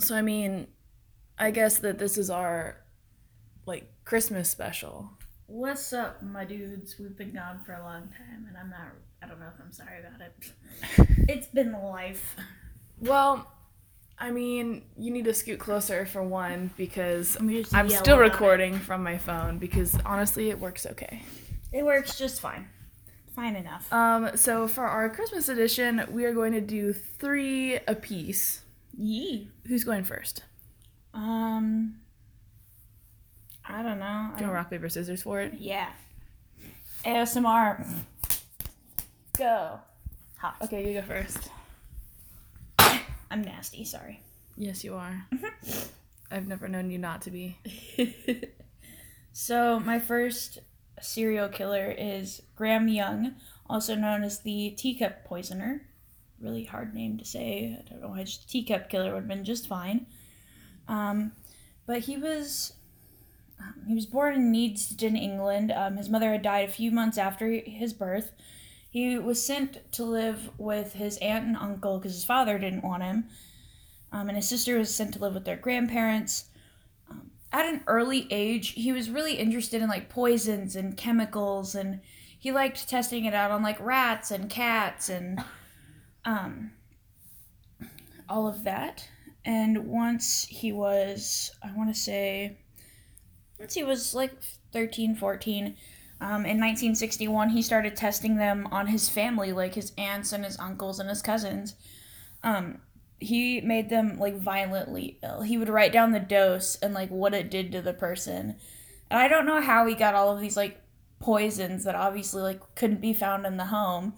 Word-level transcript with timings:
So 0.00 0.16
I 0.16 0.22
mean, 0.22 0.66
I 1.38 1.50
guess 1.50 1.78
that 1.78 1.98
this 1.98 2.18
is 2.18 2.30
our 2.30 2.76
like 3.66 3.90
Christmas 4.04 4.50
special. 4.50 5.10
What's 5.46 5.92
up, 5.92 6.22
my 6.22 6.44
dudes? 6.44 6.96
We've 6.98 7.16
been 7.16 7.34
gone 7.34 7.60
for 7.64 7.72
a 7.72 7.82
long 7.82 8.08
time, 8.16 8.46
and 8.48 8.56
I'm 8.56 8.70
not. 8.70 8.92
I 9.22 9.26
don't 9.26 9.38
know 9.38 9.48
if 9.54 9.60
I'm 9.60 9.72
sorry 9.72 10.00
about 10.00 10.20
it. 10.20 11.26
it's 11.28 11.48
been 11.48 11.72
life. 11.72 12.36
Well, 12.98 13.50
I 14.18 14.30
mean, 14.30 14.82
you 14.96 15.10
need 15.10 15.24
to 15.24 15.34
scoot 15.34 15.58
closer 15.58 16.06
for 16.06 16.22
one 16.22 16.70
because 16.76 17.36
I'm 17.36 17.50
I'm 17.72 17.88
still 17.88 18.18
recording 18.18 18.78
from 18.78 19.02
my 19.02 19.18
phone 19.18 19.58
because 19.58 19.98
honestly, 20.04 20.50
it 20.50 20.58
works 20.58 20.86
okay. 20.86 21.22
It 21.72 21.84
works 21.84 22.18
just 22.18 22.40
fine. 22.40 22.68
Fine 23.34 23.56
enough. 23.56 23.92
Um, 23.92 24.36
so 24.36 24.66
for 24.66 24.84
our 24.84 25.08
Christmas 25.08 25.48
edition, 25.48 26.04
we 26.10 26.24
are 26.24 26.34
going 26.34 26.52
to 26.52 26.60
do 26.60 26.92
three 26.92 27.78
apiece. 27.86 28.62
Yee. 28.96 29.48
Who's 29.66 29.84
going 29.84 30.04
first? 30.04 30.42
Um. 31.14 31.96
I 33.68 33.82
don't 33.82 33.98
know. 33.98 34.30
Do 34.34 34.40
you 34.40 34.46
want 34.46 34.54
rock 34.54 34.70
paper 34.70 34.88
scissors 34.88 35.22
for 35.22 35.40
it? 35.40 35.54
Yeah. 35.58 35.90
ASMR. 37.04 37.86
Go. 39.38 39.78
Hot. 40.38 40.56
Okay, 40.62 40.88
you 40.92 41.00
go 41.00 41.06
first. 41.06 41.50
I'm 43.30 43.42
nasty. 43.42 43.84
Sorry. 43.84 44.20
Yes, 44.56 44.82
you 44.82 44.94
are. 44.94 45.26
I've 46.30 46.48
never 46.48 46.68
known 46.68 46.90
you 46.90 46.98
not 46.98 47.22
to 47.22 47.30
be. 47.30 47.56
So 49.32 49.80
my 49.80 49.98
first 49.98 50.58
serial 51.00 51.48
killer 51.48 51.94
is 51.96 52.42
Graham 52.56 52.88
Young, 52.88 53.36
also 53.68 53.94
known 53.94 54.22
as 54.22 54.40
the 54.40 54.70
teacup 54.76 55.24
poisoner. 55.24 55.82
Really 56.40 56.64
hard 56.64 56.94
name 56.94 57.18
to 57.18 57.24
say. 57.24 57.78
I 57.78 57.88
don't 57.88 58.00
know 58.00 58.08
why 58.08 58.24
just 58.24 58.50
teacup 58.50 58.88
killer 58.88 59.12
would 59.12 59.20
have 59.20 59.28
been 59.28 59.44
just 59.44 59.68
fine. 59.68 60.06
Um, 60.88 61.32
but 61.86 62.00
he 62.00 62.16
was 62.16 62.72
um, 63.60 63.74
he 63.86 63.94
was 63.94 64.06
born 64.06 64.34
in 64.34 64.52
Neasden, 64.52 65.16
England. 65.16 65.70
Um, 65.72 65.96
his 65.96 66.08
mother 66.08 66.32
had 66.32 66.42
died 66.42 66.68
a 66.68 66.72
few 66.72 66.90
months 66.90 67.18
after 67.18 67.60
his 67.64 67.92
birth. 67.92 68.32
He 68.90 69.18
was 69.18 69.44
sent 69.44 69.92
to 69.92 70.04
live 70.04 70.50
with 70.58 70.94
his 70.94 71.16
aunt 71.18 71.46
and 71.46 71.56
uncle 71.56 71.98
because 71.98 72.14
his 72.14 72.24
father 72.24 72.58
didn't 72.58 72.82
want 72.82 73.02
him. 73.02 73.26
Um, 74.12 74.28
and 74.28 74.36
his 74.36 74.48
sister 74.48 74.78
was 74.78 74.92
sent 74.92 75.14
to 75.14 75.20
live 75.20 75.34
with 75.34 75.44
their 75.44 75.56
grandparents 75.56 76.46
at 77.52 77.66
an 77.66 77.82
early 77.86 78.26
age, 78.30 78.70
he 78.70 78.92
was 78.92 79.10
really 79.10 79.34
interested 79.34 79.82
in 79.82 79.88
like 79.88 80.08
poisons 80.08 80.76
and 80.76 80.96
chemicals, 80.96 81.74
and 81.74 82.00
he 82.38 82.52
liked 82.52 82.88
testing 82.88 83.24
it 83.24 83.34
out 83.34 83.50
on 83.50 83.62
like 83.62 83.80
rats 83.80 84.30
and 84.30 84.48
cats 84.48 85.08
and 85.08 85.42
um, 86.24 86.72
all 88.28 88.46
of 88.46 88.64
that. 88.64 89.08
And 89.44 89.86
once 89.86 90.44
he 90.44 90.72
was, 90.72 91.50
I 91.62 91.72
want 91.74 91.94
to 91.94 92.00
say, 92.00 92.58
once 93.58 93.74
he 93.74 93.82
was 93.82 94.14
like 94.14 94.32
13, 94.72 95.16
14, 95.16 95.76
um, 96.22 96.44
in 96.44 96.60
1961, 96.60 97.50
he 97.50 97.62
started 97.62 97.96
testing 97.96 98.36
them 98.36 98.68
on 98.70 98.88
his 98.88 99.08
family, 99.08 99.52
like 99.52 99.74
his 99.74 99.92
aunts 99.96 100.32
and 100.32 100.44
his 100.44 100.58
uncles 100.58 101.00
and 101.00 101.08
his 101.08 101.22
cousins. 101.22 101.76
Um, 102.42 102.82
he 103.18 103.60
made 103.62 103.88
them 103.88 104.18
like 104.18 104.36
violently 104.36 105.18
ill. 105.22 105.42
He 105.42 105.56
would 105.56 105.68
write 105.68 105.92
down 105.92 106.12
the 106.12 106.20
dose 106.20 106.76
and 106.76 106.92
like 106.92 107.08
what 107.10 107.32
it 107.32 107.50
did 107.50 107.72
to 107.72 107.80
the 107.80 107.94
person. 107.94 108.56
And 109.10 109.18
I 109.18 109.28
don't 109.28 109.46
know 109.46 109.62
how 109.62 109.86
he 109.86 109.94
got 109.94 110.14
all 110.14 110.34
of 110.34 110.40
these 110.40 110.56
like 110.56 110.80
poisons 111.20 111.84
that 111.84 111.94
obviously 111.94 112.42
like 112.42 112.60
couldn't 112.74 113.00
be 113.00 113.14
found 113.14 113.46
in 113.46 113.56
the 113.56 113.66
home, 113.66 114.14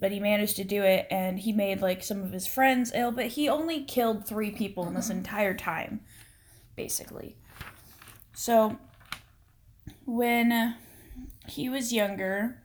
but 0.00 0.10
he 0.10 0.18
managed 0.18 0.56
to 0.56 0.64
do 0.64 0.82
it 0.82 1.06
and 1.10 1.38
he 1.38 1.52
made 1.52 1.80
like 1.82 2.02
some 2.02 2.22
of 2.22 2.32
his 2.32 2.46
friends 2.46 2.90
ill, 2.94 3.12
but 3.12 3.26
he 3.26 3.48
only 3.48 3.84
killed 3.84 4.26
3 4.26 4.50
people 4.52 4.86
in 4.88 4.94
this 4.94 5.10
entire 5.10 5.54
time 5.54 6.00
basically. 6.76 7.36
So 8.32 8.78
when 10.06 10.76
he 11.46 11.68
was 11.68 11.92
younger, 11.92 12.62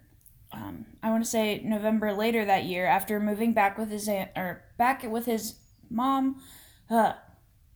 um, 0.52 0.86
I 1.04 1.10
want 1.10 1.24
to 1.24 1.30
say 1.30 1.62
November 1.64 2.14
later 2.14 2.46
that 2.46 2.64
year, 2.64 2.86
after 2.86 3.20
moving 3.20 3.52
back 3.54 3.78
with 3.78 3.90
his 3.90 4.08
aunt 4.08 4.32
or 4.36 4.64
back 4.78 5.04
with 5.04 5.26
his 5.26 5.56
mom, 5.90 6.42
uh, 6.90 7.14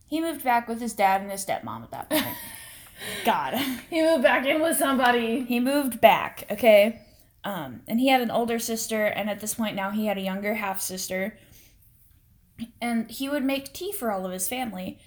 he 0.08 0.22
moved 0.22 0.44
back 0.44 0.68
with 0.68 0.80
his 0.80 0.94
dad 0.94 1.22
and 1.22 1.30
his 1.30 1.46
stepmom 1.46 1.84
at 1.84 1.92
that 1.92 2.10
point. 2.10 2.26
God, 3.26 3.54
He 3.90 4.02
moved 4.02 4.24
back 4.24 4.46
in 4.46 4.62
with 4.62 4.78
somebody. 4.78 5.44
he 5.46 5.60
moved 5.60 6.02
back. 6.02 6.46
Okay, 6.52 7.02
um, 7.44 7.82
and 7.88 8.00
he 8.00 8.10
had 8.10 8.22
an 8.22 8.32
older 8.32 8.60
sister, 8.60 9.06
and 9.06 9.30
at 9.30 9.40
this 9.40 9.56
point 9.56 9.76
now 9.76 9.92
he 9.92 10.06
had 10.06 10.18
a 10.18 10.22
younger 10.22 10.56
half 10.56 10.82
sister, 10.82 11.38
and 12.82 13.10
he 13.10 13.30
would 13.30 13.44
make 13.44 13.74
tea 13.74 13.92
for 13.92 14.12
all 14.12 14.26
of 14.26 14.32
his 14.32 14.48
family. 14.48 15.00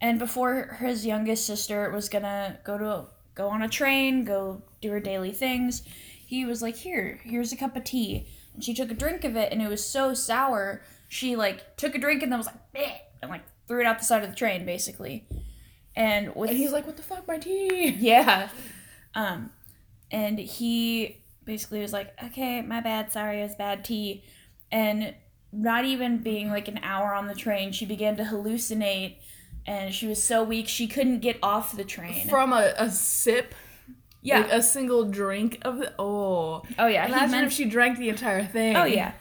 And 0.00 0.18
before 0.18 0.76
his 0.80 1.06
youngest 1.06 1.46
sister 1.46 1.90
was 1.90 2.08
gonna 2.08 2.58
go 2.64 2.78
to 2.78 3.06
go 3.34 3.48
on 3.48 3.62
a 3.62 3.68
train, 3.68 4.24
go 4.24 4.62
do 4.80 4.90
her 4.90 5.00
daily 5.00 5.32
things, 5.32 5.82
he 6.26 6.44
was 6.44 6.62
like, 6.62 6.76
"Here, 6.76 7.20
here's 7.24 7.52
a 7.52 7.56
cup 7.56 7.76
of 7.76 7.84
tea." 7.84 8.26
And 8.54 8.64
she 8.64 8.74
took 8.74 8.90
a 8.90 8.94
drink 8.94 9.24
of 9.24 9.36
it, 9.36 9.52
and 9.52 9.60
it 9.60 9.68
was 9.68 9.84
so 9.84 10.14
sour. 10.14 10.82
She 11.08 11.36
like 11.36 11.76
took 11.76 11.94
a 11.94 11.98
drink 11.98 12.22
and 12.22 12.32
then 12.32 12.38
was 12.38 12.46
like, 12.46 12.72
Bleh, 12.74 12.98
and 13.20 13.30
like 13.30 13.42
threw 13.68 13.80
it 13.80 13.86
out 13.86 13.98
the 13.98 14.04
side 14.04 14.22
of 14.22 14.30
the 14.30 14.36
train, 14.36 14.64
basically. 14.64 15.26
And 15.96 16.34
with 16.34 16.50
And 16.50 16.58
he's 16.58 16.72
like, 16.72 16.86
"What 16.86 16.96
the 16.96 17.02
fuck, 17.02 17.28
my 17.28 17.38
tea?" 17.38 17.88
yeah. 18.00 18.48
Um, 19.14 19.50
and 20.10 20.38
he 20.38 21.23
basically 21.44 21.78
it 21.78 21.82
was 21.82 21.92
like, 21.92 22.12
okay, 22.22 22.62
my 22.62 22.80
bad, 22.80 23.12
sorry, 23.12 23.40
it 23.40 23.44
was 23.44 23.54
bad 23.54 23.84
tea. 23.84 24.24
And 24.70 25.14
not 25.52 25.84
even 25.84 26.18
being 26.18 26.50
like 26.50 26.68
an 26.68 26.80
hour 26.82 27.14
on 27.14 27.26
the 27.26 27.34
train, 27.34 27.72
she 27.72 27.86
began 27.86 28.16
to 28.16 28.24
hallucinate 28.24 29.16
and 29.66 29.94
she 29.94 30.06
was 30.06 30.22
so 30.22 30.42
weak 30.42 30.68
she 30.68 30.86
couldn't 30.86 31.20
get 31.20 31.38
off 31.42 31.76
the 31.76 31.84
train. 31.84 32.28
From 32.28 32.52
a, 32.52 32.74
a 32.76 32.90
sip, 32.90 33.54
yeah. 34.20 34.40
like 34.40 34.52
a 34.52 34.62
single 34.62 35.04
drink 35.04 35.58
of 35.62 35.78
the. 35.78 35.92
Oh, 35.98 36.62
oh, 36.78 36.86
yeah. 36.86 37.06
Imagine 37.06 37.30
meant- 37.30 37.46
if 37.46 37.52
she 37.52 37.64
drank 37.64 37.98
the 37.98 38.08
entire 38.08 38.44
thing. 38.44 38.76
Oh 38.76 38.84
yeah. 38.84 39.12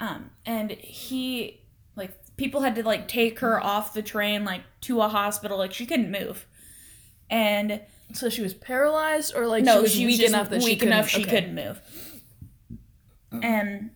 Um, 0.00 0.30
and 0.46 0.70
he 0.70 1.60
like 1.96 2.12
people 2.36 2.60
had 2.60 2.74
to 2.76 2.82
like 2.82 3.08
take 3.08 3.40
her 3.40 3.62
off 3.62 3.94
the 3.94 4.02
train 4.02 4.44
like 4.44 4.62
to 4.82 5.00
a 5.00 5.08
hospital 5.08 5.58
like 5.58 5.72
she 5.72 5.86
couldn't 5.86 6.10
move. 6.10 6.46
And 7.30 7.80
So 8.12 8.28
she 8.28 8.42
was 8.42 8.54
paralyzed, 8.54 9.34
or 9.36 9.46
like 9.46 9.64
no, 9.64 9.76
she 9.76 9.82
was 9.82 9.92
she 9.92 10.06
was 10.06 10.12
weak 10.12 10.20
just 10.20 10.34
enough 10.34 10.50
that 10.50 10.62
she 10.62 10.70
weak 10.70 10.78
couldn't. 10.80 10.94
enough 10.94 11.08
she 11.08 11.22
okay. 11.22 11.30
couldn't 11.30 11.54
move. 11.54 11.80
And 13.30 13.90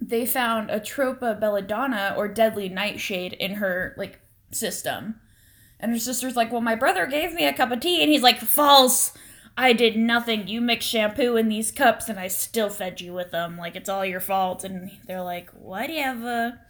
they 0.00 0.26
found 0.26 0.70
atropa 0.70 1.40
belladonna 1.40 2.14
or 2.16 2.28
deadly 2.28 2.68
nightshade 2.68 3.32
in 3.32 3.54
her 3.54 3.94
like 3.96 4.20
system. 4.50 5.20
And 5.80 5.92
her 5.92 5.98
sister's 5.98 6.36
like, 6.36 6.52
"Well, 6.52 6.60
my 6.60 6.74
brother 6.74 7.06
gave 7.06 7.32
me 7.32 7.46
a 7.46 7.52
cup 7.52 7.70
of 7.70 7.80
tea," 7.80 8.02
and 8.02 8.10
he's 8.10 8.22
like, 8.22 8.38
"False! 8.38 9.12
I 9.56 9.72
did 9.72 9.96
nothing. 9.96 10.46
You 10.46 10.60
mixed 10.60 10.88
shampoo 10.88 11.36
in 11.36 11.48
these 11.48 11.70
cups, 11.72 12.08
and 12.08 12.18
I 12.18 12.28
still 12.28 12.68
fed 12.68 13.00
you 13.00 13.12
with 13.12 13.30
them. 13.30 13.56
Like 13.56 13.76
it's 13.76 13.88
all 13.88 14.04
your 14.04 14.20
fault." 14.20 14.64
And 14.64 14.90
they're 15.06 15.22
like, 15.22 15.50
"Whatever. 15.50 16.60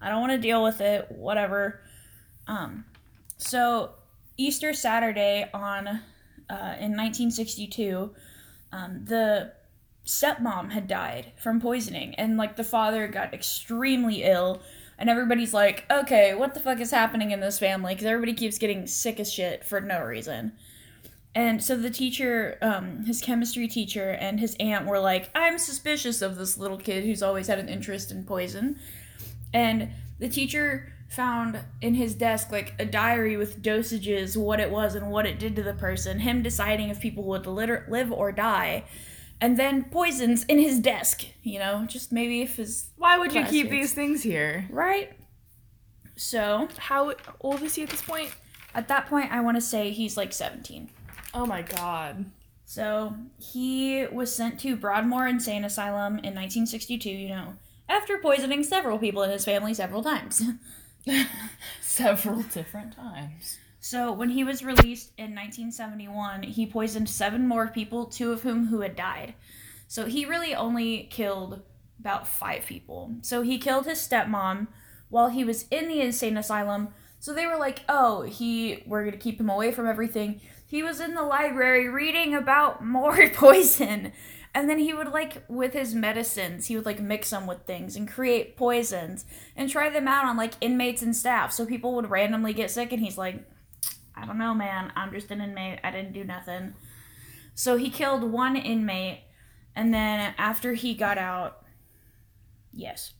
I 0.00 0.08
don't 0.08 0.20
want 0.20 0.32
to 0.32 0.38
deal 0.38 0.62
with 0.62 0.80
it. 0.80 1.10
Whatever." 1.10 1.80
Um, 2.48 2.84
so 3.38 3.92
Easter 4.36 4.72
Saturday 4.72 5.48
on 5.52 5.88
uh, 6.50 6.76
in 6.78 6.96
1962, 6.96 8.14
um, 8.72 9.04
the 9.04 9.52
stepmom 10.06 10.72
had 10.72 10.88
died 10.88 11.32
from 11.36 11.60
poisoning, 11.60 12.14
and 12.16 12.36
like 12.36 12.56
the 12.56 12.64
father 12.64 13.06
got 13.08 13.32
extremely 13.32 14.22
ill, 14.24 14.60
and 14.98 15.08
everybody's 15.08 15.54
like, 15.54 15.84
"Okay, 15.90 16.34
what 16.34 16.54
the 16.54 16.60
fuck 16.60 16.80
is 16.80 16.90
happening 16.90 17.30
in 17.30 17.40
this 17.40 17.58
family?" 17.58 17.94
Because 17.94 18.06
everybody 18.06 18.34
keeps 18.34 18.58
getting 18.58 18.86
sick 18.86 19.20
as 19.20 19.32
shit 19.32 19.64
for 19.64 19.80
no 19.80 20.02
reason. 20.02 20.52
And 21.34 21.62
so 21.62 21.76
the 21.76 21.90
teacher, 21.90 22.58
um, 22.60 23.04
his 23.06 23.22
chemistry 23.22 23.66
teacher, 23.66 24.10
and 24.10 24.38
his 24.38 24.56
aunt 24.60 24.86
were 24.86 24.98
like, 24.98 25.30
"I'm 25.34 25.58
suspicious 25.58 26.20
of 26.20 26.36
this 26.36 26.58
little 26.58 26.78
kid 26.78 27.04
who's 27.04 27.22
always 27.22 27.46
had 27.46 27.58
an 27.58 27.68
interest 27.68 28.10
in 28.10 28.24
poison." 28.24 28.78
And 29.54 29.90
the 30.18 30.28
teacher 30.28 30.92
found 31.12 31.60
in 31.80 31.94
his 31.94 32.14
desk 32.14 32.50
like 32.50 32.74
a 32.78 32.84
diary 32.84 33.36
with 33.36 33.62
dosages, 33.62 34.36
what 34.36 34.60
it 34.60 34.70
was 34.70 34.94
and 34.94 35.10
what 35.10 35.26
it 35.26 35.38
did 35.38 35.54
to 35.56 35.62
the 35.62 35.74
person, 35.74 36.20
him 36.20 36.42
deciding 36.42 36.88
if 36.88 37.00
people 37.00 37.24
would 37.24 37.46
liter- 37.46 37.86
live 37.88 38.10
or 38.10 38.32
die, 38.32 38.84
and 39.40 39.56
then 39.58 39.84
poisons 39.84 40.44
in 40.44 40.58
his 40.58 40.78
desk. 40.78 41.24
You 41.42 41.58
know, 41.58 41.84
just 41.86 42.12
maybe 42.12 42.42
if 42.42 42.56
his 42.56 42.90
Why 42.96 43.18
would 43.18 43.32
you 43.34 43.42
keep 43.44 43.66
Classmates. 43.68 43.70
these 43.70 43.94
things 43.94 44.22
here? 44.22 44.66
right. 44.70 45.12
So 46.16 46.68
How 46.78 47.14
old 47.40 47.62
is 47.62 47.74
he 47.74 47.82
at 47.82 47.90
this 47.90 48.02
point? 48.02 48.30
at 48.74 48.88
that 48.88 49.06
point, 49.06 49.30
I 49.30 49.40
want 49.40 49.56
to 49.56 49.60
say 49.60 49.90
he's 49.90 50.16
like 50.16 50.32
seventeen. 50.32 50.88
Oh 51.34 51.46
my 51.46 51.62
god. 51.62 52.26
So 52.64 53.14
he 53.38 54.06
was 54.10 54.34
sent 54.34 54.58
to 54.60 54.76
Broadmoor 54.76 55.26
Insane 55.26 55.64
Asylum 55.64 56.14
in 56.18 56.34
1962. 56.34 57.10
You 57.10 57.28
know, 57.28 57.54
after 57.88 58.16
poisoning 58.18 58.62
several 58.64 58.98
people 58.98 59.22
in 59.22 59.30
his 59.30 59.44
family 59.44 59.74
several 59.74 60.02
times. 60.02 60.42
Several 61.80 62.42
different 62.42 62.94
times. 62.94 63.58
So 63.80 64.12
when 64.12 64.30
he 64.30 64.44
was 64.44 64.64
released 64.64 65.10
in 65.18 65.34
1971, 65.34 66.44
he 66.44 66.66
poisoned 66.66 67.08
seven 67.08 67.48
more 67.48 67.66
people, 67.66 68.06
two 68.06 68.30
of 68.30 68.42
whom 68.42 68.68
who 68.68 68.80
had 68.80 68.94
died. 68.94 69.34
So 69.88 70.06
he 70.06 70.24
really 70.24 70.54
only 70.54 71.08
killed 71.10 71.62
about 71.98 72.28
five 72.28 72.64
people. 72.64 73.16
So 73.22 73.42
he 73.42 73.58
killed 73.58 73.86
his 73.86 73.98
stepmom 73.98 74.68
while 75.08 75.28
he 75.28 75.44
was 75.44 75.66
in 75.70 75.88
the 75.88 76.00
insane 76.00 76.36
asylum. 76.36 76.88
So 77.18 77.32
they 77.32 77.46
were 77.46 77.58
like, 77.58 77.80
"Oh, 77.88 78.22
he 78.22 78.82
we're 78.86 79.02
going 79.02 79.12
to 79.12 79.18
keep 79.18 79.40
him 79.40 79.50
away 79.50 79.72
from 79.72 79.86
everything." 79.86 80.40
He 80.66 80.82
was 80.82 81.00
in 81.00 81.14
the 81.14 81.22
library 81.22 81.88
reading 81.88 82.34
about 82.34 82.84
more 82.84 83.28
poison. 83.34 84.12
And 84.54 84.68
then 84.68 84.78
he 84.78 84.92
would 84.92 85.08
like 85.08 85.44
with 85.48 85.72
his 85.72 85.94
medicines, 85.94 86.66
he 86.66 86.76
would 86.76 86.84
like 86.84 87.00
mix 87.00 87.30
them 87.30 87.46
with 87.46 87.64
things 87.64 87.96
and 87.96 88.06
create 88.06 88.56
poisons 88.56 89.24
and 89.56 89.70
try 89.70 89.88
them 89.88 90.06
out 90.06 90.26
on 90.26 90.36
like 90.36 90.54
inmates 90.60 91.00
and 91.00 91.16
staff. 91.16 91.52
So 91.52 91.64
people 91.64 91.94
would 91.94 92.10
randomly 92.10 92.52
get 92.52 92.70
sick 92.70 92.92
and 92.92 93.02
he's 93.02 93.16
like, 93.16 93.42
I 94.14 94.26
don't 94.26 94.38
know, 94.38 94.54
man. 94.54 94.92
I'm 94.94 95.10
just 95.12 95.30
an 95.30 95.40
inmate. 95.40 95.80
I 95.82 95.90
didn't 95.90 96.12
do 96.12 96.24
nothing. 96.24 96.74
So 97.54 97.76
he 97.76 97.88
killed 97.88 98.24
one 98.24 98.56
inmate 98.56 99.22
and 99.74 99.92
then 99.92 100.34
after 100.36 100.74
he 100.74 100.94
got 100.94 101.16
out, 101.16 101.64
yes, 102.72 103.14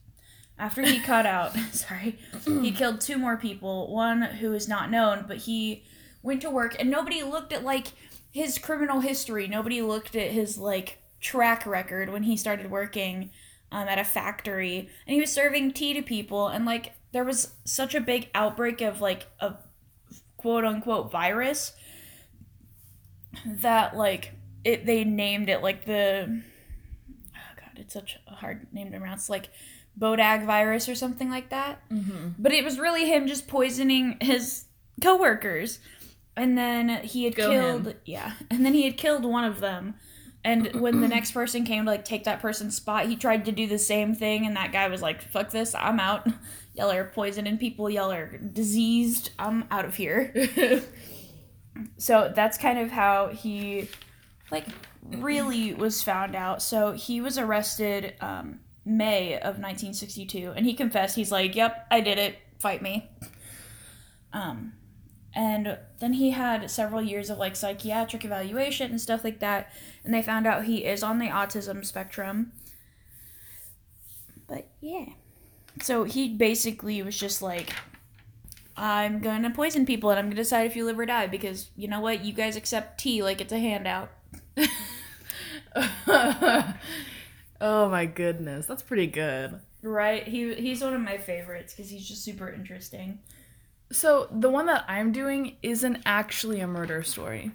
after 0.58 0.82
he 0.82 1.00
cut 1.00 1.24
out, 1.24 1.56
sorry, 1.72 2.18
he 2.44 2.72
killed 2.76 3.00
two 3.00 3.16
more 3.16 3.36
people. 3.36 3.92
One 3.92 4.22
who 4.22 4.52
is 4.52 4.68
not 4.68 4.90
known, 4.90 5.24
but 5.26 5.38
he 5.38 5.84
went 6.22 6.42
to 6.42 6.50
work 6.50 6.76
and 6.78 6.90
nobody 6.90 7.22
looked 7.22 7.52
at 7.52 7.64
like 7.64 7.88
his 8.30 8.58
criminal 8.58 9.00
history. 9.00 9.48
Nobody 9.48 9.80
looked 9.80 10.14
at 10.14 10.30
his 10.30 10.58
like 10.58 11.01
track 11.22 11.64
record 11.64 12.10
when 12.10 12.24
he 12.24 12.36
started 12.36 12.70
working 12.70 13.30
um, 13.70 13.88
at 13.88 13.98
a 13.98 14.04
factory. 14.04 14.90
And 15.06 15.14
he 15.14 15.20
was 15.20 15.32
serving 15.32 15.72
tea 15.72 15.94
to 15.94 16.02
people 16.02 16.48
and 16.48 16.66
like 16.66 16.92
there 17.12 17.24
was 17.24 17.54
such 17.64 17.94
a 17.94 18.00
big 18.00 18.28
outbreak 18.34 18.82
of 18.82 19.00
like 19.00 19.28
a 19.40 19.54
quote 20.36 20.64
unquote 20.64 21.10
virus 21.10 21.72
that 23.46 23.96
like 23.96 24.32
it 24.64 24.84
they 24.84 25.04
named 25.04 25.48
it 25.48 25.62
like 25.62 25.84
the 25.86 26.42
oh 27.34 27.54
god 27.56 27.70
it's 27.76 27.94
such 27.94 28.18
a 28.26 28.34
hard 28.34 28.66
name 28.72 28.92
to 28.92 28.98
pronounce 28.98 29.30
like 29.30 29.48
bodag 29.98 30.44
virus 30.44 30.88
or 30.88 30.94
something 30.94 31.30
like 31.30 31.50
that. 31.50 31.88
Mm-hmm. 31.90 32.30
but 32.38 32.52
it 32.52 32.64
was 32.64 32.78
really 32.78 33.06
him 33.06 33.26
just 33.26 33.46
poisoning 33.46 34.16
his 34.20 34.64
coworkers. 35.00 35.78
And 36.34 36.56
then 36.56 36.88
he 37.04 37.24
had 37.24 37.36
Go 37.36 37.50
killed 37.50 37.86
him. 37.88 37.96
yeah. 38.06 38.32
And 38.50 38.64
then 38.64 38.72
he 38.72 38.84
had 38.84 38.96
killed 38.96 39.24
one 39.24 39.44
of 39.44 39.60
them 39.60 39.94
and 40.44 40.74
when 40.80 41.00
the 41.00 41.08
next 41.08 41.32
person 41.32 41.64
came 41.64 41.84
to 41.84 41.90
like 41.90 42.04
take 42.04 42.24
that 42.24 42.40
person's 42.40 42.76
spot 42.76 43.06
he 43.06 43.16
tried 43.16 43.44
to 43.44 43.52
do 43.52 43.66
the 43.66 43.78
same 43.78 44.14
thing 44.14 44.46
and 44.46 44.56
that 44.56 44.72
guy 44.72 44.88
was 44.88 45.02
like 45.02 45.22
fuck 45.22 45.50
this 45.50 45.74
i'm 45.74 46.00
out. 46.00 46.26
Y'all 46.74 46.90
are 46.90 47.04
poisoning 47.04 47.58
people. 47.58 47.90
Y'all 47.90 48.10
are 48.10 48.38
diseased. 48.38 49.30
I'm 49.38 49.64
out 49.70 49.84
of 49.84 49.94
here. 49.94 50.32
So 51.96 52.30
that's 52.34 52.58
kind 52.58 52.78
of 52.78 52.90
how 52.90 53.28
he 53.28 53.88
like 54.50 54.66
really 55.02 55.72
was 55.72 56.02
found 56.02 56.36
out. 56.36 56.62
So 56.62 56.92
he 56.92 57.20
was 57.20 57.38
arrested 57.38 58.14
um 58.20 58.60
may 58.84 59.34
of 59.36 59.58
1962 59.58 60.52
and 60.54 60.66
he 60.66 60.74
confessed. 60.74 61.16
He's 61.16 61.32
like 61.32 61.54
yep 61.54 61.86
i 61.90 62.00
did 62.00 62.18
it. 62.18 62.36
Fight 62.58 62.82
me. 62.82 63.10
Um 64.32 64.74
and 65.34 65.78
then 65.98 66.12
he 66.12 66.30
had 66.30 66.70
several 66.70 67.00
years 67.00 67.30
of 67.30 67.38
like 67.38 67.56
psychiatric 67.56 68.24
evaluation 68.24 68.90
and 68.90 69.00
stuff 69.00 69.24
like 69.24 69.40
that 69.40 69.72
and 70.04 70.12
they 70.12 70.22
found 70.22 70.46
out 70.46 70.64
he 70.64 70.84
is 70.84 71.02
on 71.02 71.18
the 71.18 71.28
autism 71.28 71.84
spectrum. 71.84 72.52
But 74.48 74.68
yeah. 74.80 75.06
So 75.80 76.04
he 76.04 76.28
basically 76.28 77.02
was 77.02 77.18
just 77.18 77.40
like 77.42 77.72
i'm 78.74 79.20
gonna 79.20 79.50
poison 79.50 79.84
people 79.84 80.08
and 80.08 80.18
i'm 80.18 80.24
gonna 80.26 80.34
decide 80.34 80.64
if 80.66 80.74
you 80.74 80.84
live 80.86 80.98
or 80.98 81.04
die 81.04 81.26
because 81.26 81.68
you 81.76 81.86
know 81.88 82.00
what? 82.00 82.24
You 82.24 82.32
guys 82.32 82.56
accept 82.56 82.98
tea 83.00 83.22
like 83.22 83.40
it's 83.40 83.52
a 83.52 83.58
handout. 83.58 84.10
Oh 87.60 87.88
my 87.88 88.06
goodness, 88.06 88.66
that's 88.66 88.82
pretty 88.82 89.06
good. 89.06 89.60
right? 89.82 90.26
He 90.26 90.54
he's 90.54 90.82
one 90.82 90.94
of 90.94 91.00
my 91.00 91.16
favorites 91.18 91.74
because 91.74 91.90
he's 91.90 92.06
just 92.08 92.24
super 92.24 92.50
interesting. 92.50 93.20
So 93.92 94.28
the 94.32 94.50
one 94.50 94.66
that 94.66 94.84
I'm 94.88 95.12
doing 95.12 95.56
isn't 95.62 95.98
actually 96.06 96.60
a 96.60 96.66
murder 96.66 97.02
story 97.02 97.52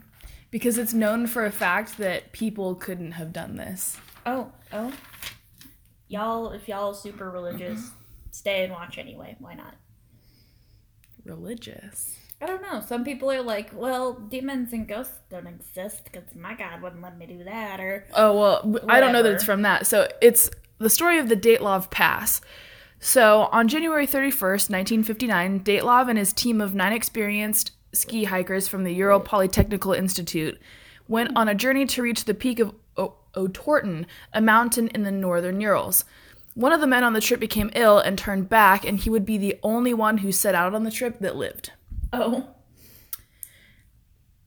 because 0.51 0.77
it's 0.77 0.93
known 0.93 1.27
for 1.27 1.45
a 1.45 1.51
fact 1.51 1.97
that 1.97 2.31
people 2.31 2.75
couldn't 2.75 3.13
have 3.13 3.33
done 3.33 3.55
this. 3.55 3.97
oh 4.25 4.51
oh 4.71 4.93
y'all 6.07 6.51
if 6.51 6.67
y'all 6.67 6.93
super 6.93 7.29
religious 7.29 7.91
stay 8.31 8.63
and 8.63 8.71
watch 8.71 8.97
anyway 8.97 9.35
why 9.39 9.53
not 9.53 9.75
Religious. 11.25 12.15
I 12.41 12.45
don't 12.45 12.61
know. 12.61 12.81
Some 12.81 13.03
people 13.03 13.31
are 13.31 13.41
like, 13.41 13.71
well, 13.73 14.13
demons 14.13 14.71
and 14.71 14.87
ghosts 14.87 15.17
don't 15.29 15.47
exist 15.47 16.03
because 16.05 16.35
my 16.35 16.53
God 16.55 16.81
wouldn't 16.81 17.01
let 17.01 17.17
me 17.17 17.25
do 17.25 17.43
that. 17.43 17.79
Or, 17.79 18.05
Oh 18.13 18.39
well, 18.39 18.75
I 18.87 18.99
don't 18.99 19.11
know 19.11 19.23
that 19.23 19.33
it's 19.33 19.43
from 19.43 19.63
that. 19.63 19.87
So 19.87 20.07
it's 20.21 20.49
the 20.77 20.89
story 20.89 21.17
of 21.17 21.29
the 21.29 21.35
Dyatlov 21.35 21.89
Pass. 21.89 22.39
So 22.99 23.49
on 23.51 23.67
January 23.67 24.07
31st, 24.07 24.69
1959, 24.69 25.63
Dyatlov 25.63 26.09
and 26.09 26.17
his 26.17 26.31
team 26.33 26.61
of 26.61 26.73
nine 26.73 26.93
experienced 26.93 27.71
ski 27.93 28.25
hikers 28.25 28.67
from 28.67 28.83
the 28.83 28.93
Ural 28.93 29.19
Polytechnical 29.21 29.97
Institute 29.97 30.59
went 31.07 31.35
on 31.35 31.47
a 31.47 31.55
journey 31.55 31.85
to 31.85 32.01
reach 32.01 32.25
the 32.25 32.33
peak 32.33 32.59
of 32.59 32.73
o- 32.97 33.15
Otorten, 33.35 34.05
a 34.33 34.41
mountain 34.41 34.87
in 34.89 35.03
the 35.03 35.11
northern 35.11 35.61
Urals. 35.61 36.03
One 36.53 36.71
of 36.71 36.81
the 36.81 36.87
men 36.87 37.03
on 37.03 37.13
the 37.13 37.21
trip 37.21 37.39
became 37.39 37.69
ill 37.75 37.99
and 37.99 38.17
turned 38.17 38.49
back, 38.49 38.85
and 38.85 38.97
he 38.99 39.09
would 39.09 39.25
be 39.25 39.37
the 39.37 39.57
only 39.63 39.93
one 39.93 40.17
who 40.19 40.31
set 40.31 40.55
out 40.55 40.73
on 40.73 40.83
the 40.83 40.91
trip 40.91 41.19
that 41.19 41.35
lived. 41.35 41.71
oh, 42.11 42.47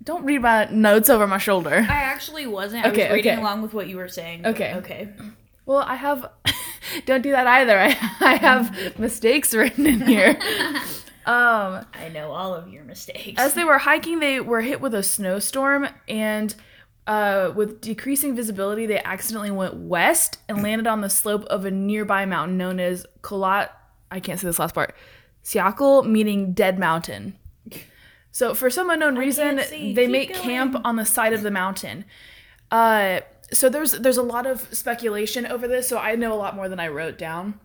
Don't 0.02 0.24
read 0.24 0.42
my 0.42 0.64
notes 0.70 1.08
over 1.08 1.26
my 1.26 1.38
shoulder. 1.38 1.86
I 1.88 2.02
actually 2.02 2.46
wasn't. 2.46 2.84
I 2.84 2.90
Okay, 2.90 3.04
was 3.08 3.14
reading 3.16 3.32
okay. 3.32 3.40
along 3.40 3.62
with 3.62 3.72
what 3.74 3.86
you 3.86 3.96
were 3.96 4.08
saying. 4.08 4.44
Okay. 4.46 4.74
Okay. 4.76 5.08
Well, 5.66 5.78
I 5.86 5.94
have. 5.94 6.30
don't 7.06 7.22
do 7.22 7.30
that 7.30 7.46
either. 7.46 7.78
I, 7.78 7.96
I 8.20 8.34
have 8.36 8.74
mistakes 8.98 9.54
written 9.54 9.86
in 9.86 10.00
here. 10.00 10.38
Um, 11.26 11.84
I 11.94 12.08
know 12.12 12.32
all 12.32 12.54
of 12.54 12.68
your 12.68 12.84
mistakes. 12.84 13.40
as 13.40 13.54
they 13.54 13.64
were 13.64 13.78
hiking, 13.78 14.20
they 14.20 14.40
were 14.40 14.62
hit 14.62 14.80
with 14.80 14.94
a 14.94 15.02
snowstorm, 15.02 15.86
and 16.08 16.54
uh, 17.06 17.52
with 17.54 17.80
decreasing 17.80 18.34
visibility, 18.34 18.86
they 18.86 19.02
accidentally 19.02 19.50
went 19.50 19.74
west 19.74 20.38
and 20.48 20.62
landed 20.62 20.86
on 20.86 21.00
the 21.00 21.10
slope 21.10 21.44
of 21.44 21.64
a 21.64 21.70
nearby 21.70 22.24
mountain 22.24 22.56
known 22.56 22.80
as 22.80 23.06
Kholat. 23.22 23.70
I 24.10 24.20
can't 24.20 24.40
say 24.40 24.46
this 24.46 24.58
last 24.58 24.74
part. 24.74 24.94
Syakhl, 25.44 26.06
meaning 26.06 26.52
dead 26.52 26.78
mountain. 26.78 27.36
So, 28.32 28.54
for 28.54 28.70
some 28.70 28.90
unknown 28.90 29.16
reason, 29.16 29.56
they 29.56 29.92
Keep 29.92 30.10
make 30.10 30.28
going. 30.28 30.40
camp 30.40 30.76
on 30.84 30.94
the 30.94 31.04
side 31.04 31.32
of 31.32 31.42
the 31.42 31.50
mountain. 31.50 32.04
Uh, 32.70 33.22
so 33.52 33.68
there's 33.68 33.90
there's 33.90 34.18
a 34.18 34.22
lot 34.22 34.46
of 34.46 34.72
speculation 34.72 35.46
over 35.46 35.66
this. 35.66 35.88
So 35.88 35.98
I 35.98 36.14
know 36.14 36.32
a 36.32 36.36
lot 36.36 36.54
more 36.54 36.68
than 36.68 36.78
I 36.78 36.86
wrote 36.86 37.18
down. 37.18 37.58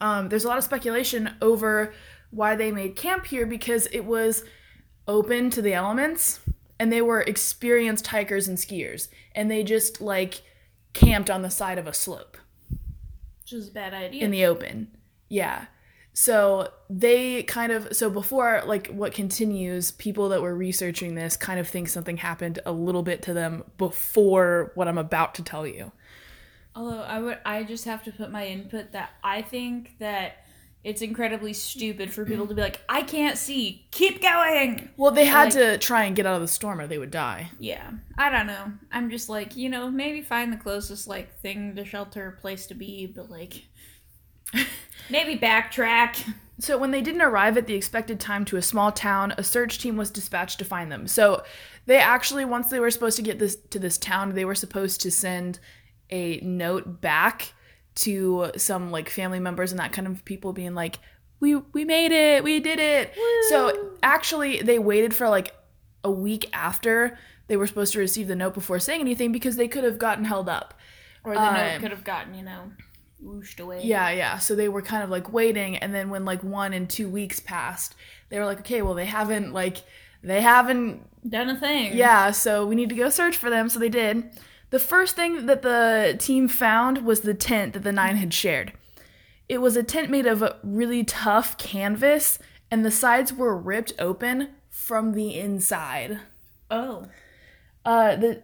Um, 0.00 0.30
there's 0.30 0.44
a 0.44 0.48
lot 0.48 0.56
of 0.56 0.64
speculation 0.64 1.34
over 1.42 1.92
why 2.30 2.54
they 2.56 2.70
made 2.72 2.96
camp 2.96 3.26
here 3.26 3.46
because 3.46 3.86
it 3.92 4.04
was 4.04 4.44
open 5.08 5.50
to 5.50 5.62
the 5.62 5.72
elements 5.72 6.40
and 6.78 6.92
they 6.92 7.00
were 7.02 7.20
experienced 7.22 8.08
hikers 8.08 8.48
and 8.48 8.58
skiers 8.58 9.08
and 9.34 9.50
they 9.50 9.62
just 9.62 10.00
like 10.00 10.42
camped 10.92 11.30
on 11.30 11.42
the 11.42 11.50
side 11.50 11.78
of 11.78 11.86
a 11.86 11.92
slope 11.92 12.36
Which 13.42 13.52
is 13.52 13.68
a 13.68 13.72
bad 13.72 13.94
idea. 13.94 14.24
in 14.24 14.30
the 14.30 14.44
open. 14.44 14.88
Yeah. 15.28 15.66
So 16.12 16.70
they 16.88 17.42
kind 17.42 17.72
of 17.72 17.94
so 17.94 18.08
before 18.08 18.62
like 18.66 18.86
what 18.88 19.12
continues, 19.12 19.92
people 19.92 20.30
that 20.30 20.40
were 20.40 20.54
researching 20.56 21.14
this 21.14 21.36
kind 21.36 21.60
of 21.60 21.68
think 21.68 21.88
something 21.90 22.16
happened 22.16 22.58
a 22.64 22.72
little 22.72 23.02
bit 23.02 23.20
to 23.22 23.34
them 23.34 23.64
before 23.76 24.72
what 24.74 24.88
I'm 24.88 24.96
about 24.98 25.34
to 25.34 25.42
tell 25.42 25.66
you. 25.66 25.92
Although 26.74 27.02
I 27.02 27.18
would, 27.20 27.38
I 27.44 27.64
just 27.64 27.84
have 27.84 28.02
to 28.04 28.12
put 28.12 28.30
my 28.30 28.46
input 28.46 28.92
that 28.92 29.10
I 29.22 29.42
think 29.42 29.96
that 29.98 30.45
it's 30.86 31.02
incredibly 31.02 31.52
stupid 31.52 32.12
for 32.12 32.24
people 32.24 32.46
to 32.48 32.54
be 32.54 32.62
like, 32.62 32.80
I 32.88 33.02
can't 33.02 33.36
see, 33.36 33.86
keep 33.90 34.22
going. 34.22 34.88
Well, 34.96 35.10
they 35.10 35.24
had 35.24 35.46
Like- 35.46 35.52
to 35.54 35.78
try 35.78 36.04
and 36.04 36.14
get 36.14 36.26
out 36.26 36.36
of 36.36 36.42
the 36.42 36.46
storm 36.48 36.80
or 36.80 36.86
they 36.86 36.96
would 36.98 37.10
die. 37.10 37.50
Yeah, 37.58 37.90
I 38.16 38.30
don't 38.30 38.46
know. 38.46 38.72
I'm 38.92 39.10
just 39.10 39.28
like, 39.28 39.56
you 39.56 39.68
know, 39.68 39.90
maybe 39.90 40.22
find 40.22 40.52
the 40.52 40.56
closest 40.56 41.08
like 41.08 41.34
thing 41.40 41.74
to 41.74 41.84
shelter, 41.84 42.38
place 42.40 42.68
to 42.68 42.74
be, 42.74 43.06
but 43.06 43.28
like, 43.28 43.64
maybe 45.10 45.36
backtrack. 45.36 46.34
So 46.60 46.78
when 46.78 46.92
they 46.92 47.02
didn't 47.02 47.20
arrive 47.22 47.56
at 47.58 47.66
the 47.66 47.74
expected 47.74 48.20
time 48.20 48.44
to 48.46 48.56
a 48.56 48.62
small 48.62 48.92
town, 48.92 49.34
a 49.36 49.42
search 49.42 49.78
team 49.80 49.96
was 49.96 50.10
dispatched 50.10 50.58
to 50.60 50.64
find 50.64 50.90
them. 50.90 51.08
So 51.08 51.42
they 51.86 51.96
actually 51.98 52.44
once 52.44 52.68
they 52.70 52.78
were 52.80 52.92
supposed 52.92 53.16
to 53.16 53.22
get 53.22 53.40
this 53.40 53.56
to 53.70 53.80
this 53.80 53.98
town, 53.98 54.34
they 54.34 54.44
were 54.44 54.54
supposed 54.54 55.00
to 55.02 55.10
send 55.10 55.58
a 56.10 56.38
note 56.40 57.00
back 57.00 57.52
to 57.96 58.50
some 58.56 58.90
like 58.90 59.08
family 59.08 59.40
members 59.40 59.72
and 59.72 59.78
that 59.80 59.92
kind 59.92 60.06
of 60.06 60.24
people 60.24 60.52
being 60.52 60.74
like, 60.74 60.98
"We 61.40 61.56
we 61.56 61.84
made 61.84 62.12
it. 62.12 62.44
We 62.44 62.60
did 62.60 62.78
it." 62.78 63.12
So 63.50 63.90
actually 64.02 64.62
they 64.62 64.78
waited 64.78 65.14
for 65.14 65.28
like 65.28 65.54
a 66.04 66.10
week 66.10 66.48
after 66.52 67.18
they 67.48 67.56
were 67.56 67.66
supposed 67.66 67.92
to 67.94 67.98
receive 67.98 68.28
the 68.28 68.36
note 68.36 68.54
before 68.54 68.78
saying 68.78 69.00
anything 69.00 69.32
because 69.32 69.56
they 69.56 69.68
could 69.68 69.84
have 69.84 69.98
gotten 69.98 70.24
held 70.24 70.48
up. 70.48 70.74
Or 71.24 71.34
the 71.34 71.40
Um, 71.40 71.54
note 71.54 71.80
could 71.80 71.90
have 71.90 72.04
gotten, 72.04 72.34
you 72.34 72.44
know, 72.44 72.72
whooshed 73.20 73.60
away. 73.60 73.80
Yeah, 73.82 74.10
yeah. 74.10 74.38
So 74.38 74.54
they 74.54 74.68
were 74.68 74.82
kind 74.82 75.02
of 75.02 75.10
like 75.10 75.32
waiting, 75.32 75.76
and 75.76 75.94
then 75.94 76.10
when 76.10 76.24
like 76.24 76.42
one 76.44 76.72
and 76.72 76.88
two 76.88 77.08
weeks 77.08 77.40
passed, 77.40 77.94
they 78.28 78.38
were 78.38 78.44
like, 78.44 78.60
okay, 78.60 78.82
well 78.82 78.94
they 78.94 79.06
haven't 79.06 79.52
like 79.52 79.78
they 80.22 80.40
haven't 80.42 81.06
Done 81.28 81.48
a 81.48 81.56
thing. 81.58 81.96
yeah, 81.96 82.30
so 82.30 82.66
we 82.66 82.74
need 82.76 82.88
to 82.90 82.94
go 82.94 83.08
search 83.10 83.36
for 83.36 83.50
them. 83.50 83.68
So 83.68 83.78
they 83.78 83.88
did. 83.88 84.24
The 84.70 84.78
first 84.78 85.16
thing 85.16 85.46
that 85.46 85.62
the 85.62 86.16
team 86.18 86.48
found 86.48 87.04
was 87.04 87.20
the 87.20 87.34
tent 87.34 87.72
that 87.74 87.82
the 87.82 87.92
nine 87.92 88.16
had 88.16 88.34
shared. 88.34 88.72
It 89.48 89.58
was 89.58 89.76
a 89.76 89.82
tent 89.82 90.10
made 90.10 90.26
of 90.26 90.42
really 90.62 91.04
tough 91.04 91.56
canvas 91.56 92.38
and 92.70 92.84
the 92.84 92.90
sides 92.90 93.32
were 93.32 93.56
ripped 93.56 93.92
open 93.98 94.50
from 94.68 95.12
the 95.12 95.38
inside. 95.38 96.20
Oh. 96.70 97.06
Uh, 97.84 98.16
the 98.16 98.42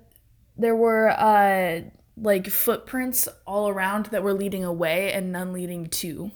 there 0.56 0.76
were 0.76 1.08
uh 1.10 1.80
like 2.16 2.46
footprints 2.46 3.26
all 3.46 3.68
around 3.68 4.06
that 4.06 4.22
were 4.22 4.34
leading 4.34 4.64
away 4.64 5.12
and 5.12 5.32
none 5.32 5.52
leading 5.52 5.86
to. 5.86 6.30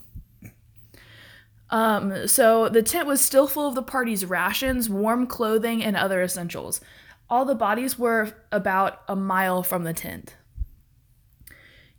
Um, 1.69 2.27
so 2.29 2.69
the 2.69 2.83
tent 2.83 3.07
was 3.07 3.21
still 3.21 3.47
full 3.47 3.69
of 3.69 3.75
the 3.75 3.83
party's 3.83 4.25
rations, 4.25 4.89
warm 4.89 5.27
clothing, 5.27 5.83
and 5.83 5.97
other 5.97 6.23
essentials. 6.23 6.81
All 7.29 7.45
the 7.45 7.55
bodies 7.55 7.99
were 7.99 8.33
about 8.53 9.03
a 9.09 9.17
mile 9.17 9.63
from 9.63 9.85
the 9.85 9.93
tent. 9.93 10.37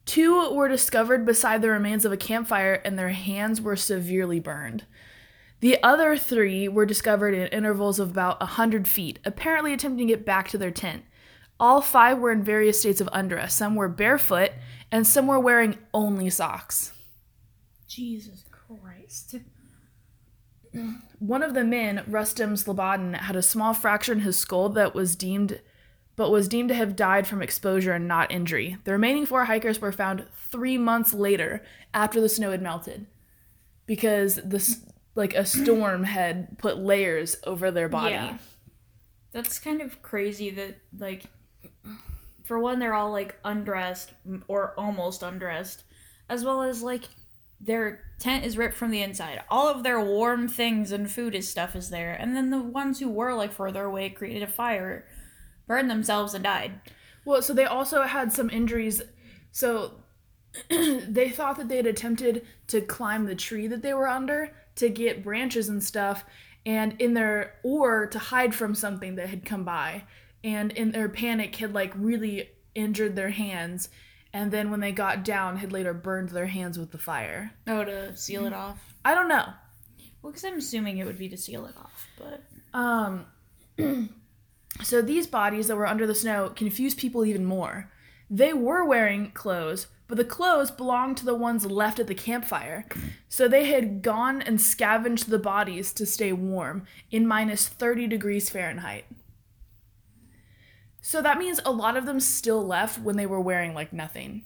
Two 0.06 0.54
were 0.54 0.70
discovered 0.70 1.26
beside 1.26 1.62
the 1.62 1.70
remains 1.70 2.06
of 2.06 2.14
a 2.14 2.18
campfire, 2.18 2.76
and 2.86 2.98
their 2.98 3.10
hands 3.10 3.62
were 3.62 3.76
severely 3.76 4.40
burned. 4.40 4.86
The 5.60 5.82
other 5.84 6.16
three 6.16 6.70
were 6.70 6.86
discovered 6.86 7.34
in 7.34 7.48
intervals 7.48 8.00
of 8.00 8.12
about 8.12 8.42
a 8.42 8.46
hundred 8.46 8.88
feet, 8.88 9.20
apparently 9.26 9.74
attempting 9.74 10.08
to 10.08 10.14
get 10.14 10.26
back 10.26 10.48
to 10.50 10.58
their 10.58 10.72
tent. 10.72 11.04
All 11.60 11.82
five 11.82 12.20
were 12.20 12.32
in 12.32 12.44
various 12.44 12.80
states 12.80 13.02
of 13.02 13.10
undress. 13.12 13.54
Some 13.54 13.76
were 13.76 13.90
barefoot, 13.90 14.52
and 14.92 15.06
some 15.06 15.28
were 15.28 15.40
wearing 15.40 15.78
only 15.94 16.30
socks. 16.30 16.94
Jesus 17.88 18.46
Christ. 18.50 19.36
One 21.20 21.44
of 21.44 21.54
the 21.54 21.64
men, 21.64 22.04
Rustem 22.10 22.54
Slobodin, 22.54 23.16
had 23.16 23.36
a 23.36 23.42
small 23.42 23.74
fracture 23.74 24.14
in 24.14 24.20
his 24.20 24.38
skull 24.38 24.70
that 24.70 24.94
was 24.94 25.16
deemed 25.16 25.62
but 26.16 26.32
was 26.32 26.48
deemed 26.48 26.70
to 26.70 26.76
have 26.76 26.96
died 26.96 27.28
from 27.28 27.44
exposure 27.44 27.94
and 27.94 28.08
not 28.08 28.32
injury. 28.32 28.78
The 28.86 28.92
remaining 28.92 29.28
four 29.28 29.46
hikers 29.46 29.80
were 29.80 29.92
found 29.92 30.26
3 30.50 30.80
months 30.80 31.14
later 31.14 31.64
after 31.94 32.20
the 32.20 32.28
snow 32.28 32.50
had 32.50 32.62
melted 32.62 33.06
because 33.86 34.40
this 34.44 34.84
like 35.14 35.36
a 35.36 35.46
storm 35.46 36.04
had 36.04 36.58
put 36.58 36.80
layers 36.80 37.38
over 37.44 37.70
their 37.70 37.88
body. 37.88 38.16
Yeah. 38.16 38.38
That's 39.32 39.60
kind 39.60 39.80
of 39.82 40.02
crazy 40.02 40.50
that 40.50 40.78
like 40.98 41.26
for 42.44 42.58
one 42.58 42.80
they're 42.80 42.96
all 42.96 43.12
like 43.12 43.36
undressed 43.46 44.14
or 44.48 44.74
almost 44.78 45.22
undressed 45.22 45.84
as 46.30 46.44
well 46.44 46.64
as 46.64 46.82
like 46.82 47.04
their 47.60 48.02
tent 48.20 48.46
is 48.46 48.58
ripped 48.58 48.76
from 48.76 48.92
the 48.92 49.02
inside. 49.02 49.44
All 49.50 49.68
of 49.68 49.84
their 49.84 50.00
warm 50.00 50.48
things 50.48 50.92
and 50.92 51.10
food 51.10 51.36
is 51.36 51.48
stuff 51.48 51.76
is 51.76 51.90
there. 51.90 52.14
And 52.14 52.36
then 52.36 52.50
the 52.50 52.62
ones 52.62 53.00
who 53.00 53.10
were 53.10 53.34
like 53.34 53.52
further 53.52 53.86
away 53.86 54.10
created 54.10 54.44
a 54.44 54.48
fire, 54.48 55.06
burned 55.68 55.90
themselves 55.90 56.34
and 56.34 56.44
died. 56.44 56.80
Well, 57.26 57.42
so 57.42 57.54
they 57.54 57.66
also 57.66 58.04
had 58.04 58.32
some 58.32 58.50
injuries. 58.50 59.02
So 59.52 60.04
they 60.70 61.30
thought 61.30 61.58
that 61.58 61.68
they 61.68 61.78
had 61.78 61.88
attempted 61.88 62.46
to 62.68 62.82
climb 62.82 63.26
the 63.26 63.36
tree 63.36 63.68
that 63.68 63.82
they 63.82 63.94
were 63.94 64.08
under 64.08 64.54
to 64.76 64.90
get 64.90 65.24
branches 65.24 65.70
and 65.70 65.84
stuff, 65.84 66.24
and 66.66 67.00
in 67.02 67.14
their 67.14 67.56
or 67.64 68.06
to 68.08 68.20
hide 68.20 68.54
from 68.54 68.76
something 68.76 69.16
that 69.16 69.30
had 69.30 69.46
come 69.46 69.64
by, 69.64 70.04
and 70.44 70.72
in 70.72 70.92
their 70.92 71.10
panic 71.10 71.56
had 71.56 71.74
like 71.74 71.92
really 71.96 72.50
injured 72.76 73.16
their 73.16 73.32
hands, 73.32 73.90
and 74.34 74.52
then 74.52 74.72
when 74.72 74.80
they 74.80 74.92
got 74.92 75.24
down 75.24 75.58
had 75.58 75.72
later 75.72 75.94
burned 75.94 76.30
their 76.30 76.48
hands 76.48 76.78
with 76.78 76.92
the 76.92 76.98
fire. 76.98 77.54
Oh, 77.68 77.84
to 77.84 78.16
seal 78.16 78.46
it 78.46 78.54
off. 78.54 78.78
I 79.06 79.16
don't 79.16 79.30
know. 79.30 79.46
Well, 80.22 80.32
because 80.32 80.44
I'm 80.44 80.58
assuming 80.58 80.98
it 80.98 81.06
would 81.06 81.18
be 81.18 81.30
to 81.30 81.38
seal 81.38 81.66
it 81.66 81.76
off, 81.78 82.08
but 82.18 82.44
Um, 82.74 83.26
so 84.84 85.02
these 85.02 85.28
bodies 85.28 85.68
that 85.68 85.76
were 85.76 85.88
under 85.88 86.06
the 86.06 86.16
snow 86.16 86.50
confused 86.56 86.98
people 86.98 87.26
even 87.26 87.46
more. 87.46 87.92
They 88.30 88.54
were 88.54 88.84
wearing 88.84 89.32
clothes, 89.32 89.88
but 90.08 90.18
the 90.18 90.26
clothes 90.26 90.70
belonged 90.70 91.18
to 91.18 91.26
the 91.26 91.34
ones 91.36 91.66
left 91.66 92.00
at 92.00 92.08
the 92.08 92.16
campfire. 92.16 92.86
So 93.30 93.48
they 93.48 93.66
had 93.66 94.02
gone 94.02 94.42
and 94.42 94.60
scavenged 94.60 95.30
the 95.30 95.40
bodies 95.40 95.94
to 95.94 96.06
stay 96.06 96.34
warm 96.34 96.86
in 97.10 97.26
minus 97.26 97.68
30 97.68 98.08
degrees 98.08 98.50
Fahrenheit. 98.50 99.06
So 101.08 101.22
that 101.22 101.38
means 101.38 101.62
a 101.64 101.72
lot 101.72 101.96
of 101.96 102.06
them 102.06 102.20
still 102.20 102.68
left 102.68 103.00
when 103.00 103.16
they 103.16 103.26
were 103.26 103.40
wearing 103.40 103.74
like 103.74 103.94
nothing. 103.94 104.44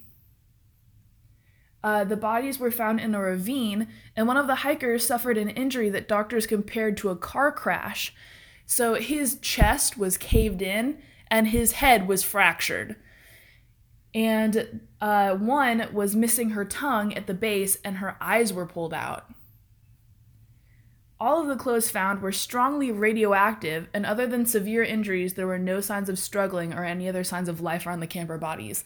Uh, 1.84 2.03
the 2.03 2.15
bodies 2.15 2.60
were 2.60 2.70
found 2.70 3.00
in 3.00 3.15
a 3.15 3.20
ravine, 3.20 3.88
and 4.15 4.27
one 4.27 4.38
of 4.38 4.46
the 4.46 4.58
hikers 4.58 5.03
suffered 5.03 5.39
an 5.39 5.50
injury 5.50 5.89
that 5.89 6.08
doctors 6.08 6.46
compared 6.46 6.98
to 6.98 7.10
a 7.10 7.15
car 7.15 7.51
crash. 7.51 8.13
So 8.68 8.94
his 8.94 9.39
chest 9.39 9.98
was 9.98 10.20
caved 10.20 10.62
in 10.62 11.00
and 11.32 11.48
his 11.48 11.72
head 11.72 12.08
was 12.08 12.22
fractured. 12.22 12.96
And 14.13 14.82
uh, 15.01 15.34
one 15.38 15.88
was 15.91 16.15
missing 16.15 16.51
her 16.51 16.63
tongue 16.63 17.12
at 17.15 17.25
the 17.25 17.34
base 17.34 17.80
and 17.84 17.98
her 17.98 18.18
eyes 18.22 18.53
were 18.53 18.68
pulled 18.68 18.94
out. 18.94 19.25
All 21.22 21.40
of 21.40 21.48
the 21.48 21.56
clothes 21.56 21.92
found 21.92 22.22
were 22.22 22.32
strongly 22.32 22.92
radioactive, 22.92 23.88
and 23.94 24.08
other 24.08 24.25
than 24.25 24.48
severe 24.48 24.82
injuries, 24.82 25.36
there 25.36 25.46
were 25.46 25.60
no 25.60 25.80
signs 25.80 26.10
of 26.10 26.18
struggling 26.18 26.74
or 26.74 26.84
any 26.84 27.08
other 27.08 27.24
signs 27.24 27.48
of 27.48 27.62
life 27.62 27.86
around 27.86 28.00
the 28.00 28.08
camper 28.08 28.40
bodies. 28.40 28.84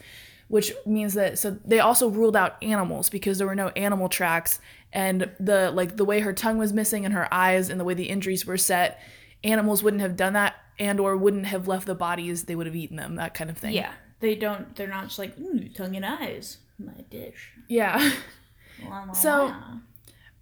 Which 0.50 0.74
means 0.86 1.14
that 1.14 1.40
so 1.40 1.58
they 1.64 1.80
also 1.80 2.10
ruled 2.10 2.36
out 2.36 2.62
animals 2.62 3.10
because 3.10 3.38
there 3.38 3.48
were 3.48 3.56
no 3.56 3.70
animal 3.70 4.10
tracks, 4.10 4.60
and 4.92 5.32
the 5.40 5.72
like 5.72 5.96
the 5.96 6.04
way 6.04 6.20
her 6.20 6.34
tongue 6.34 6.58
was 6.58 6.74
missing 6.74 7.06
and 7.06 7.14
her 7.14 7.34
eyes 7.34 7.70
and 7.70 7.80
the 7.80 7.86
way 7.86 7.94
the 7.94 8.10
injuries 8.10 8.46
were 8.46 8.58
set, 8.58 9.00
animals 9.44 9.82
wouldn't 9.82 10.02
have 10.02 10.18
done 10.18 10.34
that 10.34 10.56
and 10.78 11.00
or 11.00 11.16
wouldn't 11.16 11.46
have 11.48 11.68
left 11.70 11.88
the 11.88 11.96
bodies; 11.96 12.44
they 12.44 12.56
would 12.56 12.68
have 12.68 12.76
eaten 12.76 12.98
them, 12.98 13.16
that 13.16 13.34
kind 13.34 13.50
of 13.50 13.58
thing. 13.58 13.74
yeah, 13.74 13.94
they 14.20 14.36
don't. 14.36 14.76
They're 14.76 14.88
not 14.88 15.06
just 15.06 15.20
like 15.20 15.36
mm, 15.38 15.74
tongue 15.74 15.96
and 15.96 16.06
eyes. 16.06 16.58
My 16.78 17.02
dish. 17.10 17.52
yeah. 17.70 18.12
So- 19.14 19.46
la." 19.46 19.78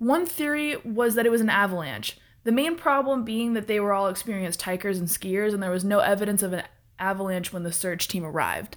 One 0.04 0.26
theory 0.26 0.76
was 0.84 1.16
that 1.16 1.26
it 1.26 1.32
was 1.32 1.40
an 1.40 1.50
avalanche. 1.50 2.18
The 2.44 2.52
main 2.52 2.76
problem 2.76 3.24
being 3.24 3.54
that 3.54 3.68
they 3.68 3.80
were 3.80 3.94
all 3.94 4.10
experienced 4.10 4.64
hikers 4.64 5.00
and 5.00 5.08
skiers, 5.08 5.54
and 5.54 5.64
there 5.64 5.72
was 5.72 5.86
no 5.86 6.00
evidence 6.00 6.44
of 6.44 6.52
an 6.52 6.64
avalanche 7.00 7.54
when 7.54 7.64
the 7.64 7.72
search 7.72 8.10
team 8.10 8.26
arrived. 8.26 8.76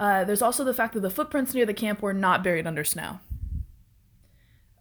Uh, 0.00 0.24
there's 0.24 0.42
also 0.42 0.64
the 0.64 0.74
fact 0.74 0.94
that 0.94 1.00
the 1.00 1.10
footprints 1.10 1.54
near 1.54 1.64
the 1.64 1.72
camp 1.72 2.02
were 2.02 2.12
not 2.12 2.42
buried 2.42 2.66
under 2.66 2.82
snow. 2.82 3.20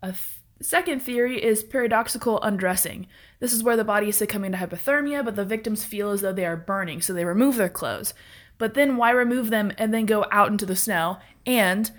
A 0.02 0.08
th- 0.08 0.40
second 0.64 1.04
theory 1.04 1.44
is 1.44 1.64
paradoxical 1.64 2.42
undressing. 2.42 3.06
This 3.40 3.54
is 3.54 3.62
where 3.62 3.78
the 3.78 3.84
body 3.84 4.10
is 4.10 4.16
succumbing 4.16 4.54
to 4.54 4.58
hypothermia, 4.58 5.24
but 5.24 5.36
the 5.36 5.46
victims 5.46 5.84
feel 5.84 6.10
as 6.10 6.22
though 6.22 6.34
they 6.34 6.48
are 6.48 6.58
burning, 6.58 7.04
so 7.04 7.14
they 7.14 7.24
remove 7.24 7.56
their 7.56 7.70
clothes. 7.70 8.16
But 8.58 8.74
then 8.74 8.98
why 8.98 9.12
remove 9.12 9.52
them 9.52 9.72
and 9.78 9.94
then 9.94 10.08
go 10.08 10.26
out 10.32 10.50
into 10.50 10.66
the 10.66 10.76
snow? 10.76 11.20
And 11.46 11.92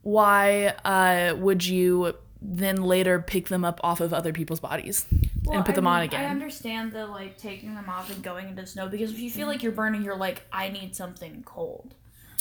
why 0.00 0.68
uh, 0.86 1.36
would 1.36 1.66
you 1.66 2.14
then 2.48 2.76
later 2.82 3.20
pick 3.20 3.48
them 3.48 3.64
up 3.64 3.80
off 3.82 4.00
of 4.00 4.14
other 4.14 4.32
people's 4.32 4.60
bodies 4.60 5.06
Well, 5.44 5.56
and 5.56 5.64
put 5.66 5.72
I 5.72 5.76
them 5.76 5.86
on 5.86 6.02
again? 6.02 6.24
I 6.24 6.28
understand 6.28 6.92
the 6.92 7.06
like 7.06 7.36
taking 7.38 7.74
them 7.74 7.88
off 7.88 8.10
and 8.10 8.22
going 8.22 8.48
into 8.48 8.64
snow 8.66 8.88
because 8.88 9.10
if 9.10 9.18
you 9.18 9.30
feel 9.30 9.46
like 9.48 9.62
you're 9.62 9.72
burning, 9.72 10.02
you're 10.02 10.16
like, 10.16 10.46
I 10.52 10.68
need 10.68 10.94
something 10.94 11.42
cold. 11.44 11.94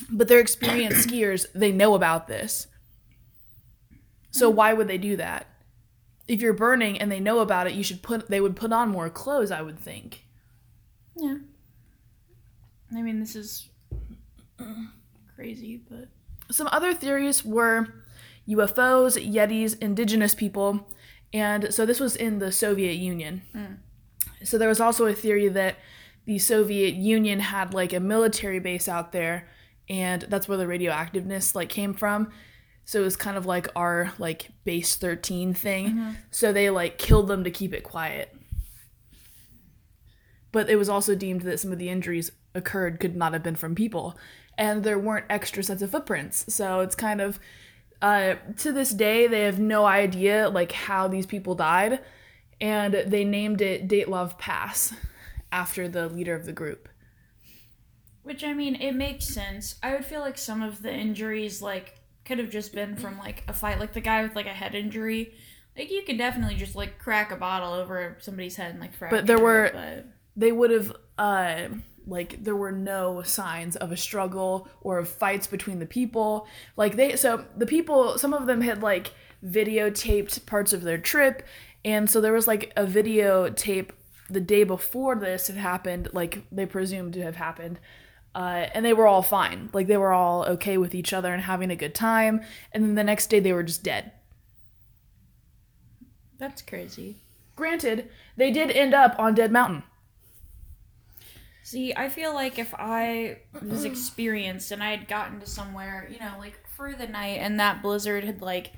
But 0.09 0.27
they're 0.27 0.39
experienced 0.39 1.07
skiers, 1.09 1.47
they 1.53 1.71
know 1.71 1.95
about 1.95 2.27
this. 2.27 2.67
So 4.31 4.50
why 4.50 4.74
would 4.74 4.88
they 4.88 4.97
do 4.97 5.15
that? 5.17 5.47
If 6.27 6.41
you're 6.41 6.53
burning 6.53 7.00
and 7.00 7.12
they 7.12 7.19
know 7.19 7.39
about 7.39 7.67
it, 7.67 7.74
you 7.74 7.83
should 7.83 8.01
put 8.01 8.27
they 8.29 8.41
would 8.41 8.55
put 8.55 8.71
on 8.74 8.89
more 8.89 9.09
clothes, 9.09 9.51
I 9.51 9.62
would 9.62 9.79
think. 9.79 10.25
Yeah. 11.15 11.38
I 12.95 13.01
mean, 13.01 13.19
this 13.19 13.35
is 13.35 13.69
crazy, 15.35 15.81
but 15.89 16.09
Some 16.51 16.67
other 16.71 16.93
theories 16.93 17.43
were 17.43 17.88
UFOs, 18.48 19.18
Yetis, 19.18 19.78
indigenous 19.82 20.36
people, 20.36 20.88
and 21.34 21.74
so 21.74 21.86
this 21.86 22.00
was 22.00 22.16
in 22.16 22.40
the 22.40 22.52
Soviet 22.52 22.94
Union. 22.94 23.42
Mm. 23.56 23.78
So 24.44 24.58
there 24.58 24.70
was 24.70 24.80
also 24.80 25.06
a 25.06 25.14
theory 25.14 25.48
that 25.50 25.78
the 26.25 26.40
Soviet 26.40 26.94
Union 26.96 27.40
had 27.40 27.74
like 27.74 27.94
a 27.94 28.00
military 28.00 28.60
base 28.60 28.88
out 28.88 29.12
there, 29.12 29.48
and 29.90 30.24
that's 30.24 30.48
where 30.48 30.58
the 30.58 30.66
radioactiveness 30.66 31.56
like 31.56 31.70
came 31.70 31.94
from. 31.94 32.32
So 32.86 33.02
it 33.02 33.04
was 33.04 33.18
kind 33.18 33.36
of 33.36 33.46
like 33.46 33.68
our 33.75 34.14
like 34.20 34.50
base 34.64 34.96
13 34.96 35.54
thing. 35.54 35.90
Mm-hmm. 35.90 36.12
So 36.32 36.54
they 36.54 36.70
like 36.70 36.98
killed 36.98 37.28
them 37.28 37.44
to 37.44 37.52
keep 37.52 37.74
it 37.74 37.84
quiet. 37.84 38.36
But 40.52 40.70
it 40.70 40.78
was 40.78 40.88
also 40.88 41.16
deemed 41.16 41.42
that 41.42 41.60
some 41.60 41.72
of 41.72 41.80
the 41.80 41.90
injuries 41.90 42.32
occurred 42.54 43.00
could 43.00 43.16
not 43.16 43.34
have 43.34 43.44
been 43.44 43.56
from 43.56 43.75
people. 43.75 44.18
And 44.58 44.84
there 44.84 45.00
weren't 45.00 45.25
extra 45.30 45.64
sets 45.64 45.82
of 45.82 45.92
footprints. 45.92 46.54
So 46.54 46.80
it's 46.80 46.96
kind 46.96 47.20
of 47.20 47.40
uh, 48.02 48.36
to 48.58 48.72
this 48.72 48.92
day 48.92 49.28
they 49.28 49.44
have 49.44 49.60
no 49.60 49.86
idea 49.86 50.50
like 50.50 50.72
how 50.72 51.08
these 51.08 51.25
people 51.25 51.56
died. 51.56 52.00
And 52.62 52.94
they 52.94 53.25
named 53.25 53.62
it 53.62 53.88
Dyatlov 53.88 54.38
Pass 54.38 54.94
after 55.52 55.90
the 55.90 56.08
leader 56.08 56.34
of 56.36 56.46
the 56.46 56.54
group. 56.54 56.88
which 58.24 58.44
I 58.44 58.54
mean, 58.54 58.75
it 58.75 58.94
makes 58.94 59.25
sense. 59.25 59.75
I 59.84 59.94
would 59.94 60.06
feel 60.06 60.22
like 60.22 60.38
some 60.38 60.62
of 60.64 60.82
the 60.82 60.94
injuries 60.94 61.62
like 61.62 62.00
could 62.24 62.40
have 62.40 62.50
just 62.50 62.74
been 62.74 62.96
from 62.96 63.18
like 63.20 63.44
a 63.48 63.54
fight, 63.54 63.80
like 63.80 63.94
the 63.94 64.02
guy 64.02 64.24
with 64.24 64.36
like 64.36 64.48
a 64.48 64.54
head 64.54 64.74
injury. 64.74 65.34
Like 65.78 65.92
you 65.92 66.02
could 66.04 66.18
definitely 66.18 66.56
just 66.56 66.75
like 66.75 66.98
crack 66.98 67.32
a 67.32 67.36
bottle 67.36 67.74
over 67.74 68.18
somebody's 68.22 68.56
head 68.56 68.72
and 68.72 68.80
like 68.80 68.94
fracture. 68.94 69.18
But 69.18 69.28
there 69.28 69.38
were- 69.40 69.72
but 69.74 70.06
they 70.38 70.52
would 70.52 70.72
have 70.72 70.96
uh 71.18 71.68
like 72.07 72.43
there 72.43 72.55
were 72.55 72.71
no 72.71 73.21
signs 73.24 73.75
of 73.75 73.91
a 73.91 73.97
struggle 73.97 74.67
or 74.81 75.00
of 75.00 75.09
fights 75.09 75.47
between 75.47 75.79
the 75.79 75.85
people 75.85 76.47
like 76.77 76.95
they 76.95 77.15
so 77.15 77.45
the 77.57 77.65
people 77.65 78.17
some 78.17 78.33
of 78.33 78.45
them 78.45 78.62
had 78.62 78.83
like 78.83 79.12
videotaped 79.43 80.45
parts 80.45 80.74
of 80.74 80.81
their 80.83 80.97
trip 80.97 81.43
And 81.85 82.09
so 82.09 82.19
there 82.19 82.33
was 82.33 82.47
like 82.47 82.74
a 82.75 82.85
videotape 82.85 83.91
the 84.27 84.41
day 84.41 84.63
before 84.63 85.15
this 85.15 85.47
had 85.47 85.55
happened, 85.55 86.09
like 86.13 86.43
they 86.51 86.65
presumed 86.65 87.13
to 87.13 87.21
have 87.21 87.35
happened. 87.35 87.79
Uh, 88.33 88.65
and 88.74 88.83
they 88.83 88.91
were 88.91 89.05
all 89.05 89.21
fine. 89.21 89.69
Like 89.71 89.85
they 89.85 89.95
were 89.95 90.12
all 90.12 90.43
okay 90.45 90.79
with 90.79 90.95
each 90.95 91.13
other 91.13 91.31
and 91.31 91.43
having 91.43 91.69
a 91.69 91.75
good 91.75 91.93
time. 91.93 92.41
And 92.71 92.83
then 92.83 92.95
the 92.95 93.03
next 93.03 93.27
day 93.27 93.39
they 93.39 93.53
were 93.53 93.63
just 93.63 93.83
dead. 93.83 94.12
That's 96.39 96.63
crazy. 96.63 97.17
Granted, 97.55 98.09
they 98.35 98.51
did 98.51 98.71
end 98.71 98.93
up 98.95 99.15
on 99.19 99.35
Dead 99.35 99.51
Mountain. 99.51 99.83
See, 101.65 101.95
I 101.95 102.10
feel 102.10 102.31
like 102.36 102.60
if 102.60 102.75
I 102.77 103.39
was 103.60 103.86
experienced 103.86 104.72
and 104.72 104.84
I 104.84 104.91
had 104.91 105.07
gotten 105.07 105.39
to 105.39 105.48
somewhere, 105.48 106.07
you 106.12 106.19
know, 106.19 106.34
like 106.38 106.53
for 106.77 106.93
the 106.93 107.07
night 107.07 107.39
and 107.39 107.60
that 107.60 107.81
blizzard 107.81 108.24
had 108.24 108.39
like 108.39 108.74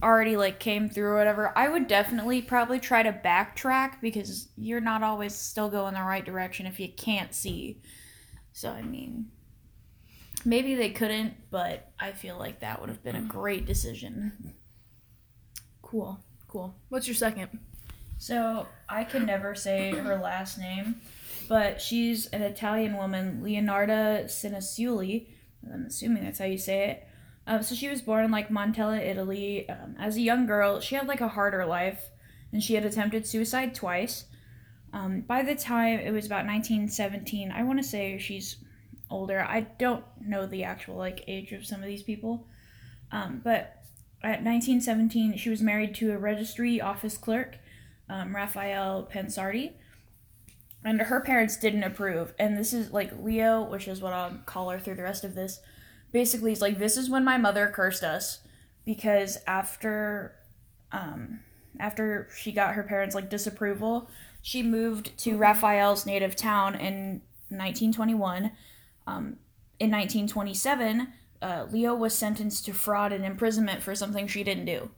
already 0.00 0.36
like 0.36 0.60
came 0.60 0.88
through 0.88 1.08
or 1.08 1.16
whatever, 1.16 1.52
I 1.58 1.68
would 1.68 1.88
definitely 1.88 2.42
probably 2.42 2.78
try 2.78 3.02
to 3.02 3.10
backtrack 3.10 4.00
because 4.00 4.46
you're 4.56 4.80
not 4.80 5.02
always 5.02 5.34
still 5.34 5.68
going 5.68 5.94
the 5.94 6.02
right 6.02 6.24
direction 6.24 6.64
if 6.64 6.78
you 6.78 6.88
can't 6.96 7.34
see. 7.34 7.80
So 8.52 8.70
I 8.70 8.82
mean, 8.82 9.26
maybe 10.44 10.76
they 10.76 10.90
couldn't, 10.90 11.34
but 11.50 11.90
I 11.98 12.12
feel 12.12 12.38
like 12.38 12.60
that 12.60 12.80
would 12.80 12.88
have 12.88 13.02
been 13.02 13.16
a 13.16 13.20
mm. 13.20 13.26
great 13.26 13.66
decision. 13.66 14.54
Cool. 15.82 16.20
Cool. 16.46 16.72
What's 16.88 17.08
your 17.08 17.16
second? 17.16 17.58
So 18.18 18.68
I 18.88 19.02
can 19.02 19.26
never 19.26 19.56
say 19.56 19.90
her 19.90 20.18
last 20.18 20.56
name, 20.56 21.00
but 21.48 21.80
she's 21.80 22.26
an 22.26 22.42
Italian 22.42 22.96
woman, 22.96 23.40
Leonarda 23.42 24.24
Sinasuli. 24.24 25.28
I'm 25.72 25.86
assuming 25.86 26.24
that's 26.24 26.38
how 26.38 26.44
you 26.44 26.58
say 26.58 26.90
it. 26.90 27.08
Um, 27.46 27.62
so 27.62 27.74
she 27.74 27.88
was 27.88 28.02
born 28.02 28.24
in 28.24 28.30
like 28.30 28.48
Montella, 28.48 28.98
Italy. 28.98 29.68
Um, 29.68 29.94
as 29.98 30.16
a 30.16 30.20
young 30.20 30.46
girl, 30.46 30.80
she 30.80 30.94
had 30.94 31.06
like 31.06 31.20
a 31.20 31.28
harder 31.28 31.64
life, 31.64 32.10
and 32.52 32.62
she 32.62 32.74
had 32.74 32.84
attempted 32.84 33.26
suicide 33.26 33.74
twice. 33.74 34.26
Um, 34.92 35.20
by 35.20 35.42
the 35.42 35.54
time 35.54 36.00
it 36.00 36.12
was 36.12 36.26
about 36.26 36.46
1917, 36.46 37.52
I 37.52 37.62
want 37.62 37.78
to 37.78 37.84
say 37.84 38.18
she's 38.18 38.56
older. 39.10 39.40
I 39.40 39.60
don't 39.60 40.04
know 40.20 40.46
the 40.46 40.64
actual 40.64 40.96
like 40.96 41.24
age 41.28 41.52
of 41.52 41.66
some 41.66 41.80
of 41.80 41.86
these 41.86 42.02
people, 42.02 42.46
um, 43.12 43.40
but 43.44 43.76
at 44.22 44.42
1917, 44.42 45.36
she 45.36 45.50
was 45.50 45.60
married 45.60 45.94
to 45.96 46.12
a 46.12 46.18
registry 46.18 46.80
office 46.80 47.16
clerk, 47.16 47.58
um, 48.08 48.34
Raphael 48.34 49.08
Pansardi, 49.12 49.74
and 50.86 51.02
her 51.02 51.20
parents 51.20 51.56
didn't 51.56 51.82
approve. 51.82 52.32
And 52.38 52.56
this 52.56 52.72
is 52.72 52.92
like 52.92 53.10
Leo, 53.20 53.62
which 53.62 53.88
is 53.88 54.00
what 54.00 54.12
I'll 54.12 54.38
call 54.46 54.70
her 54.70 54.78
through 54.78 54.94
the 54.94 55.02
rest 55.02 55.24
of 55.24 55.34
this. 55.34 55.60
Basically, 56.12 56.52
it's 56.52 56.60
like 56.60 56.78
this 56.78 56.96
is 56.96 57.10
when 57.10 57.24
my 57.24 57.36
mother 57.36 57.66
cursed 57.66 58.04
us 58.04 58.38
because 58.84 59.38
after, 59.48 60.36
um, 60.92 61.40
after 61.80 62.28
she 62.36 62.52
got 62.52 62.74
her 62.74 62.84
parents 62.84 63.16
like 63.16 63.28
disapproval, 63.28 64.08
she 64.40 64.62
moved 64.62 65.18
to 65.18 65.36
Raphael's 65.36 66.06
native 66.06 66.36
town 66.36 66.76
in 66.76 67.20
1921. 67.48 68.52
Um, 69.08 69.38
in 69.80 69.90
1927, 69.90 71.08
uh, 71.42 71.66
Leo 71.70 71.96
was 71.96 72.16
sentenced 72.16 72.64
to 72.64 72.72
fraud 72.72 73.12
and 73.12 73.24
imprisonment 73.24 73.82
for 73.82 73.96
something 73.96 74.28
she 74.28 74.44
didn't 74.44 74.66
do. 74.66 74.90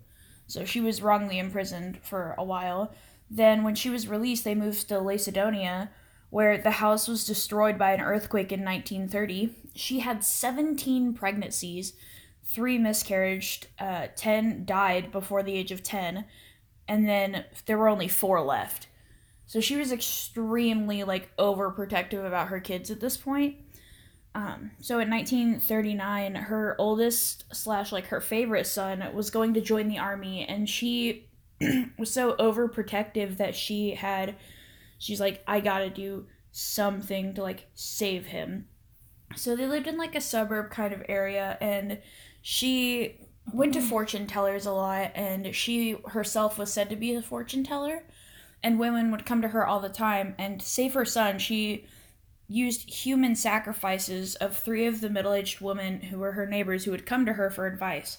So 0.47 0.67
she 0.67 0.83
was 0.83 1.01
wrongly 1.01 1.39
imprisoned 1.39 1.99
for 2.03 2.35
a 2.37 2.45
while. 2.45 2.93
Then, 3.31 3.63
when 3.63 3.75
she 3.75 3.91
was 3.91 4.09
released, 4.09 4.45
they 4.45 4.55
moved 4.55 4.89
to 4.89 5.01
Lacedonia, 5.01 5.91
where 6.31 6.59
the 6.59 6.73
house 6.73 7.09
was 7.09 7.27
destroyed 7.27 7.79
by 7.79 7.93
an 7.93 8.01
earthquake 8.01 8.53
in 8.53 8.65
1930. 8.65 9.55
She 9.75 10.01
had 10.01 10.25
17 10.25 11.15
pregnancies, 11.15 11.95
three 12.45 12.79
miscarried, 12.79 13.45
uh, 13.79 14.09
10 14.17 14.65
died 14.65 15.13
before 15.13 15.43
the 15.43 15.55
age 15.55 15.73
of 15.73 15.83
10, 15.83 16.25
and 16.87 17.09
then 17.09 17.45
there 17.67 17.79
were 17.79 17.89
only 17.89 18.09
four 18.09 18.41
left. 18.41 18.89
So 19.47 19.61
she 19.61 19.77
was 19.77 19.93
extremely 19.93 21.05
like 21.05 21.35
overprotective 21.37 22.27
about 22.27 22.49
her 22.49 22.61
kids 22.61 22.91
at 22.91 23.01
this 23.01 23.17
point. 23.17 23.57
Um, 24.35 24.73
so 24.81 25.01
in 25.01 25.11
1939, 25.11 26.35
her 26.35 26.77
oldest 26.79 27.45
slash 27.55 27.91
like 27.91 28.07
her 28.07 28.21
favorite 28.21 28.67
son 28.67 29.05
was 29.15 29.31
going 29.31 29.55
to 29.55 29.61
join 29.61 29.89
the 29.89 29.99
army, 29.99 30.45
and 30.47 30.69
she 30.69 31.28
was 31.99 32.13
so 32.13 32.35
overprotective 32.37 33.37
that 33.37 33.55
she 33.55 33.95
had, 33.95 34.37
she's 34.99 35.21
like, 35.21 35.43
I 35.47 35.61
gotta 35.61 35.91
do 35.91 36.27
something 36.51 37.35
to 37.35 37.43
like 37.43 37.67
save 37.75 38.27
him. 38.27 38.67
So 39.37 39.55
they 39.55 39.67
lived 39.67 39.87
in 39.87 39.99
like 39.99 40.15
a 40.15 40.21
suburb 40.21 40.71
kind 40.71 40.93
of 40.93 41.05
area, 41.09 41.59
and 41.61 41.99
she 42.41 43.21
went 43.53 43.75
to 43.75 43.81
fortune 43.81 44.27
tellers 44.27 44.67
a 44.67 44.73
lot, 44.73 45.13
and 45.15 45.55
she 45.55 45.97
herself 46.09 46.59
was 46.59 46.73
said 46.73 46.91
to 46.91 46.97
be 46.97 47.15
a 47.15 47.23
fortune 47.23 47.65
teller, 47.65 48.05
and 48.63 48.79
women 48.79 49.11
would 49.11 49.27
come 49.27 49.43
to 49.43 49.49
her 49.49 49.67
all 49.67 49.81
the 49.81 49.89
time 49.89 50.35
and 50.39 50.63
save 50.63 50.95
her 50.95 51.05
son. 51.05 51.39
She 51.39 51.87
used 52.49 52.89
human 52.89 53.37
sacrifices 53.37 54.35
of 54.37 54.57
three 54.57 54.87
of 54.87 55.01
the 55.01 55.11
middle 55.11 55.35
aged 55.35 55.61
women 55.61 56.01
who 56.01 56.19
were 56.19 56.33
her 56.33 56.47
neighbors 56.47 56.85
who 56.85 56.91
would 56.91 57.05
come 57.05 57.27
to 57.27 57.35
her 57.35 57.51
for 57.51 57.67
advice. 57.67 58.19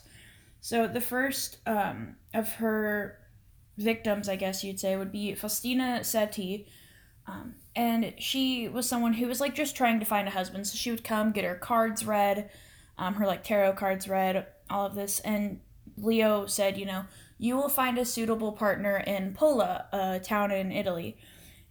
So 0.61 0.87
the 0.87 1.01
first 1.01 1.57
um, 1.65 2.15
of 2.33 2.53
her 2.53 3.17
victims, 3.79 4.29
I 4.29 4.35
guess 4.35 4.63
you'd 4.63 4.79
say, 4.79 4.95
would 4.95 5.11
be 5.11 5.33
Faustina 5.33 5.99
Setti. 6.01 6.67
Um, 7.27 7.55
and 7.75 8.13
she 8.17 8.67
was 8.67 8.87
someone 8.87 9.13
who 9.13 9.27
was 9.27 9.39
like 9.39 9.55
just 9.55 9.75
trying 9.75 9.99
to 9.99 10.05
find 10.05 10.27
a 10.27 10.31
husband. 10.31 10.67
So 10.67 10.75
she 10.75 10.91
would 10.91 11.03
come, 11.03 11.31
get 11.31 11.45
her 11.45 11.55
cards 11.55 12.05
read, 12.05 12.49
um, 12.97 13.15
her 13.15 13.25
like 13.25 13.43
tarot 13.43 13.73
cards 13.73 14.07
read, 14.07 14.45
all 14.69 14.85
of 14.85 14.95
this. 14.95 15.19
And 15.21 15.61
Leo 15.97 16.45
said, 16.45 16.77
you 16.77 16.85
know, 16.85 17.05
you 17.37 17.55
will 17.55 17.69
find 17.69 17.97
a 17.97 18.05
suitable 18.05 18.51
partner 18.51 18.97
in 18.97 19.33
Pola, 19.33 19.85
a 19.93 20.19
town 20.19 20.51
in 20.51 20.71
Italy. 20.71 21.17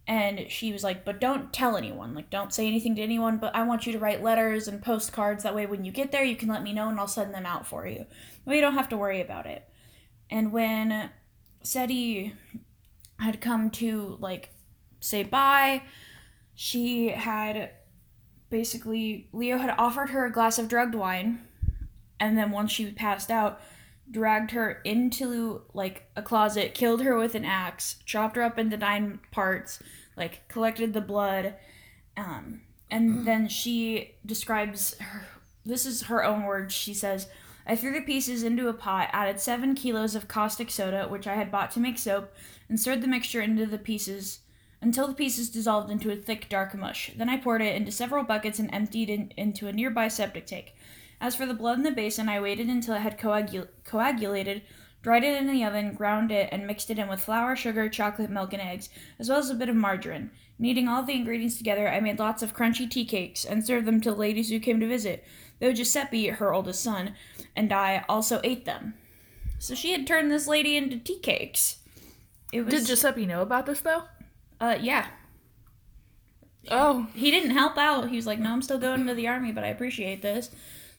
And 0.07 0.49
she 0.49 0.73
was 0.73 0.83
like, 0.83 1.05
but 1.05 1.21
don't 1.21 1.53
tell 1.53 1.77
anyone. 1.77 2.15
Like, 2.15 2.31
don't 2.31 2.51
say 2.51 2.65
anything 2.65 2.95
to 2.95 3.01
anyone, 3.03 3.37
but 3.37 3.55
I 3.55 3.61
want 3.61 3.85
you 3.85 3.93
to 3.93 3.99
write 3.99 4.23
letters 4.23 4.67
and 4.67 4.81
postcards. 4.81 5.43
That 5.43 5.53
way, 5.53 5.67
when 5.67 5.85
you 5.85 5.91
get 5.91 6.11
there, 6.11 6.23
you 6.23 6.35
can 6.35 6.49
let 6.49 6.63
me 6.63 6.73
know 6.73 6.89
and 6.89 6.99
I'll 6.99 7.07
send 7.07 7.31
them 7.31 7.45
out 7.45 7.67
for 7.67 7.85
you. 7.85 8.05
You 8.47 8.61
don't 8.61 8.73
have 8.73 8.89
to 8.89 8.97
worry 8.97 9.21
about 9.21 9.45
it. 9.45 9.69
And 10.31 10.51
when 10.51 11.11
Setti 11.63 12.33
had 13.19 13.41
come 13.41 13.69
to, 13.71 14.17
like, 14.19 14.49
say 14.99 15.23
bye, 15.23 15.83
she 16.55 17.09
had 17.09 17.71
basically, 18.49 19.27
Leo 19.31 19.57
had 19.57 19.75
offered 19.77 20.09
her 20.09 20.25
a 20.25 20.31
glass 20.31 20.57
of 20.57 20.67
drugged 20.67 20.95
wine. 20.95 21.47
And 22.19 22.37
then 22.37 22.51
once 22.51 22.71
she 22.71 22.91
passed 22.91 23.31
out, 23.31 23.61
dragged 24.11 24.51
her 24.51 24.81
into 24.83 25.61
like 25.73 26.09
a 26.15 26.21
closet, 26.21 26.73
killed 26.73 27.01
her 27.01 27.15
with 27.15 27.35
an 27.35 27.45
axe, 27.45 27.97
chopped 28.05 28.35
her 28.35 28.41
up 28.41 28.57
into 28.57 28.77
nine 28.77 29.19
parts, 29.31 29.81
like 30.17 30.47
collected 30.47 30.93
the 30.93 31.01
blood, 31.01 31.55
um, 32.17 32.61
and 32.91 33.25
then 33.25 33.47
she 33.47 34.15
describes 34.25 34.97
her. 34.97 35.27
This 35.65 35.85
is 35.85 36.03
her 36.03 36.23
own 36.23 36.43
words. 36.43 36.73
She 36.73 36.93
says, 36.93 37.27
"I 37.69 37.75
threw 37.75 37.93
the 37.93 38.01
pieces 38.01 38.41
into 38.41 38.67
a 38.67 38.73
pot, 38.73 39.11
added 39.13 39.39
seven 39.39 39.75
kilos 39.75 40.15
of 40.15 40.27
caustic 40.27 40.71
soda, 40.71 41.07
which 41.07 41.27
I 41.27 41.35
had 41.35 41.51
bought 41.51 41.69
to 41.71 41.79
make 41.79 41.99
soap, 41.99 42.33
and 42.67 42.79
stirred 42.79 43.03
the 43.03 43.07
mixture 43.07 43.41
into 43.41 43.67
the 43.67 43.77
pieces." 43.77 44.39
Until 44.81 45.05
the 45.05 45.13
pieces 45.13 45.51
dissolved 45.51 45.91
into 45.91 46.09
a 46.09 46.15
thick, 46.15 46.49
dark 46.49 46.73
mush. 46.73 47.11
Then 47.15 47.29
I 47.29 47.37
poured 47.37 47.61
it 47.61 47.75
into 47.75 47.91
several 47.91 48.23
buckets 48.23 48.57
and 48.57 48.73
emptied 48.73 49.11
it 49.11 49.33
into 49.37 49.67
a 49.67 49.71
nearby 49.71 50.07
septic 50.07 50.47
tank. 50.47 50.73
As 51.21 51.35
for 51.35 51.45
the 51.45 51.53
blood 51.53 51.77
in 51.77 51.83
the 51.83 51.91
basin, 51.91 52.27
I 52.27 52.39
waited 52.39 52.69
until 52.69 52.95
it 52.95 53.01
had 53.01 53.19
coagul- 53.19 53.67
coagulated, 53.83 54.63
dried 55.03 55.23
it 55.23 55.39
in 55.39 55.45
the 55.45 55.63
oven, 55.63 55.93
ground 55.93 56.31
it, 56.31 56.49
and 56.51 56.65
mixed 56.65 56.89
it 56.89 56.97
in 56.97 57.07
with 57.07 57.19
flour, 57.19 57.55
sugar, 57.55 57.87
chocolate, 57.87 58.31
milk, 58.31 58.51
and 58.51 58.63
eggs, 58.63 58.89
as 59.19 59.29
well 59.29 59.37
as 59.37 59.51
a 59.51 59.53
bit 59.53 59.69
of 59.69 59.75
margarine. 59.75 60.31
Kneading 60.57 60.87
all 60.87 61.03
the 61.03 61.13
ingredients 61.13 61.57
together, 61.57 61.87
I 61.87 61.99
made 61.99 62.17
lots 62.17 62.41
of 62.41 62.55
crunchy 62.55 62.89
tea 62.89 63.05
cakes 63.05 63.45
and 63.45 63.63
served 63.63 63.85
them 63.85 64.01
to 64.01 64.11
ladies 64.11 64.49
who 64.49 64.59
came 64.59 64.79
to 64.79 64.87
visit, 64.87 65.23
though 65.59 65.73
Giuseppe, 65.73 66.27
her 66.27 66.53
oldest 66.53 66.83
son, 66.83 67.15
and 67.55 67.71
I 67.71 68.05
also 68.09 68.39
ate 68.43 68.65
them. 68.65 68.95
So 69.59 69.75
she 69.75 69.91
had 69.91 70.07
turned 70.07 70.31
this 70.31 70.47
lady 70.47 70.77
into 70.77 70.97
tea 70.97 71.19
cakes. 71.19 71.79
It 72.51 72.61
was, 72.61 72.73
Did 72.73 72.87
Giuseppe 72.87 73.25
know 73.25 73.41
about 73.41 73.65
this 73.65 73.81
though? 73.81 74.03
Uh, 74.59 74.77
yeah. 74.79 75.07
Oh. 76.69 77.07
He 77.13 77.31
didn't 77.31 77.51
help 77.51 77.77
out. 77.77 78.09
He 78.09 78.15
was 78.15 78.27
like, 78.27 78.39
"No, 78.39 78.51
I'm 78.51 78.61
still 78.61 78.79
going 78.79 79.05
to 79.07 79.13
the 79.13 79.27
army, 79.27 79.51
but 79.51 79.63
I 79.63 79.67
appreciate 79.67 80.21
this." 80.21 80.49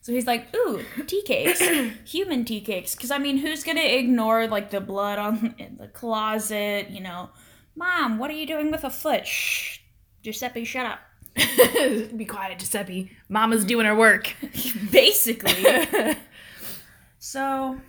So 0.02 0.12
he's 0.12 0.26
like, 0.26 0.54
"Ooh, 0.54 0.82
tea 1.06 1.22
cakes, 1.22 1.60
human 2.04 2.44
tea 2.44 2.60
cakes." 2.60 2.94
Because 2.94 3.10
I 3.10 3.18
mean, 3.18 3.38
who's 3.38 3.64
gonna 3.64 3.80
ignore 3.80 4.46
like 4.46 4.70
the 4.70 4.80
blood 4.80 5.18
on 5.18 5.54
in 5.58 5.76
the 5.76 5.88
closet? 5.88 6.90
You 6.90 7.00
know, 7.00 7.30
mom, 7.74 8.18
what 8.18 8.30
are 8.30 8.34
you 8.34 8.46
doing 8.46 8.70
with 8.70 8.84
a 8.84 8.90
foot? 8.90 9.26
Shh, 9.26 9.78
Giuseppe, 10.22 10.64
shut 10.64 10.86
up. 10.86 11.00
Be 12.16 12.24
quiet, 12.24 12.58
Giuseppe. 12.58 13.10
Mama's 13.28 13.64
doing 13.64 13.86
her 13.86 13.94
work. 13.94 14.34
Basically. 14.90 15.64
so, 17.18 17.80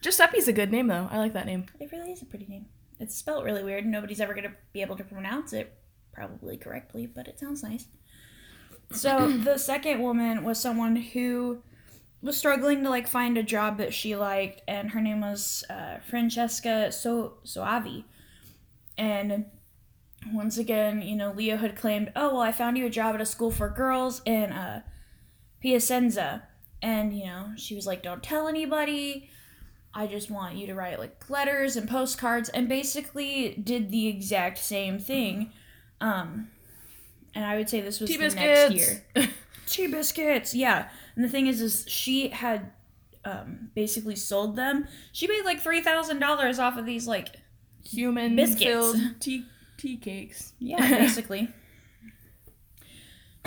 Giuseppe's 0.00 0.48
a 0.48 0.52
good 0.52 0.72
name 0.72 0.88
though. 0.88 1.08
I 1.10 1.18
like 1.18 1.32
that 1.34 1.46
name. 1.46 1.66
It 1.78 1.92
really 1.92 2.12
is 2.12 2.22
a 2.22 2.26
pretty 2.26 2.46
name. 2.46 2.66
It's 2.98 3.14
spelled 3.14 3.44
really 3.44 3.64
weird. 3.64 3.86
Nobody's 3.86 4.20
ever 4.20 4.34
gonna 4.34 4.54
be 4.72 4.82
able 4.82 4.96
to 4.96 5.04
pronounce 5.04 5.52
it 5.52 5.72
probably 6.12 6.56
correctly, 6.56 7.06
but 7.06 7.28
it 7.28 7.38
sounds 7.38 7.62
nice. 7.62 7.86
So 8.92 9.28
the 9.44 9.58
second 9.58 10.02
woman 10.02 10.44
was 10.44 10.60
someone 10.60 10.96
who 10.96 11.62
was 12.22 12.36
struggling 12.36 12.82
to 12.82 12.90
like 12.90 13.08
find 13.08 13.38
a 13.38 13.42
job 13.42 13.78
that 13.78 13.94
she 13.94 14.16
liked, 14.16 14.62
and 14.68 14.90
her 14.90 15.00
name 15.00 15.20
was 15.20 15.64
uh, 15.70 15.98
Francesca 16.08 16.92
so 16.92 17.34
Soavi. 17.44 18.04
And 18.98 19.46
once 20.32 20.58
again, 20.58 21.02
you 21.02 21.16
know, 21.16 21.32
Leo 21.32 21.56
had 21.56 21.76
claimed, 21.76 22.12
"Oh 22.14 22.34
well, 22.34 22.42
I 22.42 22.52
found 22.52 22.76
you 22.76 22.86
a 22.86 22.90
job 22.90 23.14
at 23.14 23.20
a 23.20 23.26
school 23.26 23.50
for 23.50 23.68
girls 23.68 24.22
in 24.24 24.52
uh, 24.52 24.82
Piacenza," 25.60 26.42
and 26.82 27.12
you 27.16 27.26
know, 27.26 27.50
she 27.56 27.74
was 27.74 27.86
like, 27.86 28.02
"Don't 28.02 28.22
tell 28.22 28.48
anybody." 28.48 29.30
I 29.92 30.06
just 30.06 30.30
want 30.30 30.54
you 30.56 30.68
to 30.68 30.74
write 30.74 31.00
like 31.00 31.28
letters 31.28 31.76
and 31.76 31.88
postcards, 31.88 32.48
and 32.48 32.68
basically 32.68 33.54
did 33.54 33.90
the 33.90 34.06
exact 34.06 34.58
same 34.58 34.98
thing. 34.98 35.52
Um, 36.00 36.48
and 37.34 37.44
I 37.44 37.56
would 37.56 37.68
say 37.68 37.80
this 37.80 38.00
was 38.00 38.10
Tea 38.10 38.16
the 38.16 38.28
next 38.28 38.34
biscuits. 38.38 39.00
year. 39.16 39.28
Tea 39.66 39.86
biscuits, 39.86 40.54
yeah. 40.54 40.88
And 41.14 41.24
the 41.24 41.28
thing 41.28 41.46
is, 41.46 41.60
is 41.60 41.84
she 41.88 42.28
had 42.28 42.70
um, 43.24 43.70
basically 43.74 44.16
sold 44.16 44.56
them. 44.56 44.86
She 45.12 45.26
made 45.26 45.44
like 45.44 45.60
three 45.60 45.80
thousand 45.80 46.18
dollars 46.20 46.58
off 46.58 46.76
of 46.76 46.86
these, 46.86 47.06
like 47.08 47.36
Human 47.84 48.36
Biscuits. 48.36 48.62
filled 48.62 48.96
tea 49.20 49.44
tea 49.80 49.96
cakes. 49.96 50.52
yeah, 50.58 50.88
basically. 50.98 51.48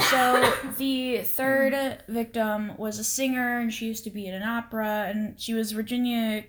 so 0.10 0.54
the 0.78 1.20
third 1.20 2.04
victim 2.08 2.76
was 2.78 3.00
a 3.00 3.04
singer, 3.04 3.60
and 3.60 3.72
she 3.74 3.86
used 3.88 4.04
to 4.06 4.10
be 4.10 4.26
in 4.28 4.34
an 4.34 4.44
opera, 4.44 5.06
and 5.08 5.40
she 5.40 5.54
was 5.54 5.72
Virginia. 5.72 6.44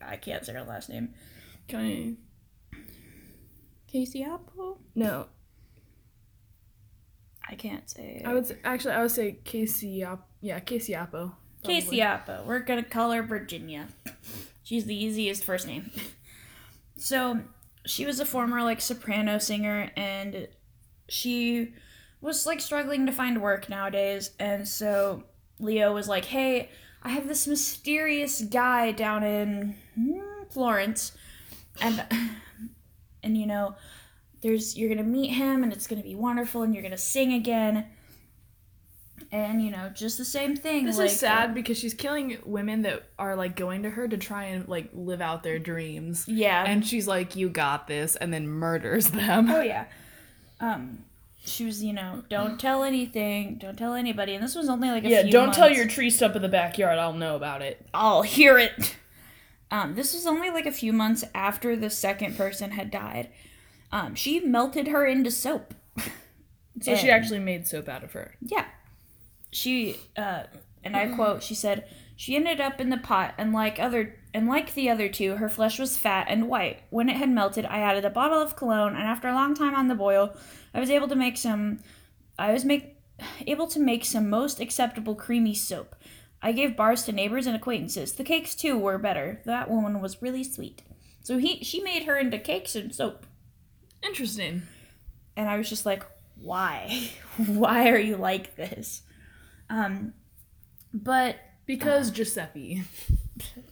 I 0.00 0.16
can't 0.16 0.44
say 0.44 0.54
her 0.54 0.62
last 0.62 0.88
name. 0.88 1.14
Can 1.68 2.16
Casey 3.86 4.22
Apple. 4.22 4.78
No, 4.94 5.26
I 7.48 7.54
can't 7.54 7.88
say. 7.90 8.22
I 8.24 8.32
would 8.32 8.46
say, 8.46 8.56
actually 8.64 8.94
I 8.94 9.02
would 9.02 9.10
say 9.10 9.38
Casey. 9.44 10.02
Ap- 10.02 10.26
yeah, 10.40 10.58
Casey 10.60 10.92
Appo. 10.94 11.32
Casey 11.62 11.98
Appo. 11.98 12.46
We're 12.46 12.60
gonna 12.60 12.82
call 12.82 13.10
her 13.10 13.22
Virginia. 13.22 13.88
She's 14.62 14.84
the 14.86 14.94
easiest 14.96 15.44
first 15.44 15.66
name. 15.66 15.90
So 16.96 17.40
she 17.86 18.06
was 18.06 18.20
a 18.20 18.24
former 18.24 18.62
like 18.62 18.80
soprano 18.80 19.38
singer 19.38 19.90
and 19.96 20.48
she 21.08 21.74
was 22.20 22.46
like 22.46 22.60
struggling 22.60 23.06
to 23.06 23.12
find 23.12 23.40
work 23.42 23.68
nowadays 23.68 24.30
and 24.38 24.66
so 24.68 25.24
Leo 25.60 25.92
was 25.92 26.08
like, 26.08 26.26
"Hey, 26.26 26.70
I 27.02 27.10
have 27.10 27.28
this 27.28 27.46
mysterious 27.46 28.42
guy 28.42 28.92
down 28.92 29.22
in 29.22 29.76
mm, 29.98 30.50
Florence 30.50 31.12
and 31.80 32.04
and 33.22 33.36
you 33.36 33.46
know, 33.46 33.76
there's 34.42 34.76
you're 34.76 34.88
going 34.88 34.98
to 34.98 35.04
meet 35.04 35.28
him 35.28 35.62
and 35.62 35.72
it's 35.72 35.86
going 35.86 36.00
to 36.00 36.08
be 36.08 36.14
wonderful 36.14 36.62
and 36.62 36.74
you're 36.74 36.82
going 36.82 36.92
to 36.92 36.98
sing 36.98 37.32
again." 37.32 37.86
And 39.32 39.62
you 39.62 39.70
know, 39.70 39.90
just 39.94 40.18
the 40.18 40.24
same 40.24 40.56
thing. 40.56 40.86
This 40.86 40.98
like, 40.98 41.06
is 41.06 41.20
sad 41.20 41.54
because 41.54 41.78
she's 41.78 41.94
killing 41.94 42.38
women 42.44 42.82
that 42.82 43.04
are 43.18 43.36
like 43.36 43.54
going 43.54 43.84
to 43.84 43.90
her 43.90 44.08
to 44.08 44.16
try 44.16 44.44
and 44.44 44.66
like 44.68 44.90
live 44.92 45.20
out 45.20 45.44
their 45.44 45.58
dreams. 45.58 46.24
Yeah. 46.26 46.64
And 46.66 46.84
she's 46.84 47.06
like, 47.06 47.36
"You 47.36 47.48
got 47.48 47.86
this," 47.86 48.16
and 48.16 48.32
then 48.32 48.48
murders 48.48 49.10
them. 49.10 49.48
Oh 49.50 49.60
yeah. 49.60 49.84
Um, 50.58 51.04
she 51.44 51.64
was, 51.64 51.82
you 51.82 51.92
know, 51.92 52.24
don't 52.28 52.58
tell 52.58 52.82
anything, 52.84 53.56
don't 53.56 53.78
tell 53.78 53.94
anybody, 53.94 54.34
and 54.34 54.42
this 54.42 54.54
was 54.54 54.68
only 54.68 54.90
like 54.90 55.04
a 55.04 55.08
yeah, 55.08 55.22
few 55.22 55.32
don't 55.32 55.54
tell 55.54 55.70
your 55.70 55.86
tree 55.86 56.10
stump 56.10 56.36
in 56.36 56.42
the 56.42 56.48
backyard. 56.48 56.98
I'll 56.98 57.12
know 57.12 57.36
about 57.36 57.62
it. 57.62 57.86
I'll 57.94 58.22
hear 58.22 58.58
it. 58.58 58.96
Um, 59.72 59.94
this 59.94 60.14
was 60.14 60.26
only 60.26 60.50
like 60.50 60.66
a 60.66 60.72
few 60.72 60.92
months 60.92 61.22
after 61.32 61.76
the 61.76 61.90
second 61.90 62.36
person 62.36 62.72
had 62.72 62.90
died. 62.90 63.28
Um, 63.92 64.16
she 64.16 64.40
melted 64.40 64.88
her 64.88 65.06
into 65.06 65.30
soap. 65.30 65.74
So 66.80 66.96
she 66.96 67.10
actually 67.10 67.40
made 67.40 67.66
soap 67.66 67.88
out 67.88 68.02
of 68.02 68.12
her. 68.12 68.36
Yeah. 68.40 68.64
She 69.50 69.96
uh 70.16 70.44
and 70.82 70.96
I 70.96 71.08
quote, 71.08 71.42
she 71.42 71.54
said, 71.54 71.86
She 72.16 72.36
ended 72.36 72.60
up 72.60 72.80
in 72.80 72.90
the 72.90 72.96
pot 72.96 73.34
and 73.36 73.52
like 73.52 73.78
other 73.78 74.16
and 74.32 74.46
like 74.46 74.74
the 74.74 74.88
other 74.88 75.08
two, 75.08 75.36
her 75.36 75.48
flesh 75.48 75.78
was 75.78 75.96
fat 75.96 76.26
and 76.28 76.48
white. 76.48 76.82
When 76.90 77.08
it 77.08 77.16
had 77.16 77.30
melted, 77.30 77.66
I 77.66 77.80
added 77.80 78.04
a 78.04 78.10
bottle 78.10 78.40
of 78.40 78.56
cologne 78.56 78.94
and 78.94 79.02
after 79.02 79.28
a 79.28 79.34
long 79.34 79.54
time 79.54 79.74
on 79.74 79.88
the 79.88 79.94
boil, 79.94 80.34
I 80.72 80.80
was 80.80 80.90
able 80.90 81.08
to 81.08 81.16
make 81.16 81.36
some 81.36 81.80
I 82.38 82.52
was 82.52 82.64
make 82.64 82.96
able 83.46 83.66
to 83.66 83.80
make 83.80 84.04
some 84.04 84.30
most 84.30 84.60
acceptable 84.60 85.14
creamy 85.14 85.54
soap. 85.54 85.94
I 86.42 86.52
gave 86.52 86.76
bars 86.76 87.02
to 87.04 87.12
neighbors 87.12 87.46
and 87.46 87.54
acquaintances. 87.54 88.12
The 88.12 88.24
cakes 88.24 88.54
too 88.54 88.78
were 88.78 88.96
better. 88.96 89.42
That 89.44 89.68
woman 89.68 90.00
was 90.00 90.22
really 90.22 90.44
sweet. 90.44 90.82
So 91.22 91.36
he 91.38 91.62
she 91.62 91.82
made 91.82 92.04
her 92.04 92.16
into 92.16 92.38
cakes 92.38 92.74
and 92.74 92.94
soap. 92.94 93.26
Interesting. 94.02 94.62
and 95.36 95.48
I 95.48 95.58
was 95.58 95.68
just 95.68 95.84
like, 95.84 96.04
why? 96.36 97.10
why 97.36 97.90
are 97.90 97.98
you 97.98 98.16
like 98.16 98.56
this? 98.56 99.02
Um, 99.70 100.12
but 100.92 101.36
Because 101.66 102.10
Giuseppe. 102.10 102.82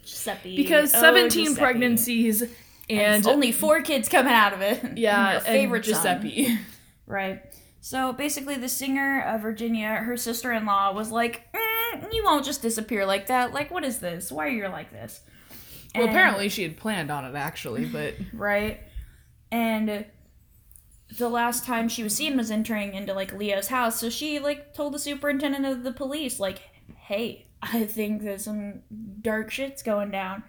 Giuseppe. 0.02 0.56
Because 0.56 0.94
oh, 0.94 1.00
17 1.00 1.30
Giuseppe. 1.46 1.60
pregnancies 1.60 2.42
and, 2.42 2.50
and 2.90 3.26
only 3.26 3.52
four 3.52 3.82
kids 3.82 4.08
coming 4.08 4.32
out 4.32 4.52
of 4.54 4.62
it. 4.62 4.96
yeah, 4.96 5.32
Your 5.32 5.40
favorite 5.42 5.86
and 5.88 5.96
son. 5.96 6.22
Giuseppe. 6.22 6.58
Right. 7.06 7.42
So 7.80 8.12
basically, 8.12 8.56
the 8.56 8.68
singer 8.68 9.20
of 9.22 9.42
Virginia, 9.42 9.88
her 9.96 10.16
sister-in-law, 10.16 10.92
was 10.94 11.10
like, 11.10 11.42
mm, 11.52 12.12
"You 12.12 12.24
won't 12.24 12.44
just 12.44 12.60
disappear 12.62 13.04
like 13.06 13.26
that. 13.28 13.52
Like, 13.52 13.70
what 13.70 13.84
is 13.84 13.98
this? 14.00 14.30
Why 14.32 14.46
are 14.46 14.50
you 14.50 14.66
like 14.68 14.90
this?" 14.90 15.20
Well, 15.94 16.04
And- 16.04 16.10
apparently 16.10 16.48
she 16.48 16.62
had 16.62 16.76
planned 16.76 17.10
on 17.10 17.24
it 17.24 17.34
actually, 17.36 17.86
but 17.86 18.14
right? 18.32 18.80
And 19.50 20.04
the 21.16 21.28
last 21.28 21.64
time 21.64 21.88
she 21.88 22.02
was 22.02 22.14
seen 22.14 22.36
was 22.36 22.50
entering 22.50 22.94
into 22.94 23.14
like 23.14 23.32
Leo's 23.32 23.68
house, 23.68 23.98
so 23.98 24.10
she 24.10 24.38
like 24.38 24.74
told 24.74 24.92
the 24.94 24.98
superintendent 24.98 25.64
of 25.64 25.82
the 25.82 25.92
police, 25.92 26.38
like, 26.38 26.60
"Hey, 26.96 27.46
I 27.62 27.84
think 27.84 28.22
there's 28.22 28.44
some 28.44 28.82
dark 29.22 29.50
shit's 29.50 29.82
going 29.82 30.10
down." 30.10 30.42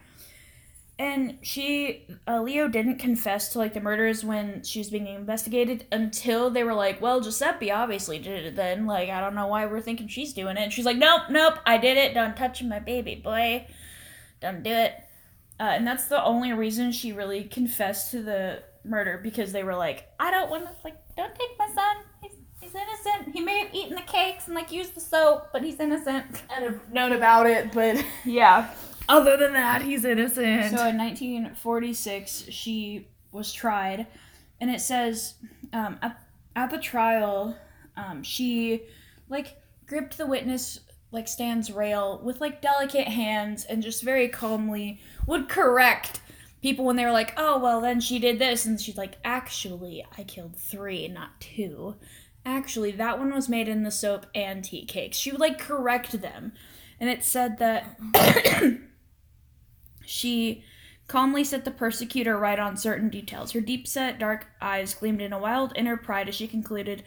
And 0.98 1.38
she, 1.42 2.08
uh, 2.28 2.42
Leo 2.42 2.68
didn't 2.68 2.98
confess 2.98 3.54
to 3.54 3.58
like 3.58 3.74
the 3.74 3.80
murders 3.80 4.26
when 4.26 4.64
she 4.64 4.80
was 4.80 4.90
being 4.90 5.08
investigated 5.08 5.86
until 5.94 6.50
they 6.50 6.64
were 6.66 6.74
like, 6.74 7.02
"Well, 7.02 7.22
Giuseppe 7.22 7.72
obviously 7.72 8.20
did 8.20 8.46
it." 8.48 8.56
Then, 8.58 8.86
like, 8.86 9.10
I 9.10 9.22
don't 9.22 9.36
know 9.36 9.48
why 9.48 9.66
we're 9.66 9.80
thinking 9.80 10.10
she's 10.10 10.34
doing 10.34 10.58
it. 10.58 10.62
And 10.62 10.74
she's 10.74 10.86
like, 10.86 10.98
"Nope, 10.98 11.24
nope, 11.30 11.60
I 11.66 11.78
did 11.78 11.98
it. 11.98 12.14
Don't 12.14 12.36
touch 12.36 12.62
my 12.64 12.80
baby 12.80 13.16
boy. 13.16 13.66
Don't 14.42 14.62
do 14.62 14.72
it." 14.72 14.94
Uh, 15.58 15.64
and 15.64 15.88
that's 15.88 16.06
the 16.06 16.24
only 16.24 16.54
reason 16.54 16.92
she 16.92 17.12
really 17.14 17.44
confessed 17.46 18.12
to 18.12 18.22
the 18.22 18.64
murder 18.84 19.20
because 19.22 19.52
they 19.52 19.64
were 19.64 19.76
like, 19.76 20.08
I 20.20 20.32
don't 20.32 20.50
want 20.50 20.66
to, 20.66 20.72
like, 20.84 20.96
don't 21.16 21.34
take 21.36 21.50
my 21.58 21.68
son. 21.68 21.96
He's, 22.22 22.32
he's 22.62 22.74
innocent. 22.76 23.34
He 23.34 23.42
may 23.42 23.60
have 23.66 23.74
eaten 23.74 23.96
the 23.96 24.02
cakes 24.02 24.48
and, 24.48 24.56
like, 24.56 24.72
used 24.72 24.96
the 24.96 25.02
soap, 25.02 25.50
but 25.52 25.64
he's 25.64 25.80
innocent. 25.80 26.26
and 26.56 26.64
have 26.66 26.94
known 26.94 27.14
about 27.14 27.46
it, 27.48 27.72
but 27.72 28.04
Yeah. 28.26 28.70
other 29.08 29.38
than 29.38 29.54
that, 29.54 29.82
he's 29.82 30.06
innocent. 30.06 30.78
So 30.78 30.88
in 30.88 30.98
1946, 30.98 32.46
she 32.50 33.08
was 33.32 33.52
tried, 33.54 34.08
and 34.60 34.70
it 34.70 34.82
says 34.82 35.36
um, 35.74 35.98
at, 36.02 36.20
at 36.56 36.72
the 36.72 36.78
trial, 36.80 37.56
um, 37.96 38.24
she, 38.24 38.84
like, 39.30 39.58
gripped 39.86 40.18
the 40.18 40.26
witness 40.26 40.80
like 41.12 41.28
stand's 41.28 41.72
rail 41.72 42.22
with 42.24 42.40
like 42.40 42.62
delicate 42.62 43.08
hands 43.08 43.66
and 43.66 43.82
just 43.82 44.04
very 44.04 44.28
calmly 44.28 45.02
would 45.26 45.50
correct 45.50 46.22
people 46.62 46.86
when 46.86 46.96
they 46.96 47.06
were 47.06 47.12
like, 47.12 47.34
"Oh, 47.38 47.58
well, 47.60 47.82
then 47.82 48.00
she 48.00 48.20
did 48.20 48.40
this," 48.40 48.66
and 48.66 48.80
she's 48.80 48.98
like, 48.98 49.18
"Actually, 49.24 50.06
I 50.18 50.24
killed 50.24 50.56
three, 50.56 51.08
not 51.08 51.40
two. 51.40 51.96
Actually, 52.46 52.92
that 52.92 53.20
one 53.20 53.34
was 53.34 53.50
made 53.50 53.68
in 53.68 53.84
the 53.84 53.92
soap 53.92 54.26
and 54.34 54.64
tea 54.64 54.86
cakes." 54.86 55.18
She 55.18 55.32
would 55.32 55.40
like 55.40 55.60
correct 55.60 56.22
them, 56.22 56.54
and 57.00 57.10
it 57.10 57.24
said 57.24 57.58
that 57.60 58.00
she 60.06 60.64
calmly 61.08 61.44
set 61.44 61.66
the 61.66 61.72
persecutor 61.72 62.38
right 62.38 62.60
on 62.60 62.78
certain 62.78 63.10
details. 63.10 63.52
Her 63.52 63.62
deep 63.62 63.88
set, 63.88 64.20
dark 64.20 64.48
eyes 64.62 64.94
gleamed 64.94 65.22
in 65.22 65.34
a 65.34 65.40
wild 65.40 65.74
inner 65.76 65.98
pride 65.98 66.30
as 66.30 66.36
she 66.36 66.48
concluded. 66.48 67.04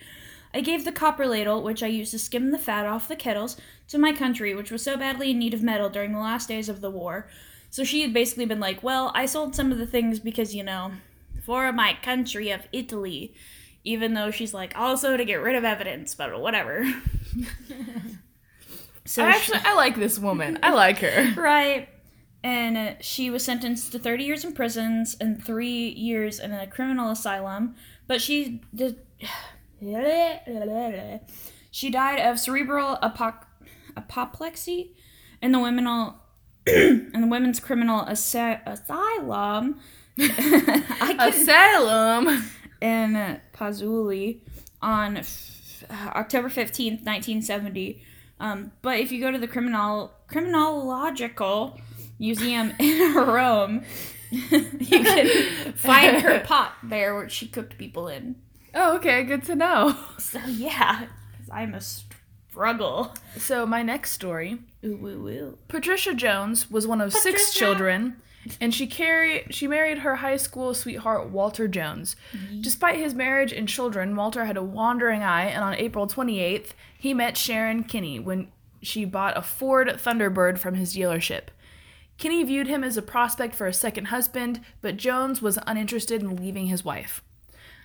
I 0.52 0.60
gave 0.60 0.84
the 0.84 0.92
copper 0.92 1.26
ladle, 1.26 1.62
which 1.62 1.82
I 1.82 1.86
used 1.86 2.10
to 2.10 2.18
skim 2.18 2.50
the 2.50 2.58
fat 2.58 2.84
off 2.84 3.08
the 3.08 3.16
kettles, 3.16 3.56
to 3.88 3.96
my 3.96 4.12
country, 4.12 4.54
which 4.54 4.70
was 4.70 4.82
so 4.82 4.98
badly 4.98 5.30
in 5.30 5.38
need 5.38 5.54
of 5.54 5.62
metal 5.62 5.88
during 5.88 6.12
the 6.12 6.18
last 6.18 6.48
days 6.48 6.68
of 6.68 6.82
the 6.82 6.90
war. 6.90 7.28
So 7.72 7.84
she 7.84 8.02
had 8.02 8.12
basically 8.12 8.44
been 8.44 8.60
like, 8.60 8.82
Well, 8.82 9.10
I 9.14 9.24
sold 9.24 9.56
some 9.56 9.72
of 9.72 9.78
the 9.78 9.86
things 9.86 10.20
because, 10.20 10.54
you 10.54 10.62
know, 10.62 10.92
for 11.44 11.72
my 11.72 11.96
country 12.02 12.50
of 12.50 12.60
Italy. 12.70 13.34
Even 13.82 14.12
though 14.12 14.30
she's 14.30 14.52
like, 14.54 14.78
also 14.78 15.16
to 15.16 15.24
get 15.24 15.36
rid 15.36 15.56
of 15.56 15.64
evidence, 15.64 16.14
but 16.14 16.38
whatever. 16.38 16.84
so 19.06 19.24
I 19.24 19.32
she- 19.32 19.36
actually 19.36 19.58
I 19.64 19.74
like 19.74 19.96
this 19.96 20.18
woman. 20.18 20.58
I 20.62 20.72
like 20.72 20.98
her. 20.98 21.32
Right. 21.40 21.88
And 22.44 22.76
uh, 22.76 22.94
she 23.00 23.30
was 23.30 23.44
sentenced 23.44 23.90
to 23.92 23.98
30 23.98 24.24
years 24.24 24.44
in 24.44 24.52
prisons 24.52 25.16
and 25.18 25.42
three 25.42 25.88
years 25.88 26.38
in 26.38 26.52
a 26.52 26.66
criminal 26.66 27.10
asylum. 27.10 27.74
But 28.06 28.20
she 28.20 28.60
did. 28.74 29.00
She 31.72 31.90
died 31.90 32.20
of 32.20 32.38
cerebral 32.38 32.98
apoc- 33.02 33.46
apoplexy 33.96 34.94
in 35.40 35.50
the 35.50 35.58
womenal 35.58 36.22
in 36.66 37.20
the 37.20 37.26
women's 37.26 37.60
criminal 37.60 38.00
asylum. 38.02 39.80
Asylum. 41.18 42.44
in 42.80 43.40
Pozzuoli 43.54 44.40
on 44.80 45.16
f- 45.18 45.84
October 45.90 46.48
15th, 46.48 47.04
1970. 47.04 48.02
Um, 48.40 48.72
but 48.82 48.98
if 48.98 49.12
you 49.12 49.20
go 49.20 49.30
to 49.30 49.38
the 49.38 49.46
criminal 49.48 50.12
criminological 50.26 51.78
museum 52.18 52.72
in 52.80 53.14
Rome. 53.14 53.84
you 54.30 54.40
can 55.04 55.72
find 55.74 56.22
her 56.22 56.40
pot 56.40 56.72
there 56.82 57.14
where 57.14 57.28
she 57.28 57.46
cooked 57.46 57.76
people 57.78 58.08
in. 58.08 58.36
Oh, 58.74 58.96
okay, 58.96 59.24
good 59.24 59.42
to 59.44 59.54
know. 59.54 59.94
So 60.18 60.40
yeah, 60.46 61.00
'cause 61.36 61.50
I'm 61.52 61.74
a 61.74 61.80
struggle. 61.82 63.14
So 63.36 63.66
my 63.66 63.82
next 63.82 64.12
story, 64.12 64.58
Ooh, 64.84 64.96
woo, 64.96 65.22
woo. 65.22 65.58
Patricia 65.68 66.14
Jones 66.14 66.70
was 66.70 66.86
one 66.86 67.00
of 67.00 67.12
six 67.12 67.54
children, 67.54 68.16
and 68.60 68.74
she 68.74 68.86
carried 68.86 69.54
she 69.54 69.68
married 69.68 69.98
her 69.98 70.16
high 70.16 70.36
school 70.36 70.74
sweetheart 70.74 71.30
Walter 71.30 71.68
Jones. 71.68 72.16
Despite 72.60 72.96
his 72.98 73.14
marriage 73.14 73.52
and 73.52 73.68
children, 73.68 74.16
Walter 74.16 74.44
had 74.44 74.56
a 74.56 74.62
wandering 74.62 75.22
eye, 75.22 75.44
and 75.44 75.62
on 75.62 75.74
April 75.74 76.06
28th, 76.06 76.70
he 76.98 77.14
met 77.14 77.36
Sharon 77.36 77.84
Kinney 77.84 78.18
when 78.18 78.48
she 78.82 79.04
bought 79.04 79.36
a 79.38 79.42
Ford 79.42 79.88
Thunderbird 79.88 80.58
from 80.58 80.74
his 80.74 80.96
dealership. 80.96 81.48
Kinney 82.18 82.42
viewed 82.42 82.66
him 82.66 82.82
as 82.84 82.96
a 82.96 83.02
prospect 83.02 83.54
for 83.54 83.66
a 83.66 83.72
second 83.72 84.06
husband, 84.06 84.60
but 84.80 84.96
Jones 84.96 85.40
was 85.40 85.58
uninterested 85.66 86.20
in 86.22 86.36
leaving 86.36 86.66
his 86.66 86.84
wife. 86.84 87.22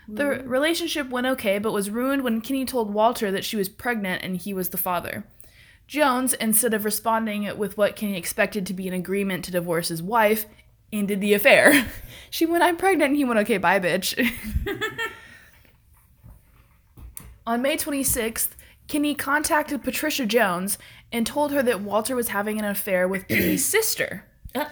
The 0.09 0.41
relationship 0.45 1.09
went 1.09 1.27
okay, 1.27 1.59
but 1.59 1.73
was 1.73 1.89
ruined 1.89 2.23
when 2.23 2.39
Kinney 2.41 2.63
told 2.65 2.93
Walter 2.93 3.29
that 3.31 3.43
she 3.43 3.57
was 3.57 3.67
pregnant 3.67 4.23
and 4.23 4.37
he 4.37 4.53
was 4.53 4.69
the 4.69 4.77
father. 4.77 5.25
Jones, 5.87 6.33
instead 6.33 6.73
of 6.73 6.85
responding 6.85 7.57
with 7.57 7.77
what 7.77 7.95
Kinney 7.95 8.17
expected 8.17 8.65
to 8.65 8.73
be 8.73 8.87
an 8.87 8.93
agreement 8.93 9.45
to 9.45 9.51
divorce 9.51 9.87
his 9.87 10.03
wife, 10.03 10.45
ended 10.91 11.21
the 11.21 11.33
affair. 11.33 11.87
She 12.29 12.45
went, 12.45 12.61
I'm 12.61 12.75
pregnant, 12.75 13.11
and 13.11 13.15
he 13.15 13.23
went, 13.23 13.39
okay, 13.39 13.57
bye, 13.57 13.79
bitch. 13.79 14.13
On 17.47 17.61
May 17.61 17.77
26th, 17.77 18.49
Kinney 18.87 19.15
contacted 19.15 19.81
Patricia 19.81 20.25
Jones 20.25 20.77
and 21.09 21.25
told 21.25 21.53
her 21.53 21.63
that 21.63 21.79
Walter 21.79 22.17
was 22.17 22.27
having 22.27 22.59
an 22.59 22.65
affair 22.65 23.07
with 23.07 23.27
Kinney's 23.29 23.63
sister. 23.63 24.25
Uh. 24.53 24.65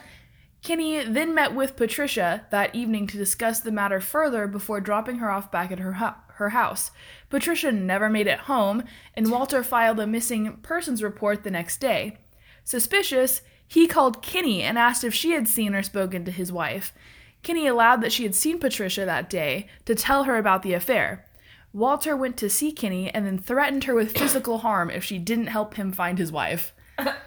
Kinney 0.63 1.06
then 1.06 1.34
met 1.34 1.56
with 1.56 1.78
Patricia 1.78 2.45
that 2.51 2.75
evening 2.75 3.08
to 3.08 3.17
discuss 3.17 3.62
the 3.62 3.71
matter 3.71 4.01
further 4.01 4.47
before 4.47 4.82
dropping 4.82 5.19
her 5.19 5.32
off 5.32 5.49
back 5.49 5.71
at 5.71 5.80
her, 5.80 5.93
hu- 5.93 6.24
her 6.36 6.50
house. 6.50 6.91
Patricia 7.30 7.71
never 7.71 8.10
made 8.10 8.28
it 8.28 8.41
home, 8.41 8.84
and 9.13 9.32
Walter 9.32 9.63
filed 9.63 10.00
a 10.00 10.08
missing 10.08 10.58
persons 10.58 11.04
report 11.04 11.43
the 11.43 11.52
next 11.52 11.80
day. 11.80 12.17
Suspicious, 12.63 13.41
he 13.67 13.88
called 13.88 14.21
Kinney 14.21 14.62
and 14.62 14.78
asked 14.78 15.04
if 15.04 15.13
she 15.13 15.32
had 15.32 15.48
seen 15.48 15.74
or 15.76 15.84
spoken 15.84 16.26
to 16.26 16.32
his 16.32 16.52
wife. 16.52 16.93
Kinney 17.43 17.67
allowed 17.67 18.02
that 18.02 18.12
she 18.12 18.24
had 18.24 18.36
seen 18.36 18.60
Patricia 18.60 19.06
that 19.06 19.30
day 19.30 19.67
to 19.86 19.95
tell 19.95 20.24
her 20.24 20.38
about 20.38 20.63
the 20.63 20.74
affair. 20.74 21.26
Walter 21.74 22.15
went 22.15 22.38
to 22.38 22.50
see 22.50 22.71
Kinney 22.71 23.13
and 23.13 23.26
then 23.26 23.38
threatened 23.38 23.84
her 23.84 23.93
with 23.93 24.17
physical 24.17 24.60
harm 24.60 24.89
if 24.89 25.04
she 25.04 25.19
didn't 25.19 25.48
help 25.48 25.76
him 25.76 25.91
find 25.91 26.17
his 26.17 26.32
wife. 26.32 26.74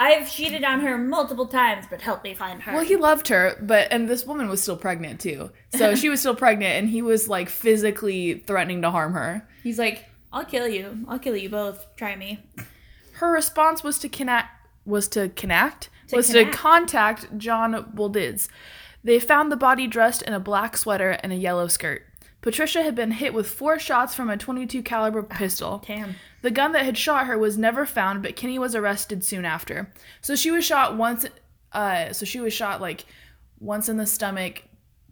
I've 0.00 0.30
cheated 0.30 0.62
on 0.62 0.80
her 0.80 0.96
multiple 0.96 1.46
times, 1.46 1.86
but 1.90 2.00
help 2.00 2.22
me 2.22 2.32
find 2.34 2.62
her. 2.62 2.72
Well, 2.72 2.84
he 2.84 2.94
loved 2.96 3.28
her, 3.28 3.56
but 3.60 3.88
and 3.90 4.08
this 4.08 4.24
woman 4.24 4.48
was 4.48 4.62
still 4.62 4.76
pregnant 4.76 5.20
too. 5.20 5.50
So 5.74 5.94
she 5.96 6.08
was 6.08 6.20
still 6.20 6.36
pregnant 6.36 6.76
and 6.76 6.88
he 6.88 7.02
was 7.02 7.28
like 7.28 7.48
physically 7.48 8.44
threatening 8.46 8.82
to 8.82 8.90
harm 8.90 9.14
her. 9.14 9.48
He's 9.62 9.78
like, 9.78 10.04
I'll 10.32 10.44
kill 10.44 10.68
you. 10.68 11.04
I'll 11.08 11.18
kill 11.18 11.36
you 11.36 11.48
both. 11.48 11.84
Try 11.96 12.14
me. 12.14 12.40
Her 13.14 13.32
response 13.32 13.82
was 13.82 13.98
to 14.00 14.08
connect 14.08 14.48
was 14.84 15.08
to 15.08 15.28
connect 15.30 15.90
To 16.08 16.16
was 16.16 16.28
connect. 16.28 16.52
to 16.52 16.58
contact 16.58 17.36
John 17.38 17.92
Boldids. 17.94 18.48
They 19.04 19.18
found 19.20 19.50
the 19.50 19.56
body 19.56 19.86
dressed 19.86 20.22
in 20.22 20.32
a 20.32 20.40
black 20.40 20.76
sweater 20.76 21.10
and 21.22 21.32
a 21.32 21.36
yellow 21.36 21.66
skirt. 21.68 22.02
Patricia 22.40 22.82
had 22.82 22.94
been 22.94 23.10
hit 23.10 23.34
with 23.34 23.48
four 23.48 23.78
shots 23.78 24.14
from 24.14 24.30
a 24.30 24.36
22 24.36 24.82
caliber 24.82 25.22
pistol. 25.22 25.82
Damn. 25.86 26.14
The 26.42 26.50
gun 26.50 26.72
that 26.72 26.84
had 26.84 26.96
shot 26.96 27.26
her 27.26 27.36
was 27.36 27.58
never 27.58 27.84
found, 27.84 28.22
but 28.22 28.36
Kinney 28.36 28.58
was 28.58 28.74
arrested 28.74 29.24
soon 29.24 29.44
after. 29.44 29.92
So 30.20 30.36
she 30.36 30.50
was 30.50 30.64
shot 30.64 30.96
once 30.96 31.26
uh 31.72 32.12
so 32.14 32.24
she 32.24 32.40
was 32.40 32.52
shot 32.54 32.80
like 32.80 33.04
once 33.60 33.88
in 33.88 33.96
the 33.96 34.06
stomach, 34.06 34.62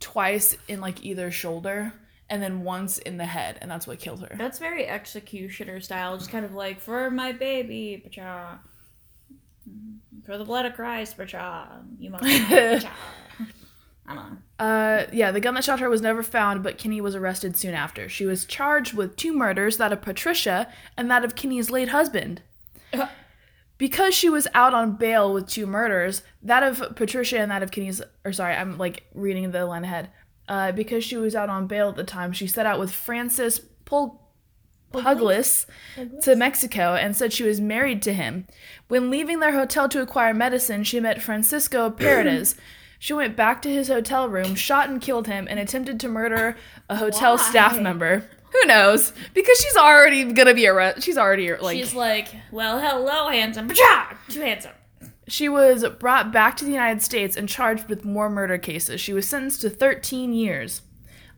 twice 0.00 0.56
in 0.68 0.80
like 0.80 1.04
either 1.04 1.30
shoulder, 1.30 1.92
and 2.30 2.42
then 2.42 2.62
once 2.62 2.98
in 2.98 3.16
the 3.16 3.26
head, 3.26 3.58
and 3.60 3.70
that's 3.70 3.86
what 3.86 3.98
killed 3.98 4.20
her. 4.20 4.36
That's 4.36 4.58
very 4.58 4.86
executioner 4.86 5.80
style, 5.80 6.16
just 6.16 6.30
kind 6.30 6.44
of 6.44 6.54
like 6.54 6.80
for 6.80 7.10
my 7.10 7.32
baby, 7.32 8.00
pacha. 8.02 8.60
For 10.24 10.38
the 10.38 10.44
blood 10.44 10.66
of 10.66 10.74
Christ, 10.74 11.16
pacha. 11.16 11.82
You 11.98 12.10
must. 12.10 12.24
pacha. 12.48 12.90
I 14.08 14.14
don't 14.14 14.30
know. 14.30 14.36
Uh, 14.58 15.06
yeah, 15.12 15.30
the 15.30 15.40
gun 15.40 15.54
that 15.54 15.64
shot 15.64 15.80
her 15.80 15.90
was 15.90 16.00
never 16.00 16.22
found, 16.22 16.62
but 16.62 16.78
Kinney 16.78 17.00
was 17.00 17.14
arrested 17.14 17.56
soon 17.56 17.74
after. 17.74 18.08
She 18.08 18.24
was 18.24 18.44
charged 18.44 18.94
with 18.94 19.16
two 19.16 19.32
murders, 19.32 19.76
that 19.76 19.92
of 19.92 20.00
Patricia 20.02 20.72
and 20.96 21.10
that 21.10 21.24
of 21.24 21.34
Kinney's 21.34 21.70
late 21.70 21.88
husband. 21.88 22.42
Because 23.78 24.14
she 24.14 24.30
was 24.30 24.48
out 24.54 24.72
on 24.72 24.96
bail 24.96 25.34
with 25.34 25.50
two 25.50 25.66
murders, 25.66 26.22
that 26.42 26.62
of 26.62 26.96
Patricia 26.96 27.38
and 27.38 27.50
that 27.50 27.62
of 27.62 27.70
Kinney's, 27.70 28.00
or 28.24 28.32
sorry, 28.32 28.54
I'm 28.54 28.78
like 28.78 29.02
reading 29.14 29.50
the 29.50 29.66
line 29.66 29.84
ahead. 29.84 30.08
Uh, 30.48 30.72
because 30.72 31.04
she 31.04 31.18
was 31.18 31.34
out 31.34 31.50
on 31.50 31.66
bail 31.66 31.90
at 31.90 31.96
the 31.96 32.02
time, 32.02 32.32
she 32.32 32.46
set 32.46 32.64
out 32.64 32.78
with 32.78 32.90
Francis 32.90 33.58
Pul- 33.84 34.18
Puglis 34.92 35.66
to 36.22 36.36
Mexico 36.36 36.94
and 36.94 37.14
said 37.14 37.34
she 37.34 37.42
was 37.42 37.60
married 37.60 38.00
to 38.02 38.14
him. 38.14 38.46
When 38.88 39.10
leaving 39.10 39.40
their 39.40 39.52
hotel 39.52 39.90
to 39.90 40.00
acquire 40.00 40.32
medicine, 40.32 40.82
she 40.82 40.98
met 40.98 41.20
Francisco 41.20 41.90
Paredes. 41.90 42.56
She 42.98 43.12
went 43.12 43.37
back 43.37 43.62
to 43.62 43.72
his 43.72 43.88
hotel 43.88 44.28
room, 44.28 44.54
shot 44.54 44.88
and 44.88 45.00
killed 45.00 45.26
him, 45.26 45.46
and 45.48 45.59
attempted 45.59 46.00
to 46.00 46.09
murder 46.09 46.56
a 46.88 46.96
hotel 46.96 47.38
staff 47.38 47.78
member. 47.80 48.24
Who 48.52 48.66
knows? 48.66 49.12
Because 49.35 49.59
she's 49.61 49.76
already 49.76 50.24
gonna 50.32 50.54
be 50.54 50.66
arrested. 50.66 51.04
She's 51.04 51.18
already 51.18 51.54
like 51.54 51.76
She's 51.76 51.94
like, 51.94 52.28
well, 52.50 52.78
hello, 52.80 53.28
handsome. 53.28 53.68
Too 54.28 54.40
handsome. 54.40 54.72
She 55.28 55.48
was 55.48 55.85
brought 55.98 56.32
back 56.32 56.56
to 56.59 56.64
the 56.64 56.70
United 56.70 57.02
States 57.02 57.37
and 57.37 57.48
charged 57.48 57.88
with 57.88 58.04
more 58.04 58.30
murder 58.30 58.59
cases. 58.59 59.00
She 59.00 59.12
was 59.12 59.28
sentenced 59.28 59.61
to 59.62 59.70
13 59.70 60.32
years. 60.32 60.82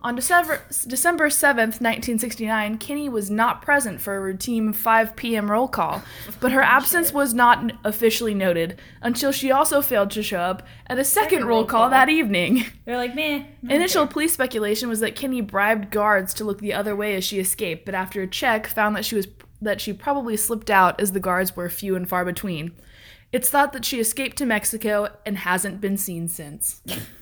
On 0.01 0.15
December, 0.15 0.63
December 0.87 1.29
7th, 1.29 1.81
1969, 1.81 2.79
Kinney 2.79 3.09
was 3.09 3.31
not 3.31 3.61
present 3.63 4.01
for 4.01 4.17
a 4.17 4.21
routine 4.21 4.73
5 4.73 5.17
p.m. 5.17 5.51
roll 5.51 5.67
call, 5.67 6.03
but 6.39 6.53
her 6.53 6.63
oh, 6.63 6.67
absence 6.67 7.13
was 7.13 7.35
not 7.35 7.73
officially 7.85 8.33
noted 8.33 8.79
until 9.03 9.33
she 9.33 9.51
also 9.51 9.83
failed 9.83 10.13
to 10.13 10.23
show 10.23 10.39
up 10.39 10.63
at 10.87 11.01
a 11.01 11.05
second, 11.05 11.41
roll, 11.41 11.59
roll 11.59 11.65
call, 11.65 11.81
call. 11.83 11.91
that 11.91 12.09
evening. 12.09 12.65
They're 12.85 12.97
like, 12.97 13.17
meh. 13.17 13.43
Initial 13.69 14.05
care." 14.05 14.13
police 14.13 14.33
speculation 14.33 14.89
was 14.89 15.01
that 15.01 15.17
Kinney 15.17 15.41
bribed 15.41 15.91
guards 15.91 16.33
to 16.35 16.45
look 16.45 16.61
the 16.61 16.75
other 16.75 16.95
way 16.95 17.17
as 17.17 17.25
she 17.25 17.41
escaped, 17.41 17.85
but 17.85 17.95
after 17.97 18.23
a 18.23 18.29
check, 18.29 18.69
found 18.69 18.95
that 18.95 19.05
she 19.05 19.17
was 19.17 19.27
that 19.61 19.81
she 19.81 19.93
probably 19.93 20.37
slipped 20.37 20.71
out 20.71 21.01
as 21.01 21.11
the 21.11 21.19
guards 21.19 21.57
were 21.57 21.69
few 21.69 21.97
and 21.97 22.09
far 22.09 22.25
between. 22.25 22.71
It's 23.33 23.51
thought 23.51 23.73
that 23.73 23.85
she 23.85 23.99
escaped 23.99 24.37
to 24.39 24.47
Mexico 24.47 25.09
and 25.27 25.39
hasn't 25.39 25.81
been 25.81 25.97
seen 25.97 26.29
since. 26.29 26.83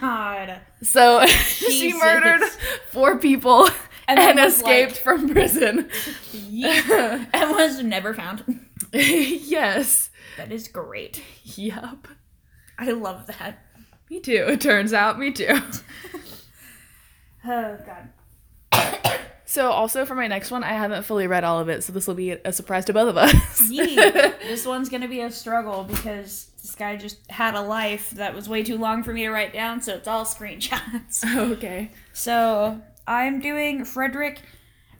God. 0.00 0.60
So 0.82 1.26
she 1.26 1.92
murdered 1.92 2.42
four 2.90 3.18
people 3.18 3.66
and, 4.08 4.18
And 4.18 4.38
then 4.38 4.46
escaped 4.48 4.92
like- 4.92 5.00
from 5.02 5.28
prison. 5.28 5.88
Yeah. 6.32 7.24
and 7.32 7.50
was 7.52 7.82
never 7.82 8.12
found. 8.14 8.66
yes. 8.92 10.10
That 10.36 10.50
is 10.52 10.68
great. 10.68 11.22
Yep. 11.44 12.08
I 12.78 12.90
love 12.92 13.26
that. 13.28 13.58
Me 14.10 14.20
too. 14.20 14.46
It 14.48 14.60
turns 14.60 14.92
out. 14.92 15.18
Me 15.18 15.30
too. 15.32 15.58
Oh, 17.46 17.78
God. 17.86 19.16
So 19.46 19.68
also 19.72 20.04
for 20.04 20.14
my 20.14 20.28
next 20.28 20.52
one, 20.52 20.62
I 20.62 20.74
haven't 20.74 21.02
fully 21.02 21.26
read 21.26 21.42
all 21.42 21.58
of 21.58 21.68
it, 21.68 21.82
so 21.82 21.92
this 21.92 22.06
will 22.06 22.14
be 22.14 22.30
a 22.30 22.52
surprise 22.52 22.84
to 22.84 22.92
both 22.92 23.08
of 23.08 23.16
us. 23.16 23.68
Yee. 23.68 23.96
this 23.96 24.64
one's 24.64 24.88
gonna 24.88 25.08
be 25.08 25.22
a 25.22 25.30
struggle 25.32 25.82
because 25.82 26.49
this 26.60 26.74
guy 26.74 26.96
just 26.96 27.18
had 27.30 27.54
a 27.54 27.60
life 27.60 28.10
that 28.12 28.34
was 28.34 28.48
way 28.48 28.62
too 28.62 28.78
long 28.78 29.02
for 29.02 29.12
me 29.12 29.22
to 29.22 29.30
write 29.30 29.52
down, 29.52 29.80
so 29.80 29.94
it's 29.94 30.08
all 30.08 30.24
screenshots. 30.24 31.24
okay. 31.52 31.90
So 32.12 32.80
I'm 33.06 33.40
doing 33.40 33.84
Frederick 33.84 34.40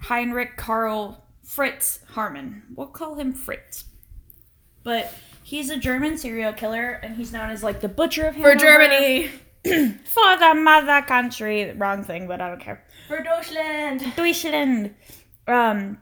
Heinrich 0.01 0.57
Karl 0.57 1.25
Fritz 1.44 2.01
Haarmann. 2.14 2.62
We'll 2.75 2.87
call 2.87 3.16
him 3.16 3.33
Fritz. 3.33 3.85
But 4.83 5.12
he's 5.42 5.70
a 5.70 5.77
German 5.77 6.16
serial 6.16 6.53
killer, 6.53 6.92
and 7.03 7.16
he's 7.16 7.33
known 7.33 7.51
as 7.51 7.62
like 7.62 7.81
the 7.81 7.88
butcher 7.88 8.27
of 8.27 8.37
For 8.37 8.55
Germany. 8.55 9.29
For 9.64 10.37
the 10.38 10.55
mother 10.57 11.03
country. 11.07 11.73
Wrong 11.73 12.03
thing, 12.03 12.27
but 12.27 12.40
I 12.40 12.49
don't 12.49 12.61
care. 12.61 12.83
For 13.09 13.23
Deutschland. 13.23 14.14
Deutschland. 14.16 14.94
Um, 15.46 15.99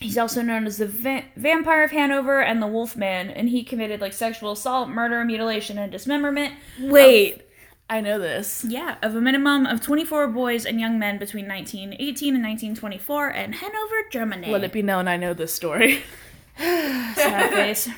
he's 0.00 0.18
also 0.18 0.42
known 0.42 0.66
as 0.66 0.78
the 0.78 0.86
va- 0.86 1.24
Vampire 1.36 1.82
of 1.84 1.90
Hanover 1.90 2.40
and 2.40 2.62
the 2.62 2.66
Wolfman, 2.66 3.30
and 3.30 3.48
he 3.48 3.62
committed 3.62 4.00
like 4.00 4.12
sexual 4.12 4.52
assault, 4.52 4.88
murder, 4.88 5.24
mutilation, 5.24 5.78
and 5.78 5.90
dismemberment. 5.90 6.54
Wait. 6.80 7.42
I 7.88 8.00
know 8.00 8.18
this. 8.18 8.64
Yeah, 8.68 8.96
of 9.00 9.14
a 9.14 9.20
minimum 9.20 9.64
of 9.64 9.80
24 9.80 10.26
boys 10.28 10.66
and 10.66 10.80
young 10.80 10.98
men 10.98 11.18
between 11.18 11.46
1918 11.46 12.34
and 12.34 12.42
1924 12.42 13.30
in 13.30 13.52
Hanover, 13.52 13.94
Germany. 14.10 14.50
Let 14.50 14.64
it 14.64 14.72
be 14.72 14.82
known 14.82 15.06
I 15.06 15.16
know 15.16 15.34
this 15.34 15.54
story. 15.54 16.02
Sad 16.58 17.50
face. 17.52 17.88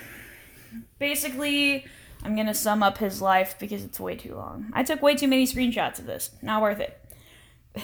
Basically, 0.98 1.86
I'm 2.22 2.36
gonna 2.36 2.52
sum 2.54 2.82
up 2.82 2.98
his 2.98 3.22
life 3.22 3.56
because 3.58 3.82
it's 3.82 3.98
way 3.98 4.14
too 4.16 4.34
long. 4.34 4.70
I 4.74 4.82
took 4.82 5.00
way 5.00 5.14
too 5.14 5.28
many 5.28 5.46
screenshots 5.46 5.98
of 5.98 6.06
this. 6.06 6.30
Not 6.42 6.60
worth 6.60 6.80
it. 6.80 6.98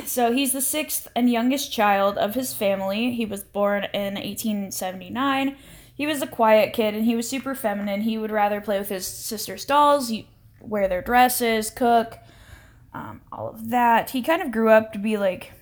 So 0.06 0.32
he's 0.32 0.52
the 0.52 0.60
sixth 0.60 1.08
and 1.14 1.30
youngest 1.30 1.72
child 1.72 2.18
of 2.18 2.34
his 2.34 2.54
family. 2.54 3.12
He 3.12 3.26
was 3.26 3.42
born 3.42 3.84
in 3.92 4.14
1879. 4.14 5.56
he 5.94 6.06
was 6.06 6.22
a 6.22 6.26
quiet 6.26 6.72
kid 6.72 6.94
and 6.94 7.04
he 7.04 7.16
was 7.16 7.28
super 7.28 7.54
feminine. 7.54 8.02
He 8.02 8.18
would 8.18 8.30
rather 8.30 8.60
play 8.60 8.78
with 8.78 8.88
his 8.88 9.06
sister's 9.06 9.64
dolls, 9.64 10.12
wear 10.60 10.88
their 10.88 11.02
dresses, 11.02 11.70
cook, 11.70 12.18
um, 12.92 13.20
all 13.32 13.48
of 13.48 13.70
that. 13.70 14.10
He 14.10 14.22
kind 14.22 14.42
of 14.42 14.52
grew 14.52 14.70
up 14.70 14.92
to 14.92 14.98
be 14.98 15.16
like, 15.16 15.52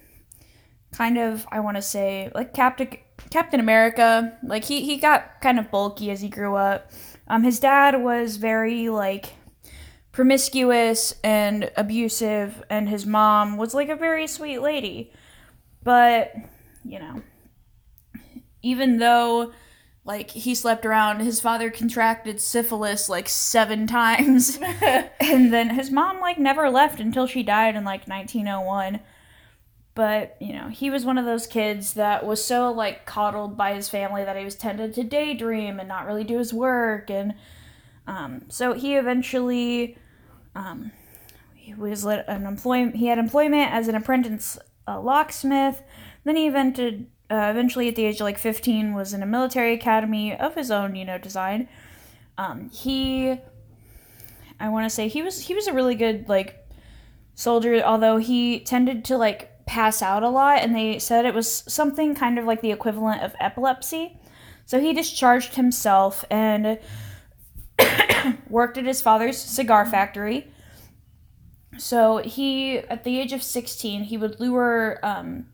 kind 0.92 1.18
of, 1.18 1.46
I 1.50 1.60
want 1.60 1.76
to 1.76 1.82
say, 1.82 2.30
like 2.34 2.54
Captain 2.54 2.88
Captain 3.30 3.60
America. 3.60 4.38
Like 4.42 4.64
he 4.64 4.82
he 4.82 4.96
got 4.98 5.40
kind 5.40 5.58
of 5.58 5.70
bulky 5.70 6.10
as 6.10 6.20
he 6.20 6.28
grew 6.28 6.56
up. 6.56 6.90
Um, 7.28 7.42
his 7.42 7.58
dad 7.58 8.02
was 8.02 8.36
very 8.36 8.88
like 8.88 9.34
promiscuous 10.12 11.14
and 11.24 11.70
abusive, 11.76 12.62
and 12.70 12.88
his 12.88 13.06
mom 13.06 13.56
was 13.56 13.74
like 13.74 13.88
a 13.88 13.96
very 13.96 14.26
sweet 14.26 14.60
lady. 14.60 15.12
But 15.82 16.34
you 16.84 16.98
know, 16.98 17.22
even 18.62 18.98
though 18.98 19.52
like 20.04 20.30
he 20.30 20.54
slept 20.54 20.84
around 20.84 21.20
his 21.20 21.40
father 21.40 21.70
contracted 21.70 22.40
syphilis 22.40 23.08
like 23.08 23.28
seven 23.28 23.86
times. 23.86 24.58
And 25.20 25.52
then 25.52 25.70
his 25.70 25.90
mom 25.90 26.20
like 26.20 26.38
never 26.38 26.68
left 26.68 27.00
until 27.00 27.26
she 27.26 27.42
died 27.42 27.74
in 27.74 27.84
like 27.84 28.06
1901 28.06 29.00
but 29.94 30.36
you 30.40 30.52
know 30.52 30.68
he 30.68 30.90
was 30.90 31.04
one 31.04 31.18
of 31.18 31.24
those 31.24 31.46
kids 31.46 31.94
that 31.94 32.24
was 32.24 32.44
so 32.44 32.72
like 32.72 33.04
coddled 33.04 33.56
by 33.56 33.74
his 33.74 33.88
family 33.88 34.24
that 34.24 34.36
he 34.36 34.44
was 34.44 34.54
tended 34.54 34.94
to 34.94 35.04
daydream 35.04 35.78
and 35.78 35.88
not 35.88 36.06
really 36.06 36.24
do 36.24 36.38
his 36.38 36.52
work. 36.52 37.10
And 37.10 37.34
um, 38.06 38.42
so 38.48 38.72
he 38.72 38.96
eventually 38.96 39.96
um, 40.54 40.92
he 41.54 41.74
was 41.74 42.04
an 42.04 42.46
employment 42.46 42.96
he 42.96 43.06
had 43.06 43.18
employment 43.18 43.72
as 43.72 43.88
an 43.88 43.94
apprentice 43.94 44.58
uh, 44.86 45.00
locksmith. 45.00 45.82
Then 46.24 46.36
he 46.36 46.46
invented 46.46 47.06
uh, 47.30 47.48
eventually 47.50 47.88
at 47.88 47.96
the 47.96 48.04
age 48.04 48.16
of 48.16 48.22
like 48.22 48.38
15 48.38 48.94
was 48.94 49.12
in 49.12 49.22
a 49.22 49.26
military 49.26 49.74
academy 49.74 50.36
of 50.36 50.54
his 50.54 50.70
own 50.70 50.94
you 50.94 51.04
know 51.04 51.18
design. 51.18 51.68
Um, 52.38 52.70
he 52.70 53.36
i 54.58 54.68
want 54.68 54.84
to 54.86 54.90
say 54.90 55.08
he 55.08 55.22
was 55.22 55.40
he 55.40 55.54
was 55.54 55.66
a 55.66 55.72
really 55.72 55.94
good 55.94 56.28
like 56.28 56.66
soldier 57.34 57.82
although 57.82 58.18
he 58.18 58.60
tended 58.60 59.04
to 59.04 59.16
like 59.16 59.52
pass 59.66 60.02
out 60.02 60.22
a 60.22 60.28
lot 60.28 60.58
and 60.58 60.74
they 60.74 60.98
said 60.98 61.24
it 61.24 61.34
was 61.34 61.64
something 61.66 62.14
kind 62.14 62.38
of 62.38 62.44
like 62.44 62.60
the 62.60 62.70
equivalent 62.70 63.22
of 63.22 63.34
epilepsy. 63.40 64.18
So 64.66 64.80
he 64.80 64.92
discharged 64.92 65.54
himself 65.54 66.24
and 66.30 66.78
worked 68.48 68.78
at 68.78 68.84
his 68.84 69.00
father's 69.02 69.38
cigar 69.38 69.86
factory 69.86 70.52
so 71.78 72.18
he 72.18 72.78
at 72.78 73.04
the 73.04 73.18
age 73.18 73.32
of 73.32 73.42
16 73.42 74.04
he 74.04 74.16
would 74.16 74.40
lure 74.40 74.98
um, 75.02 75.46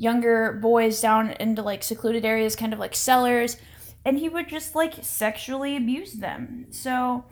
younger 0.00 0.54
boys 0.54 0.98
down 0.98 1.32
into 1.32 1.60
like 1.60 1.82
secluded 1.82 2.24
areas, 2.24 2.56
kind 2.56 2.72
of 2.72 2.78
like 2.78 2.96
cellars, 2.96 3.58
and 4.02 4.18
he 4.18 4.30
would 4.30 4.48
just 4.48 4.74
like 4.74 4.94
sexually 5.02 5.76
abuse 5.76 6.14
them. 6.14 6.64
So 6.70 7.26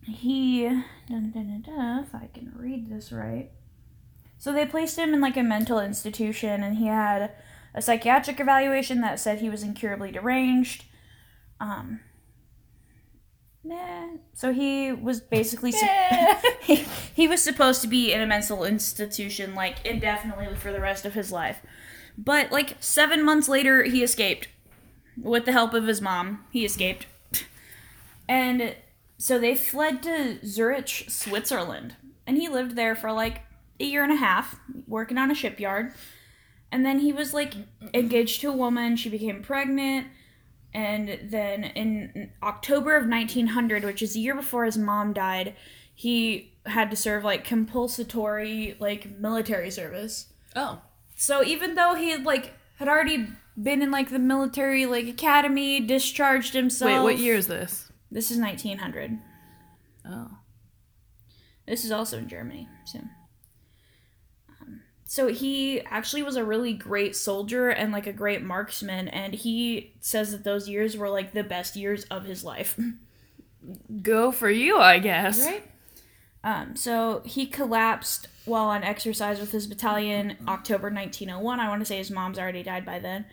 he, 0.00 0.66
if 0.66 2.14
I 2.14 2.28
can 2.32 2.52
read 2.54 2.88
this 2.88 3.10
right. 3.10 3.50
So 4.38 4.52
they 4.52 4.64
placed 4.64 4.96
him 4.96 5.12
in 5.12 5.20
like 5.20 5.36
a 5.36 5.42
mental 5.42 5.80
institution, 5.80 6.62
and 6.62 6.76
he 6.76 6.86
had 6.86 7.32
a 7.74 7.82
psychiatric 7.82 8.38
evaluation 8.38 9.00
that 9.00 9.18
said 9.18 9.40
he 9.40 9.50
was 9.50 9.64
incurably 9.64 10.12
deranged. 10.12 10.84
Um, 11.58 11.98
Nah. 13.64 14.08
So 14.34 14.52
he 14.52 14.92
was 14.92 15.20
basically 15.20 15.72
he, 16.62 16.84
he 17.14 17.26
was 17.26 17.42
supposed 17.42 17.80
to 17.82 17.88
be 17.88 18.12
in 18.12 18.20
a 18.20 18.26
mental 18.26 18.64
institution 18.64 19.54
like 19.54 19.84
indefinitely 19.86 20.54
for 20.54 20.70
the 20.70 20.80
rest 20.80 21.06
of 21.06 21.14
his 21.14 21.32
life. 21.32 21.60
But 22.16 22.52
like 22.52 22.76
7 22.80 23.24
months 23.24 23.48
later 23.48 23.84
he 23.84 24.02
escaped 24.02 24.48
with 25.20 25.46
the 25.46 25.52
help 25.52 25.72
of 25.72 25.86
his 25.86 26.02
mom. 26.02 26.44
He 26.50 26.64
escaped. 26.64 27.06
And 28.28 28.76
so 29.16 29.38
they 29.38 29.56
fled 29.56 30.02
to 30.02 30.38
Zurich, 30.46 31.06
Switzerland. 31.08 31.96
And 32.26 32.36
he 32.36 32.48
lived 32.48 32.76
there 32.76 32.94
for 32.94 33.12
like 33.12 33.42
a 33.80 33.84
year 33.84 34.02
and 34.02 34.12
a 34.12 34.16
half 34.16 34.60
working 34.86 35.16
on 35.16 35.30
a 35.30 35.34
shipyard. 35.34 35.92
And 36.70 36.84
then 36.84 36.98
he 36.98 37.12
was 37.12 37.32
like 37.32 37.54
engaged 37.94 38.42
to 38.42 38.50
a 38.50 38.56
woman, 38.56 38.96
she 38.96 39.08
became 39.08 39.42
pregnant 39.42 40.08
and 40.74 41.30
then 41.30 41.64
in 41.64 42.32
October 42.42 42.96
of 42.96 43.06
1900, 43.06 43.84
which 43.84 44.02
is 44.02 44.16
a 44.16 44.18
year 44.18 44.34
before 44.34 44.64
his 44.64 44.76
mom 44.76 45.12
died, 45.12 45.54
he 45.94 46.52
had 46.66 46.90
to 46.90 46.96
serve 46.96 47.22
like 47.22 47.44
compulsory 47.44 48.76
like 48.80 49.18
military 49.18 49.70
service. 49.70 50.26
Oh. 50.56 50.82
So 51.16 51.44
even 51.44 51.76
though 51.76 51.94
he 51.94 52.10
had 52.10 52.24
like 52.24 52.54
had 52.76 52.88
already 52.88 53.28
been 53.60 53.82
in 53.82 53.92
like 53.92 54.10
the 54.10 54.18
military 54.18 54.84
like 54.84 55.06
academy, 55.06 55.78
discharged 55.80 56.54
himself. 56.54 56.90
Wait, 56.90 57.02
what 57.02 57.18
year 57.18 57.36
is 57.36 57.46
this? 57.46 57.92
This 58.10 58.30
is 58.30 58.38
1900. 58.38 59.18
Oh. 60.06 60.38
This 61.66 61.84
is 61.84 61.92
also 61.92 62.18
in 62.18 62.28
Germany. 62.28 62.68
So 62.84 63.00
so 65.14 65.28
he 65.28 65.80
actually 65.82 66.24
was 66.24 66.34
a 66.34 66.44
really 66.44 66.72
great 66.72 67.14
soldier 67.14 67.68
and 67.68 67.92
like 67.92 68.08
a 68.08 68.12
great 68.12 68.42
marksman 68.42 69.06
and 69.06 69.32
he 69.32 69.94
says 70.00 70.32
that 70.32 70.42
those 70.42 70.68
years 70.68 70.96
were 70.96 71.08
like 71.08 71.32
the 71.32 71.44
best 71.44 71.76
years 71.76 72.02
of 72.06 72.24
his 72.24 72.42
life. 72.42 72.76
Go 74.02 74.32
for 74.32 74.50
you 74.50 74.76
i 74.78 74.98
guess. 74.98 75.46
Right? 75.46 75.70
Um, 76.42 76.74
so 76.74 77.22
he 77.24 77.46
collapsed 77.46 78.26
while 78.44 78.64
on 78.64 78.82
exercise 78.82 79.38
with 79.38 79.52
his 79.52 79.68
battalion 79.68 80.36
october 80.48 80.90
1901 80.90 81.60
i 81.60 81.68
want 81.68 81.80
to 81.80 81.86
say 81.86 81.98
his 81.98 82.10
mom's 82.10 82.36
already 82.36 82.64
died 82.64 82.84
by 82.84 82.98
then. 82.98 83.24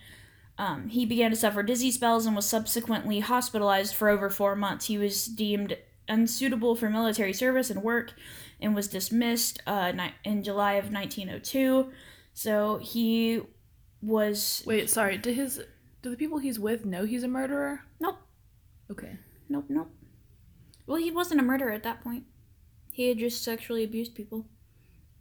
Um, 0.60 0.90
he 0.90 1.08
began 1.08 1.32
to 1.32 1.36
suffer 1.36 1.64
dizzy 1.64 1.90
spells 1.90 2.28
and 2.28 2.36
was 2.36 2.46
subsequently 2.46 3.22
hospitalized 3.22 3.96
for 3.96 4.08
over 4.08 4.30
four 4.30 4.56
months. 4.56 4.86
He 4.86 5.00
was 5.00 5.26
deemed 5.26 5.76
unsuitable 6.08 6.76
for 6.76 6.92
military 6.92 7.34
service 7.34 7.72
and 7.72 7.82
work 7.82 8.14
and 8.62 8.76
was 8.76 8.88
dismissed 8.88 9.62
uh, 9.66 9.92
in 10.24 10.44
July 10.44 10.74
of 10.74 10.92
1902. 10.92 11.92
So 12.34 12.78
he 12.78 13.42
was. 14.02 14.64
Wait, 14.66 14.90
sorry. 14.90 15.18
Do 15.18 15.32
his 15.32 15.62
do 16.02 16.10
the 16.10 16.18
people 16.18 16.40
he's 16.40 16.60
with 16.60 16.86
know 16.86 17.06
he's 17.06 17.24
a 17.24 17.28
murderer? 17.28 17.82
Nope. 18.00 18.18
Okay. 18.90 19.18
Nope. 19.50 19.66
Nope. 19.70 19.92
Well, 20.88 20.98
he 20.98 21.12
wasn't 21.12 21.40
a 21.40 21.44
murderer 21.44 21.72
at 21.72 21.84
that 21.84 22.02
point. 22.02 22.26
He 22.92 23.10
had 23.10 23.18
just 23.18 23.44
sexually 23.44 23.84
abused 23.84 24.16
people, 24.16 24.48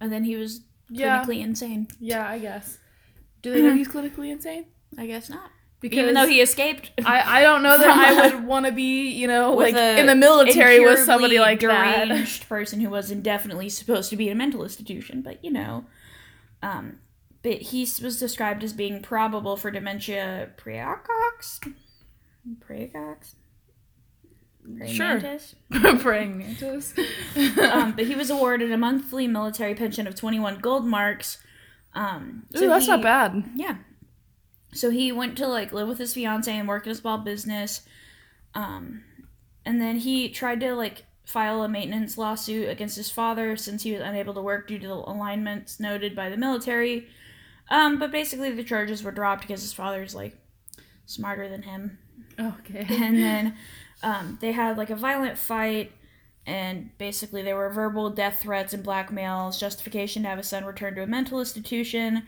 and 0.01 0.13
then 0.13 0.25
he 0.25 0.37
was 0.37 0.63
clinically 0.93 1.39
yeah. 1.39 1.45
insane. 1.45 1.89
Yeah, 2.01 2.29
I 2.29 2.39
guess. 2.39 2.79
Do 3.43 3.53
they 3.53 3.63
know 3.63 3.75
he's 3.75 3.89
clinically 3.89 4.31
insane? 4.31 4.67
I 4.99 5.07
guess 5.07 5.31
not. 5.31 5.51
Because 5.81 5.99
even 5.99 6.15
though 6.15 6.27
he 6.27 6.43
escaped, 6.43 6.91
I, 7.07 7.41
I 7.41 7.43
don't 7.43 7.63
know 7.63 7.79
that 7.79 7.89
I 7.89 8.35
would 8.35 8.45
want 8.45 8.67
to 8.67 8.73
be 8.73 9.09
you 9.09 9.27
know 9.27 9.55
like 9.55 9.75
in 9.75 10.07
the 10.07 10.15
military 10.15 10.81
with 10.81 11.01
somebody 11.01 11.39
like 11.39 11.61
deranged 11.61 12.43
that. 12.43 12.49
person 12.49 12.81
who 12.81 12.91
was 12.91 13.11
indefinitely 13.11 13.71
supposed 13.71 14.11
to 14.11 14.17
be 14.17 14.29
in 14.29 14.33
a 14.33 14.37
mental 14.37 14.63
institution. 14.63 15.23
But 15.23 15.43
you 15.43 15.51
know, 15.51 15.87
um, 16.63 17.01
but 17.43 17.63
he 17.63 17.81
was 18.03 18.19
described 18.19 18.63
as 18.63 18.73
being 18.73 19.01
probable 19.01 19.57
for 19.57 19.71
dementia 19.71 20.51
praecox, 20.57 21.73
praecox. 22.59 23.35
Sure. 24.87 25.21
Praying 25.99 26.39
mantis. 26.39 26.95
um, 27.73 27.93
but 27.93 28.07
he 28.07 28.15
was 28.15 28.31
awarded 28.31 28.71
a 28.71 28.77
monthly 28.77 29.27
military 29.27 29.75
pension 29.75 30.07
of 30.07 30.15
21 30.15 30.59
gold 30.59 30.87
marks. 30.87 31.39
Um, 31.95 32.45
so 32.55 32.65
Ooh, 32.65 32.69
that's 32.69 32.85
he, 32.85 32.91
not 32.91 33.03
bad. 33.03 33.45
Yeah. 33.57 33.77
So 34.73 34.91
he 34.91 35.13
went 35.13 35.37
to 35.39 35.47
like 35.47 35.73
live 35.73 35.89
with 35.89 35.99
his 35.99 36.15
fiance 36.15 36.53
and 36.53 36.69
work 36.69 36.87
in 36.87 36.93
a 36.93 36.95
small 36.95 37.19
business. 37.19 37.83
Um, 38.55 39.03
and 39.65 39.81
then 39.81 39.97
he 39.97 40.29
tried 40.29 40.61
to 40.61 40.75
like 40.75 41.05
file 41.25 41.63
a 41.63 41.69
maintenance 41.69 42.19
lawsuit 42.19 42.69
against 42.69 42.97
his 42.97 43.11
father 43.11 43.57
since 43.57 43.83
he 43.83 43.93
was 43.93 44.01
unable 44.01 44.35
to 44.35 44.41
work 44.41 44.67
due 44.67 44.79
to 44.79 44.87
the 44.87 44.95
alignments 44.95 45.79
noted 45.79 46.15
by 46.15 46.29
the 46.29 46.37
military. 46.37 47.09
Um, 47.71 47.99
but 47.99 48.11
basically 48.11 48.51
the 48.51 48.65
charges 48.65 49.03
were 49.03 49.13
dropped 49.13 49.43
because 49.43 49.63
his 49.63 49.73
father's 49.73 50.15
like 50.15 50.37
smarter 51.07 51.49
than 51.49 51.63
him. 51.63 51.99
Okay. 52.39 52.87
And 52.91 53.17
then 53.17 53.57
um, 54.03 54.39
they 54.41 54.53
had 54.53 54.79
like 54.79 54.91
a 54.91 54.97
violent 54.97 55.39
fight 55.39 55.93
and 56.47 56.91
basically 56.99 57.43
there 57.43 57.57
were 57.57 57.71
verbal 57.71 58.11
death 58.11 58.41
threats 58.41 58.73
and 58.73 58.85
blackmails, 58.85 59.59
justification 59.59 60.23
to 60.23 60.29
have 60.29 60.39
his 60.39 60.49
son 60.49 60.65
returned 60.65 60.97
to 60.97 61.03
a 61.03 61.07
mental 61.07 61.39
institution. 61.39 62.25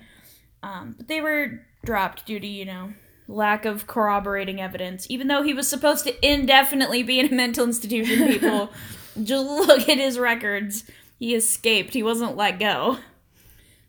Um, 0.63 0.95
but 0.97 1.09
they 1.09 1.21
were 1.21 1.67
dropped 1.85 2.27
due 2.27 2.41
to, 2.41 2.47
you 2.47 2.65
know, 2.65 2.93
lack 3.29 3.65
of 3.65 3.87
corroborating 3.87 4.61
evidence. 4.61 5.07
Even 5.09 5.29
though 5.29 5.43
he 5.43 5.55
was 5.55 5.69
supposed 5.69 6.05
to 6.05 6.27
indefinitely 6.27 7.03
be 7.03 7.21
in 7.21 7.27
a 7.27 7.35
mental 7.35 7.65
institution, 7.65 8.29
people, 8.29 8.73
just 9.23 9.47
look 9.47 9.89
at 9.89 9.99
his 9.99 10.19
records. 10.19 10.85
He 11.19 11.35
escaped, 11.35 11.95
he 11.95 12.03
wasn't 12.03 12.37
let 12.37 12.59
go. 12.59 12.99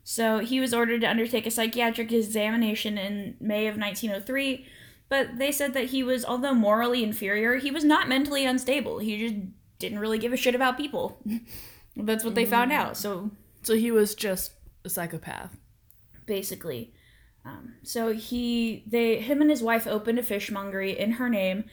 So 0.04 0.38
he 0.38 0.60
was 0.60 0.74
ordered 0.74 1.00
to 1.00 1.10
undertake 1.10 1.46
a 1.46 1.50
psychiatric 1.50 2.12
examination 2.12 2.98
in 2.98 3.36
May 3.40 3.66
of 3.66 3.78
1903, 3.78 4.66
but 5.08 5.38
they 5.38 5.50
said 5.50 5.72
that 5.72 5.86
he 5.86 6.02
was, 6.02 6.24
although 6.24 6.54
morally 6.54 7.02
inferior, 7.02 7.56
he 7.56 7.70
was 7.70 7.84
not 7.84 8.08
mentally 8.08 8.44
unstable. 8.44 8.98
He 8.98 9.28
just 9.28 9.40
didn't 9.78 9.98
really 9.98 10.18
give 10.18 10.32
a 10.32 10.36
shit 10.36 10.54
about 10.54 10.76
people. 10.76 11.18
That's 11.96 12.24
what 12.24 12.34
they 12.34 12.44
found 12.44 12.70
mm. 12.70 12.74
out. 12.74 12.96
So 12.96 13.30
so 13.62 13.74
he 13.74 13.90
was 13.90 14.14
just 14.14 14.52
a 14.84 14.90
psychopath 14.90 15.56
basically. 16.26 16.92
Um, 17.44 17.74
so 17.82 18.12
he, 18.12 18.84
they, 18.86 19.18
him 19.20 19.40
and 19.42 19.50
his 19.50 19.62
wife 19.62 19.86
opened 19.86 20.18
a 20.18 20.22
fishmongery 20.22 20.96
in 20.98 21.12
her 21.12 21.28
name, 21.28 21.64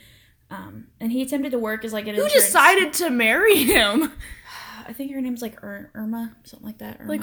um, 0.50 0.88
and 1.00 1.12
he 1.12 1.22
attempted 1.22 1.52
to 1.52 1.60
work 1.60 1.86
as 1.86 1.94
like 1.94 2.08
an 2.08 2.16
Who 2.16 2.24
insurance- 2.24 2.46
decided 2.48 2.94
to 2.94 3.10
marry 3.10 3.56
him? 3.64 4.12
I 4.88 4.94
think 4.94 5.14
her 5.14 5.22
name's 5.22 5.42
like 5.42 5.58
Ir- 5.64 5.90
Irma, 5.94 6.36
something 6.44 6.66
like 6.68 6.80
that. 6.80 6.98
Irma. 7.00 7.10
Like, 7.10 7.22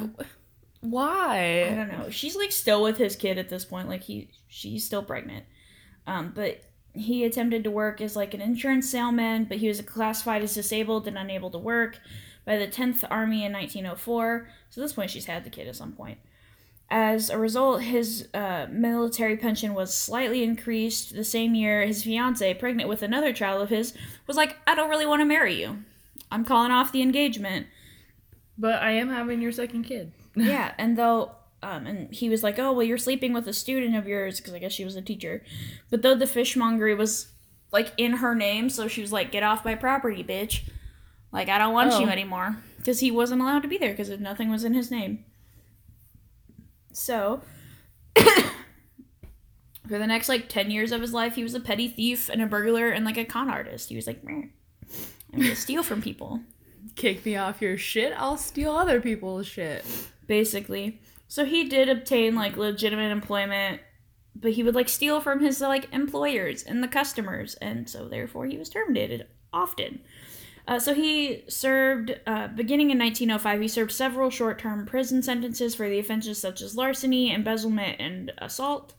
why? 0.80 1.68
I 1.70 1.74
don't 1.74 1.88
know. 1.88 2.08
She's 2.10 2.36
like 2.36 2.52
still 2.52 2.82
with 2.82 2.96
his 2.98 3.16
kid 3.16 3.36
at 3.38 3.48
this 3.48 3.64
point. 3.64 3.88
Like 3.88 4.02
he, 4.04 4.30
she's 4.46 4.84
still 4.84 5.02
pregnant. 5.02 5.44
Um, 6.06 6.32
but 6.34 6.62
he 6.94 7.24
attempted 7.24 7.64
to 7.64 7.70
work 7.70 8.00
as 8.00 8.16
like 8.16 8.32
an 8.32 8.40
insurance 8.40 8.88
salesman, 8.88 9.44
but 9.44 9.58
he 9.58 9.68
was 9.68 9.80
classified 9.82 10.42
as 10.42 10.54
disabled 10.54 11.06
and 11.06 11.18
unable 11.18 11.50
to 11.50 11.58
work 11.58 11.98
by 12.46 12.56
the 12.56 12.66
10th 12.66 13.04
Army 13.10 13.44
in 13.44 13.52
1904. 13.52 14.48
So 14.70 14.80
at 14.80 14.84
this 14.84 14.92
point, 14.94 15.10
she's 15.10 15.26
had 15.26 15.44
the 15.44 15.50
kid 15.50 15.68
at 15.68 15.76
some 15.76 15.92
point. 15.92 16.18
As 16.90 17.28
a 17.28 17.36
result, 17.38 17.82
his 17.82 18.28
uh, 18.32 18.66
military 18.70 19.36
pension 19.36 19.74
was 19.74 19.92
slightly 19.92 20.42
increased. 20.42 21.14
The 21.14 21.24
same 21.24 21.54
year, 21.54 21.84
his 21.84 22.02
fiancee, 22.02 22.54
pregnant 22.54 22.88
with 22.88 23.02
another 23.02 23.32
child 23.32 23.60
of 23.60 23.68
his, 23.68 23.92
was 24.26 24.38
like, 24.38 24.56
"I 24.66 24.74
don't 24.74 24.88
really 24.88 25.04
want 25.06 25.20
to 25.20 25.26
marry 25.26 25.54
you. 25.60 25.84
I'm 26.32 26.44
calling 26.46 26.70
off 26.72 26.90
the 26.92 27.02
engagement." 27.02 27.66
But 28.56 28.82
I 28.82 28.92
am 28.92 29.08
having 29.10 29.42
your 29.42 29.52
second 29.52 29.84
kid. 29.84 30.12
yeah, 30.34 30.72
and 30.78 30.96
though, 30.96 31.32
um, 31.62 31.86
and 31.86 32.12
he 32.14 32.30
was 32.30 32.42
like, 32.42 32.58
"Oh, 32.58 32.72
well, 32.72 32.82
you're 32.86 32.96
sleeping 32.96 33.34
with 33.34 33.46
a 33.46 33.52
student 33.52 33.94
of 33.94 34.08
yours," 34.08 34.38
because 34.40 34.54
I 34.54 34.58
guess 34.58 34.72
she 34.72 34.84
was 34.86 34.96
a 34.96 35.02
teacher. 35.02 35.44
But 35.90 36.00
though 36.00 36.14
the 36.14 36.26
fishmongery 36.26 36.94
was 36.96 37.28
like 37.70 37.92
in 37.98 38.12
her 38.14 38.34
name, 38.34 38.70
so 38.70 38.88
she 38.88 39.02
was 39.02 39.12
like, 39.12 39.30
"Get 39.30 39.42
off 39.42 39.62
my 39.62 39.74
property, 39.74 40.24
bitch! 40.24 40.62
Like, 41.32 41.50
I 41.50 41.58
don't 41.58 41.74
want 41.74 41.92
Oh. 41.92 42.00
you 42.00 42.08
anymore," 42.08 42.56
because 42.78 43.00
he 43.00 43.10
wasn't 43.10 43.42
allowed 43.42 43.60
to 43.62 43.68
be 43.68 43.76
there 43.76 43.90
because 43.90 44.08
nothing 44.18 44.48
was 44.50 44.64
in 44.64 44.72
his 44.72 44.90
name. 44.90 45.26
So. 46.92 47.42
For 49.88 49.98
the 49.98 50.06
next 50.06 50.28
like 50.28 50.50
10 50.50 50.70
years 50.70 50.92
of 50.92 51.00
his 51.00 51.14
life, 51.14 51.34
he 51.34 51.42
was 51.42 51.54
a 51.54 51.60
petty 51.60 51.88
thief 51.88 52.28
and 52.28 52.42
a 52.42 52.46
burglar 52.46 52.90
and 52.90 53.06
like 53.06 53.16
a 53.16 53.24
con 53.24 53.48
artist. 53.48 53.88
He 53.88 53.96
was 53.96 54.06
like, 54.06 54.22
"Meh, 54.22 54.48
I'm 55.32 55.40
gonna 55.40 55.56
steal 55.56 55.82
from 55.82 56.02
people. 56.02 56.40
Kick 56.94 57.24
me 57.24 57.36
off 57.36 57.62
your 57.62 57.78
shit, 57.78 58.12
I'll 58.16 58.36
steal 58.36 58.72
other 58.72 59.00
people's 59.00 59.46
shit. 59.46 59.84
basically. 60.26 61.00
So 61.26 61.44
he 61.46 61.64
did 61.68 61.88
obtain 61.88 62.34
like 62.34 62.56
legitimate 62.58 63.10
employment, 63.10 63.80
but 64.34 64.52
he 64.52 64.62
would 64.62 64.74
like 64.74 64.88
steal 64.90 65.20
from 65.20 65.40
his 65.40 65.60
like 65.60 65.92
employers 65.92 66.62
and 66.62 66.82
the 66.82 66.88
customers, 66.88 67.54
and 67.56 67.88
so 67.88 68.08
therefore 68.08 68.46
he 68.46 68.58
was 68.58 68.68
terminated 68.68 69.26
often. 69.52 70.00
Uh, 70.68 70.78
so 70.78 70.92
he 70.92 71.42
served, 71.48 72.20
uh, 72.26 72.46
beginning 72.48 72.90
in 72.90 72.98
1905, 72.98 73.60
he 73.62 73.66
served 73.68 73.90
several 73.90 74.28
short-term 74.28 74.84
prison 74.84 75.22
sentences 75.22 75.74
for 75.74 75.88
the 75.88 75.98
offenses 75.98 76.36
such 76.38 76.60
as 76.60 76.76
larceny, 76.76 77.32
embezzlement, 77.32 77.96
and 77.98 78.30
assault. 78.36 78.92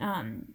Um, 0.00 0.54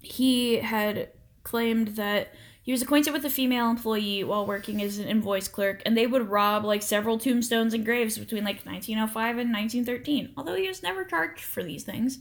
he 0.00 0.58
had 0.58 1.08
claimed 1.42 1.88
that 1.96 2.32
he 2.62 2.70
was 2.70 2.82
acquainted 2.82 3.12
with 3.12 3.24
a 3.24 3.30
female 3.30 3.68
employee 3.68 4.22
while 4.22 4.46
working 4.46 4.80
as 4.80 4.98
an 4.98 5.08
invoice 5.08 5.48
clerk, 5.48 5.82
and 5.84 5.96
they 5.96 6.06
would 6.06 6.28
rob 6.28 6.64
like 6.64 6.82
several 6.82 7.18
tombstones 7.18 7.74
and 7.74 7.84
graves 7.84 8.16
between 8.16 8.44
like 8.44 8.64
1905 8.64 9.38
and 9.38 9.52
1913. 9.52 10.34
Although 10.36 10.54
he 10.54 10.68
was 10.68 10.84
never 10.84 11.04
charged 11.04 11.40
for 11.42 11.64
these 11.64 11.82
things, 11.82 12.20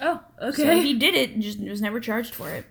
Oh, 0.00 0.20
okay. 0.40 0.62
so 0.62 0.80
he 0.80 0.94
did 0.98 1.14
it 1.14 1.30
and 1.30 1.42
just 1.42 1.60
was 1.60 1.80
never 1.80 2.00
charged 2.00 2.34
for 2.34 2.48
it. 2.50 2.66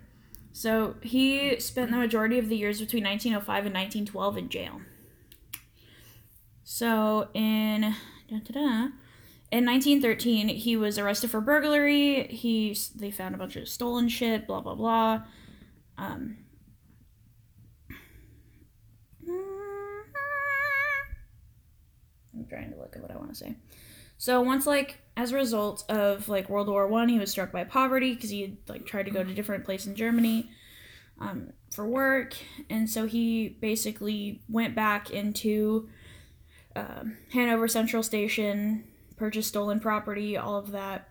So 0.54 0.96
he 1.02 1.60
spent 1.60 1.92
the 1.92 1.98
majority 1.98 2.38
of 2.38 2.50
the 2.50 2.58
years 2.58 2.80
between 2.80 3.04
1905 3.04 3.66
and 3.66 3.74
1912 3.74 4.38
in 4.38 4.50
jail. 4.50 4.82
So 6.64 7.30
in 7.34 7.96
in 9.52 9.66
1913, 9.66 10.48
he 10.48 10.78
was 10.78 10.98
arrested 10.98 11.30
for 11.30 11.42
burglary. 11.42 12.28
He 12.28 12.78
they 12.96 13.12
found 13.12 13.36
a 13.36 13.38
bunch 13.38 13.56
of 13.56 13.68
stolen 13.68 14.08
shit. 14.08 14.48
Blah 14.48 14.62
blah 14.62 14.76
blah. 14.76 15.24
Um, 15.98 16.38
I'm 22.34 22.46
trying 22.50 22.72
to 22.72 22.78
look 22.78 22.96
at 22.96 23.02
what 23.02 23.12
I 23.12 23.18
want 23.18 23.30
to 23.30 23.36
say. 23.36 23.56
So 24.22 24.40
once 24.40 24.68
like 24.68 25.00
as 25.18 25.32
a 25.32 25.36
result 25.36 25.84
of 25.90 26.30
like 26.30 26.48
World 26.48 26.68
War 26.68 26.86
One, 26.88 27.10
he 27.10 27.18
was 27.18 27.32
struck 27.32 27.52
by 27.52 27.64
poverty 27.64 28.14
because 28.14 28.30
he 28.30 28.44
had 28.44 28.58
like 28.70 28.86
tried 28.86 29.06
to 29.06 29.12
go 29.12 29.24
to 29.24 29.34
different 29.34 29.66
place 29.66 29.88
in 29.88 29.96
Germany 29.96 30.48
um, 31.20 31.54
for 31.74 31.88
work, 31.88 32.36
and 32.70 32.88
so 32.88 33.08
he 33.08 33.50
basically 33.50 34.44
went 34.48 34.76
back 34.76 35.10
into 35.10 35.90
um 36.76 37.18
Hanover 37.34 37.68
Central 37.68 38.04
Station, 38.04 38.84
purchased 39.18 39.50
stolen 39.50 39.80
property, 39.80 40.38
all 40.38 40.56
of 40.56 40.70
that, 40.70 41.10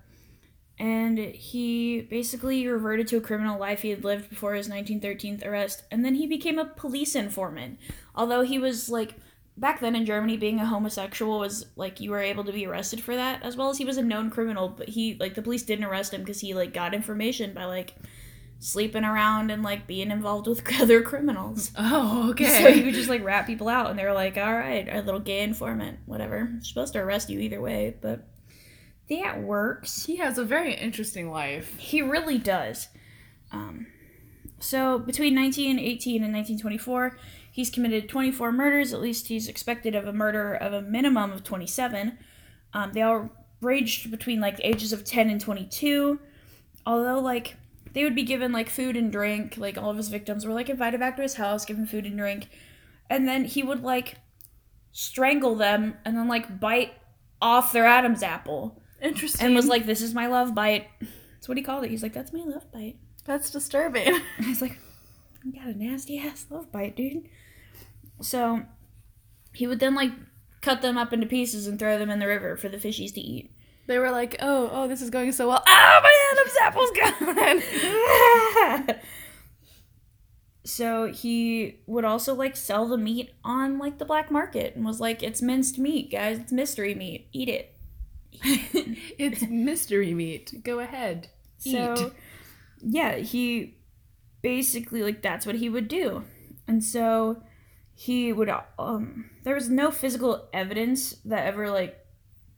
and 0.79 1.19
he 1.19 2.03
basically 2.03 2.65
reverted 2.69 3.09
to 3.09 3.17
a 3.17 3.21
criminal 3.21 3.59
life 3.59 3.83
he 3.83 3.91
had 3.91 4.05
lived 4.05 4.31
before 4.31 4.55
his 4.55 4.69
1913 4.69 5.43
arrest, 5.45 5.83
and 5.91 6.05
then 6.05 6.15
he 6.15 6.29
became 6.29 6.61
a 6.61 6.65
police 6.65 7.17
informant. 7.17 7.81
Although 8.15 8.43
he 8.43 8.61
was 8.61 8.89
like 8.89 9.17
back 9.61 9.81
then 9.81 9.95
in 9.95 10.07
Germany, 10.07 10.37
being 10.37 10.59
a 10.59 10.67
homosexual 10.67 11.39
was 11.39 11.67
like 11.77 12.01
you 12.01 12.11
were 12.11 12.21
able 12.21 12.43
to 12.45 12.53
be 12.53 12.67
arrested 12.67 13.01
for 13.03 13.15
that, 13.15 13.43
as 13.43 13.57
well 13.57 13.69
as 13.69 13.79
he 13.79 13.85
was 13.85 13.99
a 13.99 14.03
known 14.03 14.31
criminal. 14.31 14.69
But 14.69 14.89
he 14.89 15.17
like 15.21 15.35
the 15.35 15.43
police 15.43 15.63
didn't 15.63 15.85
arrest 15.85 16.13
him 16.15 16.23
because 16.23 16.41
he 16.41 16.55
like 16.55 16.73
got 16.73 16.95
information 16.95 17.53
by 17.53 17.67
like 17.67 17.95
sleeping 18.59 19.05
around 19.05 19.51
and 19.51 19.63
like 19.63 19.87
being 19.87 20.11
involved 20.11 20.47
with 20.47 20.63
other 20.81 21.03
criminals. 21.03 21.71
Oh, 21.79 22.31
okay. 22.31 22.63
So 22.63 22.73
he 22.73 22.83
would 22.85 22.95
just 22.95 23.09
like 23.09 23.23
rat 23.23 23.47
people 23.47 23.69
out, 23.69 23.91
and 23.91 23.99
they 23.99 24.05
were 24.05 24.13
like, 24.15 24.37
"All 24.37 24.55
right, 24.55 24.89
our 24.89 25.03
little 25.03 25.21
gay 25.21 25.43
informant, 25.43 25.99
whatever." 26.07 26.49
They're 26.51 26.63
supposed 26.63 26.95
to 26.95 27.01
arrest 27.01 27.29
you 27.31 27.39
either 27.39 27.61
way, 27.61 27.95
but 28.01 28.27
that 29.11 29.43
works. 29.43 30.05
he 30.07 30.17
has 30.17 30.39
a 30.39 30.45
very 30.45 30.75
interesting 30.75 31.31
life. 31.31 31.77
He 31.79 32.01
really 32.01 32.39
does. 32.39 32.89
Um, 33.53 33.89
so 34.61 34.99
between 34.99 35.35
1918 35.35 36.23
and 36.23 36.33
1924, 36.33 37.19
he's 37.51 37.70
committed 37.70 38.09
24 38.09 38.53
murders. 38.53 38.92
At 38.92 39.01
least 39.01 39.28
he's 39.28 39.48
expected 39.48 39.94
of 39.94 40.07
a 40.07 40.12
murder 40.12 40.55
of 40.55 40.72
a 40.72 40.82
minimum 40.82 41.32
of 41.32 41.44
27. 41.44 42.18
Um, 42.72 42.92
they 42.92 43.03
all 43.03 43.30
ranged 43.61 44.11
between 44.11 44.40
like 44.40 44.57
the 44.57 44.66
ages 44.66 44.92
of 44.92 45.05
10 45.05 45.28
and 45.30 45.40
22. 45.40 46.18
Although 46.86 47.18
like 47.18 47.57
they 47.92 48.05
would 48.05 48.14
be 48.14 48.22
given 48.22 48.53
like 48.53 48.68
food 48.68 48.96
and 48.96 49.11
drink, 49.12 49.57
like 49.57 49.76
all 49.76 49.90
of 49.90 49.96
his 49.96 50.09
victims 50.09 50.46
were 50.46 50.55
like 50.55 50.68
invited 50.68 51.01
back 51.01 51.16
to 51.16 51.22
his 51.22 51.34
house, 51.34 51.64
given 51.64 51.86
food 51.86 52.07
and 52.07 52.16
drink, 52.16 52.48
and 53.09 53.26
then 53.26 53.44
he 53.44 53.62
would 53.62 53.82
like 53.82 54.16
strangle 54.92 55.55
them 55.55 55.96
and 56.05 56.16
then 56.16 56.28
like 56.28 56.59
bite 56.61 56.92
off 57.42 57.72
their 57.72 57.86
Adam's 57.86 58.22
apple 58.22 58.80
Interesting. 59.01 59.46
and 59.46 59.55
was 59.55 59.66
like, 59.66 59.86
"This 59.86 60.03
is 60.03 60.14
my 60.14 60.26
love 60.26 60.55
bite." 60.55 60.88
That's 61.01 61.48
what 61.48 61.57
he 61.57 61.62
called 61.64 61.84
it. 61.84 61.90
He's 61.90 62.03
like, 62.03 62.12
"That's 62.12 62.32
my 62.32 62.40
love 62.44 62.70
bite." 62.72 62.96
that's 63.26 63.51
disturbing. 63.51 64.07
And 64.09 64.46
I 64.46 64.48
was 64.48 64.61
like, 64.62 64.78
"You 65.44 65.53
got 65.53 65.66
a 65.66 65.78
nasty 65.78 66.18
ass 66.18 66.46
love 66.51 66.70
bite, 66.72 66.96
dude." 66.96 67.28
So 68.21 68.62
he 69.53 69.66
would 69.66 69.81
then 69.81 69.95
like 69.95 70.12
cut 70.61 70.83
them 70.83 70.99
up 70.99 71.12
into 71.12 71.27
pieces 71.27 71.66
and 71.66 71.79
throw 71.79 71.99
them 71.99 72.11
in 72.11 72.18
the 72.18 72.27
river 72.27 72.57
for 72.57 72.68
the 72.68 72.77
fishies 72.77 73.14
to 73.14 73.21
eat. 73.21 73.51
they 73.87 73.99
were 73.99 74.11
like, 74.11 74.37
oh, 74.41 74.71
oh, 74.73 74.89
this 74.89 75.03
is 75.03 75.11
going 75.11 75.33
so 75.33 75.49
well. 75.49 75.62
Ah, 75.66 76.01
my 76.03 76.11
Adam's 76.33 76.57
apple's 76.61 76.91
gone. 78.89 79.01
so 80.64 81.07
he 81.12 81.81
would 81.87 82.05
also 82.05 82.35
like 82.35 82.57
sell 82.57 82.87
the 82.87 82.99
meat 82.99 83.33
on 83.45 83.79
like 83.79 83.99
the 83.99 84.05
black 84.05 84.31
market 84.31 84.77
and 84.77 84.85
was 84.85 85.01
like, 85.01 85.23
"It's 85.23 85.43
minced 85.43 85.79
meat, 85.79 86.11
guys. 86.11 86.39
It's 86.39 86.53
mystery 86.53 86.95
meat. 86.95 87.29
Eat 87.33 87.49
it." 87.49 87.77
it's 89.18 89.43
mystery 89.43 90.14
meat. 90.14 90.62
Go 90.62 90.79
ahead. 90.79 91.29
So, 91.59 91.95
Eat. 91.99 92.12
yeah, 92.81 93.16
he 93.16 93.77
basically 94.43 95.03
like 95.03 95.23
that's 95.23 95.45
what 95.45 95.57
he 95.57 95.68
would 95.68 95.89
do, 95.89 96.25
and 96.68 96.85
so 96.85 97.43
he 98.01 98.32
would. 98.32 98.51
Um, 98.78 99.28
there 99.44 99.55
was 99.55 99.68
no 99.68 99.90
physical 99.90 100.48
evidence 100.55 101.16
that 101.26 101.44
ever 101.44 101.70
like 101.70 101.98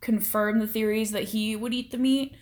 confirmed 0.00 0.62
the 0.62 0.68
theories 0.68 1.10
that 1.10 1.24
he 1.24 1.56
would 1.56 1.74
eat 1.74 1.90
the 1.90 1.98
meat, 1.98 2.36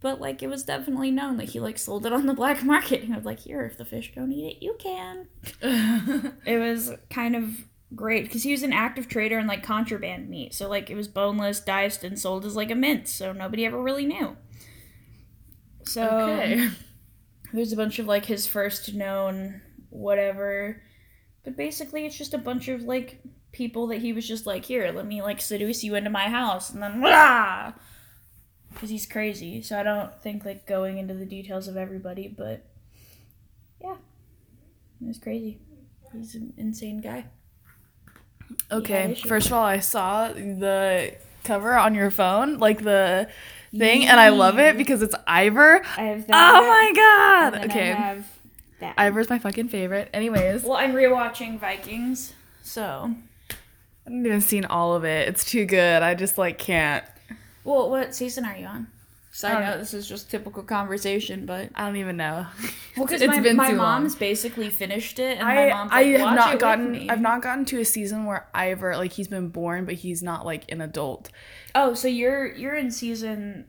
but 0.00 0.20
like 0.20 0.42
it 0.42 0.48
was 0.48 0.62
definitely 0.62 1.10
known 1.10 1.38
that 1.38 1.48
he 1.48 1.60
like 1.60 1.78
sold 1.78 2.04
it 2.04 2.12
on 2.12 2.26
the 2.26 2.34
black 2.34 2.62
market. 2.62 3.04
He 3.04 3.12
was 3.14 3.24
like, 3.24 3.40
"Here, 3.40 3.64
if 3.64 3.78
the 3.78 3.86
fish 3.86 4.12
don't 4.14 4.30
eat 4.32 4.56
it, 4.56 4.62
you 4.62 4.76
can." 4.78 5.28
It 6.44 6.58
was 6.58 6.92
kind 7.08 7.36
of 7.36 7.64
great 7.94 8.24
because 8.24 8.42
he 8.42 8.52
was 8.52 8.62
an 8.62 8.74
active 8.74 9.08
trader 9.08 9.38
in 9.38 9.46
like 9.46 9.62
contraband 9.62 10.28
meat, 10.28 10.52
so 10.52 10.68
like 10.68 10.90
it 10.90 10.94
was 10.94 11.08
boneless, 11.08 11.58
diced, 11.58 12.04
and 12.04 12.18
sold 12.18 12.44
as 12.44 12.54
like 12.54 12.70
a 12.70 12.74
mince, 12.74 13.10
so 13.10 13.32
nobody 13.32 13.64
ever 13.64 13.80
really 13.80 14.04
knew. 14.04 14.36
So 15.84 16.06
okay. 16.06 16.68
there's 17.54 17.72
a 17.72 17.76
bunch 17.76 17.98
of 17.98 18.04
like 18.04 18.26
his 18.26 18.46
first 18.46 18.92
known 18.92 19.62
whatever 19.88 20.82
but 21.44 21.56
basically 21.56 22.06
it's 22.06 22.16
just 22.16 22.34
a 22.34 22.38
bunch 22.38 22.68
of 22.68 22.82
like 22.82 23.20
people 23.52 23.86
that 23.86 23.98
he 23.98 24.12
was 24.12 24.26
just 24.26 24.46
like 24.46 24.64
here 24.64 24.90
let 24.92 25.06
me 25.06 25.20
like 25.22 25.40
seduce 25.40 25.84
you 25.84 25.94
into 25.94 26.10
my 26.10 26.28
house 26.28 26.70
and 26.70 26.82
then 26.82 27.00
because 28.72 28.88
he's 28.88 29.06
crazy 29.06 29.60
so 29.60 29.78
i 29.78 29.82
don't 29.82 30.22
think 30.22 30.44
like 30.44 30.66
going 30.66 30.98
into 30.98 31.14
the 31.14 31.26
details 31.26 31.68
of 31.68 31.76
everybody 31.76 32.28
but 32.28 32.64
yeah 33.82 33.96
it 35.00 35.06
was 35.06 35.18
crazy 35.18 35.58
he's 36.12 36.34
an 36.34 36.52
insane 36.56 37.00
guy 37.00 37.24
Okay. 38.70 39.14
First 39.14 39.48
of 39.48 39.54
all, 39.54 39.64
I 39.64 39.80
saw 39.80 40.28
the 40.32 41.14
cover 41.44 41.74
on 41.76 41.94
your 41.94 42.10
phone, 42.10 42.58
like 42.58 42.82
the 42.82 43.28
thing, 43.76 44.06
and 44.06 44.18
I 44.20 44.30
love 44.30 44.58
it 44.58 44.76
because 44.76 45.02
it's 45.02 45.14
Ivar. 45.28 45.82
I 45.96 46.02
have 46.04 46.20
oh 46.20 46.24
that. 46.28 46.62
Oh 46.62 46.68
my 46.68 46.92
god! 46.94 47.64
Okay, 47.66 47.92
I 47.92 47.94
have 47.94 48.26
that. 48.82 48.94
Ivar's 48.98 49.30
my 49.30 49.38
fucking 49.38 49.68
favorite. 49.68 50.10
Anyways, 50.12 50.62
well, 50.62 50.74
I'm 50.74 50.92
rewatching 50.92 51.58
Vikings, 51.58 52.34
so. 52.62 53.14
I 54.04 54.10
haven't 54.10 54.26
even 54.26 54.40
seen 54.40 54.64
all 54.64 54.94
of 54.94 55.04
it. 55.04 55.28
It's 55.28 55.44
too 55.44 55.64
good. 55.64 56.02
I 56.02 56.14
just 56.14 56.36
like 56.38 56.58
can't. 56.58 57.04
Well, 57.64 57.88
what 57.90 58.14
season 58.14 58.44
are 58.44 58.56
you 58.56 58.66
on? 58.66 58.88
Side 59.34 59.54
Um, 59.54 59.62
note: 59.62 59.78
This 59.78 59.94
is 59.94 60.06
just 60.06 60.30
typical 60.30 60.62
conversation, 60.62 61.46
but 61.46 61.70
I 61.74 61.86
don't 61.86 61.96
even 61.96 62.16
know. 62.18 62.46
well, 62.96 63.06
because 63.06 63.22
It's 63.22 63.28
my, 63.34 63.40
been 63.40 63.56
my 63.56 63.70
too 63.70 63.76
long. 63.76 64.02
mom's 64.02 64.14
basically 64.14 64.68
finished 64.68 65.18
it, 65.18 65.38
and 65.38 65.48
I 65.48 65.54
my 65.54 65.68
mom's 65.70 65.90
I 65.92 66.02
like, 66.02 66.10
have 66.12 66.20
"Watch 66.20 66.32
it 66.32 66.36
not 66.36 66.58
gotten 66.58 66.90
me." 66.92 67.08
I've 67.08 67.20
not 67.20 67.40
gotten 67.42 67.64
to 67.66 67.80
a 67.80 67.84
season 67.84 68.26
where 68.26 68.46
Ivor 68.52 68.96
like 68.96 69.12
he's 69.12 69.28
been 69.28 69.48
born, 69.48 69.86
but 69.86 69.94
he's 69.94 70.22
not 70.22 70.44
like 70.44 70.70
an 70.70 70.80
adult. 70.82 71.30
Oh, 71.74 71.94
so 71.94 72.08
you're 72.08 72.52
you're 72.54 72.74
in 72.76 72.90
season 72.90 73.66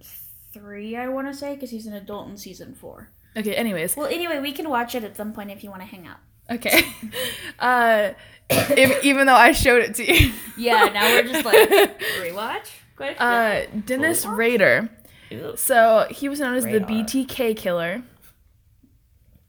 three, 0.52 0.98
I 0.98 1.08
want 1.08 1.28
to 1.28 1.34
say, 1.34 1.54
because 1.54 1.70
he's 1.72 1.86
an 1.88 1.94
adult 1.94 2.28
in 2.30 2.38
season 2.38 2.76
four. 2.76 3.10
Okay. 3.38 3.56
Anyways, 3.56 3.96
Well, 3.98 4.08
anyway, 4.08 4.40
we 4.40 4.52
can 4.52 4.70
watch 4.70 4.96
it 4.96 5.04
at 5.04 5.16
some 5.18 5.34
point 5.34 5.52
if 5.52 5.64
you 5.64 5.70
want 5.70 5.82
to 5.82 5.88
hang 5.88 6.08
out. 6.08 6.18
okay. 6.52 6.84
uh, 7.60 8.12
if, 8.50 9.04
even 9.04 9.26
though 9.28 9.34
I 9.36 9.52
showed 9.54 9.82
it 9.84 9.96
to 9.96 10.06
you. 10.14 10.34
Yeah, 10.58 10.90
now 10.94 11.08
we're 11.08 11.24
just 11.24 11.46
like 11.46 11.70
rewatch. 12.22 12.68
Question. 12.96 13.18
Uh, 13.22 13.66
Dennis 13.86 14.24
Full 14.24 14.32
watch? 14.32 14.38
Rader. 14.40 14.90
Ew. 15.32 15.54
So 15.56 16.06
he 16.12 16.30
was 16.30 16.40
known 16.40 16.54
as 16.56 16.64
the 16.64 16.80
BTK 16.80 17.56
killer. 17.58 18.04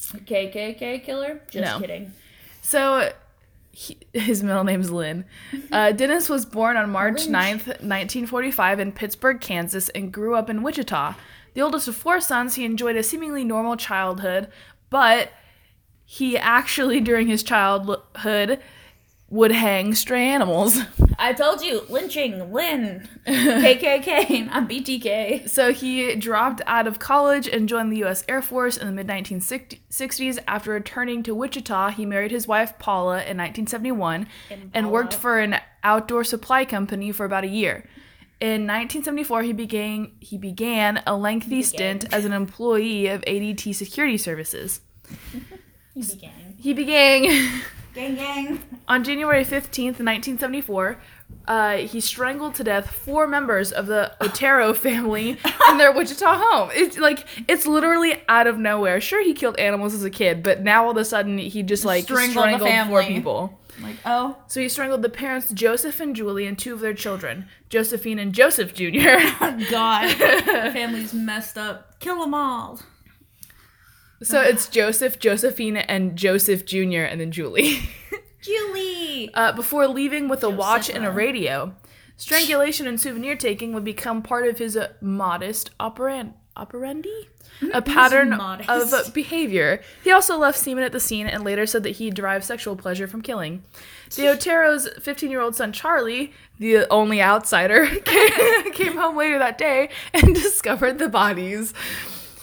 KKK 0.01 1.03
killer? 1.05 1.41
Just 1.51 1.65
No. 1.73 1.81
kidding. 1.81 2.13
So 2.63 3.13
he, 3.73 3.99
his 4.13 4.43
middle 4.43 4.65
name's 4.65 4.91
Lynn. 4.91 5.25
Uh, 5.73 5.93
Dennis 5.93 6.29
was 6.29 6.47
born 6.47 6.77
on 6.77 6.91
March 6.91 7.27
Lynch. 7.27 7.35
9th, 7.63 7.67
1945, 7.83 8.81
in 8.81 8.93
Pittsburg, 8.93 9.41
Kansas, 9.41 9.89
and 9.91 10.13
grew 10.13 10.35
up 10.37 10.49
in 10.49 10.63
Wichita. 10.63 11.15
The 11.55 11.63
oldest 11.63 11.89
of 11.89 11.97
four 11.97 12.21
sons, 12.21 12.57
he 12.57 12.65
enjoyed 12.65 12.97
a 12.97 13.03
seemingly 13.03 13.45
normal 13.45 13.77
childhood, 13.77 14.49
but 14.91 15.31
he 16.05 16.37
actually, 16.37 17.01
during 17.11 17.29
his 17.29 17.43
childhood, 17.43 18.61
would 19.31 19.53
hang 19.53 19.95
stray 19.95 20.27
animals. 20.27 20.79
I 21.19 21.33
told 21.33 21.63
you, 21.63 21.83
lynching, 21.89 22.53
Lynn, 22.53 23.09
KKK, 23.27 24.47
not 24.47 24.69
BTK. 24.69 25.49
So 25.49 25.73
he 25.73 26.15
dropped 26.17 26.61
out 26.67 26.87
of 26.87 26.99
college 26.99 27.49
and 27.49 27.69
joined 27.69 27.93
the 27.93 27.99
U.S. 27.99 28.25
Air 28.29 28.43
Force 28.43 28.77
in 28.77 28.87
the 28.87 28.93
mid 28.93 29.07
1960s. 29.07 30.39
After 30.47 30.73
returning 30.73 31.23
to 31.23 31.35
Wichita, 31.35 31.91
he 31.91 32.05
married 32.05 32.33
his 32.33 32.47
wife 32.47 32.79
Paula 32.79 33.15
in 33.15 33.39
1971 33.39 34.27
and 34.73 34.91
worked 34.91 35.15
for 35.15 35.39
an 35.39 35.61
outdoor 35.83 36.25
supply 36.25 36.65
company 36.65 37.13
for 37.13 37.25
about 37.25 37.45
a 37.45 37.49
year. 37.49 37.89
In 38.45 38.67
1974, 38.67 39.43
he 39.43 39.53
began 39.55 40.13
he 40.21 40.37
began 40.37 41.03
a 41.07 41.17
lengthy 41.17 41.63
stint 41.63 42.13
as 42.13 42.27
an 42.27 42.35
employee 42.35 43.07
of 43.07 43.23
ADT 43.23 43.75
Security 43.75 44.19
Services. 44.19 44.83
He 45.95 46.03
began. 46.03 46.57
He 46.59 46.75
began 46.75 47.23
Gang, 47.95 48.17
gang. 48.17 48.61
on 48.89 49.05
January 49.05 49.45
15th, 49.45 50.01
1974. 50.03 50.99
Uh, 51.47 51.77
he 51.77 52.01
strangled 52.01 52.57
to 52.57 52.65
death 52.65 52.91
four 52.91 53.29
members 53.29 53.71
of 53.71 53.87
the 53.87 54.13
Otero 54.21 54.75
family 54.87 55.39
in 55.71 55.79
their 55.79 55.93
Wichita 55.93 56.37
home. 56.37 56.71
It's 56.75 56.99
like 56.99 57.27
it's 57.49 57.67
literally 57.67 58.21
out 58.29 58.49
of 58.49 58.59
nowhere. 58.59 59.01
Sure, 59.01 59.25
he 59.25 59.33
killed 59.35 59.57
animals 59.57 59.95
as 59.95 60.03
a 60.05 60.11
kid, 60.11 60.43
but 60.43 60.63
now 60.63 60.85
all 60.85 60.91
of 60.91 60.97
a 60.97 61.05
sudden 61.05 61.39
he 61.39 61.63
just 61.63 61.85
like 61.85 62.05
Strangled 62.05 62.33
strangled, 62.33 62.61
four 62.61 63.03
family. 63.03 63.05
People. 63.77 63.89
Like, 63.91 63.99
oh. 64.05 64.37
So 64.47 64.61
he 64.61 64.69
strangled 64.69 65.03
the 65.03 65.09
parents 65.09 65.51
Joseph 65.53 66.01
and 66.01 66.15
Julie 66.15 66.47
and 66.47 66.59
two 66.59 66.75
of 66.75 66.81
their 66.81 66.95
children, 66.95 67.47
Josephine 67.69 68.19
and 68.19 68.33
Joseph 68.33 68.75
Jr. 68.75 69.19
God. 69.71 70.11
Family's 70.73 71.13
messed 71.15 71.59
up. 71.59 71.99
Kill 72.01 72.21
them 72.21 72.35
all. 72.35 72.81
so 74.23 74.41
it's 74.41 74.69
Joseph, 74.69 75.19
Josephine, 75.19 75.77
and 75.77 76.17
Joseph 76.17 76.65
Jr. 76.65 77.03
and 77.03 77.21
then 77.21 77.31
Julie. 77.33 77.81
Julie. 78.43 79.33
uh, 79.35 79.53
before 79.53 79.87
leaving 79.89 80.29
with 80.29 80.45
a 80.45 80.51
watch 80.51 80.91
and 80.91 81.05
a 81.05 81.11
radio. 81.11 81.75
Strangulation 82.17 82.87
and 82.87 83.01
souvenir 83.01 83.37
taking 83.37 83.73
would 83.73 83.85
become 83.85 84.23
part 84.23 84.47
of 84.47 84.59
his 84.59 84.77
uh, 84.77 84.93
modus 85.01 85.65
operan- 85.81 86.35
operandi? 86.57 87.29
A 87.73 87.81
pattern 87.81 88.33
of 88.33 89.15
behavior. 89.15 89.81
He 90.03 90.11
also 90.11 90.37
left 90.37 90.59
semen 90.59 90.85
at 90.85 90.93
the 90.93 91.01
scene 91.01 91.27
and 91.27 91.45
later 91.45 91.67
said 91.67 91.83
that 91.85 91.97
he 91.97 92.11
derived 92.11 92.45
sexual 92.45 92.77
pleasure 92.77 93.07
from 93.07 93.23
killing. 93.23 93.63
The 94.17 94.29
Otero's 94.29 94.89
15 95.01 95.31
year 95.31 95.41
old 95.41 95.57
son 95.57 95.73
Charlie, 95.73 96.33
the 96.59 96.87
only 96.91 97.23
outsider, 97.23 97.87
came, 98.05 98.73
came 98.73 98.97
home 98.97 99.17
later 99.17 99.39
that 99.39 99.59
day 99.59 99.89
and 100.13 100.35
discovered 100.35 100.99
the 100.99 101.09
bodies. 101.09 101.75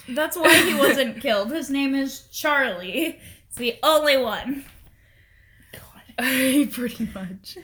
That's 0.07 0.36
why 0.36 0.55
he 0.55 0.74
wasn't 0.74 1.22
killed. 1.22 1.51
His 1.51 1.70
name 1.70 1.95
is 1.95 2.28
Charlie. 2.32 3.20
It's 3.47 3.57
the 3.57 3.78
only 3.84 4.18
one. 4.18 4.66
Pretty 6.72 7.09
much. 7.14 7.57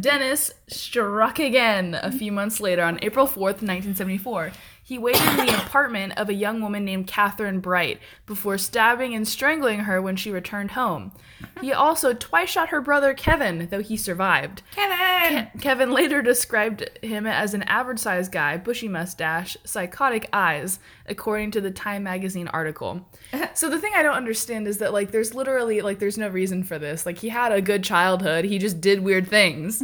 Dennis 0.00 0.52
struck 0.66 1.38
again 1.38 1.98
a 2.02 2.10
few 2.10 2.32
months 2.32 2.60
later 2.60 2.82
on 2.82 2.98
April 3.02 3.26
4th, 3.26 3.62
1974. 3.62 4.52
He 4.88 4.96
waited 4.96 5.20
in 5.20 5.44
the 5.44 5.62
apartment 5.66 6.14
of 6.16 6.30
a 6.30 6.34
young 6.34 6.62
woman 6.62 6.82
named 6.82 7.08
Kathryn 7.08 7.60
Bright 7.60 8.00
before 8.24 8.56
stabbing 8.56 9.14
and 9.14 9.28
strangling 9.28 9.80
her 9.80 10.00
when 10.00 10.16
she 10.16 10.30
returned 10.30 10.70
home. 10.70 11.12
He 11.60 11.74
also 11.74 12.14
twice 12.14 12.48
shot 12.48 12.70
her 12.70 12.80
brother 12.80 13.12
Kevin, 13.12 13.68
though 13.70 13.82
he 13.82 13.98
survived. 13.98 14.62
Kevin. 14.74 15.48
Kevin 15.60 15.92
later 15.92 16.22
described 16.22 16.88
him 17.02 17.26
as 17.26 17.52
an 17.52 17.64
average 17.64 17.98
sized 17.98 18.32
guy, 18.32 18.56
bushy 18.56 18.88
mustache, 18.88 19.58
psychotic 19.62 20.26
eyes, 20.32 20.78
according 21.04 21.50
to 21.50 21.60
the 21.60 21.70
Time 21.70 22.04
magazine 22.04 22.48
article. 22.48 23.06
so 23.54 23.68
the 23.68 23.78
thing 23.78 23.92
I 23.94 24.02
don't 24.02 24.16
understand 24.16 24.66
is 24.66 24.78
that 24.78 24.94
like 24.94 25.10
there's 25.10 25.34
literally 25.34 25.82
like 25.82 25.98
there's 25.98 26.16
no 26.16 26.28
reason 26.28 26.64
for 26.64 26.78
this. 26.78 27.04
Like 27.04 27.18
he 27.18 27.28
had 27.28 27.52
a 27.52 27.60
good 27.60 27.84
childhood, 27.84 28.46
he 28.46 28.58
just 28.58 28.80
did 28.80 29.00
weird 29.00 29.28
things. 29.28 29.82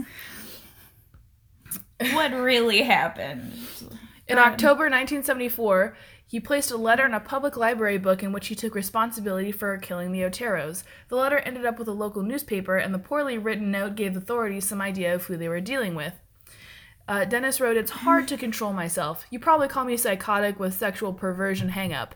What 2.14 2.32
really 2.32 2.80
happened? 2.80 3.52
In 4.26 4.38
October 4.38 4.84
1974, 4.84 5.96
he 6.26 6.40
placed 6.40 6.70
a 6.70 6.78
letter 6.78 7.04
in 7.04 7.12
a 7.12 7.20
public 7.20 7.58
library 7.58 7.98
book 7.98 8.22
in 8.22 8.32
which 8.32 8.46
he 8.46 8.54
took 8.54 8.74
responsibility 8.74 9.52
for 9.52 9.76
killing 9.76 10.12
the 10.12 10.22
Oteros. 10.22 10.82
The 11.08 11.16
letter 11.16 11.38
ended 11.40 11.66
up 11.66 11.78
with 11.78 11.88
a 11.88 11.92
local 11.92 12.22
newspaper, 12.22 12.78
and 12.78 12.94
the 12.94 12.98
poorly 12.98 13.36
written 13.36 13.70
note 13.70 13.96
gave 13.96 14.16
authorities 14.16 14.66
some 14.66 14.80
idea 14.80 15.14
of 15.14 15.24
who 15.24 15.36
they 15.36 15.48
were 15.48 15.60
dealing 15.60 15.94
with. 15.94 16.14
Uh, 17.06 17.26
Dennis 17.26 17.60
wrote, 17.60 17.76
It's 17.76 17.90
hard 17.90 18.26
to 18.28 18.38
control 18.38 18.72
myself. 18.72 19.26
You 19.30 19.38
probably 19.38 19.68
call 19.68 19.84
me 19.84 19.98
psychotic 19.98 20.58
with 20.58 20.72
sexual 20.72 21.12
perversion 21.12 21.70
hangup. 21.70 22.12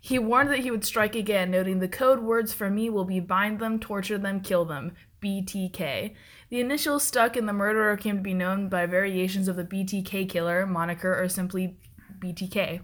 He 0.00 0.16
warned 0.16 0.50
that 0.50 0.60
he 0.60 0.70
would 0.70 0.84
strike 0.84 1.16
again, 1.16 1.50
noting 1.50 1.80
the 1.80 1.88
code 1.88 2.20
words 2.20 2.52
for 2.52 2.70
me 2.70 2.88
will 2.88 3.04
be 3.04 3.18
bind 3.18 3.58
them, 3.58 3.80
torture 3.80 4.16
them, 4.16 4.40
kill 4.40 4.64
them. 4.64 4.92
BTK. 5.20 6.14
The 6.50 6.60
initials 6.60 7.04
stuck 7.04 7.36
and 7.36 7.48
the 7.48 7.52
murderer 7.52 7.96
came 7.96 8.16
to 8.16 8.22
be 8.22 8.34
known 8.34 8.68
by 8.68 8.86
variations 8.86 9.48
of 9.48 9.56
the 9.56 9.64
BTK 9.64 10.28
killer 10.28 10.66
moniker 10.66 11.20
or 11.20 11.28
simply 11.28 11.76
BTK. 12.18 12.80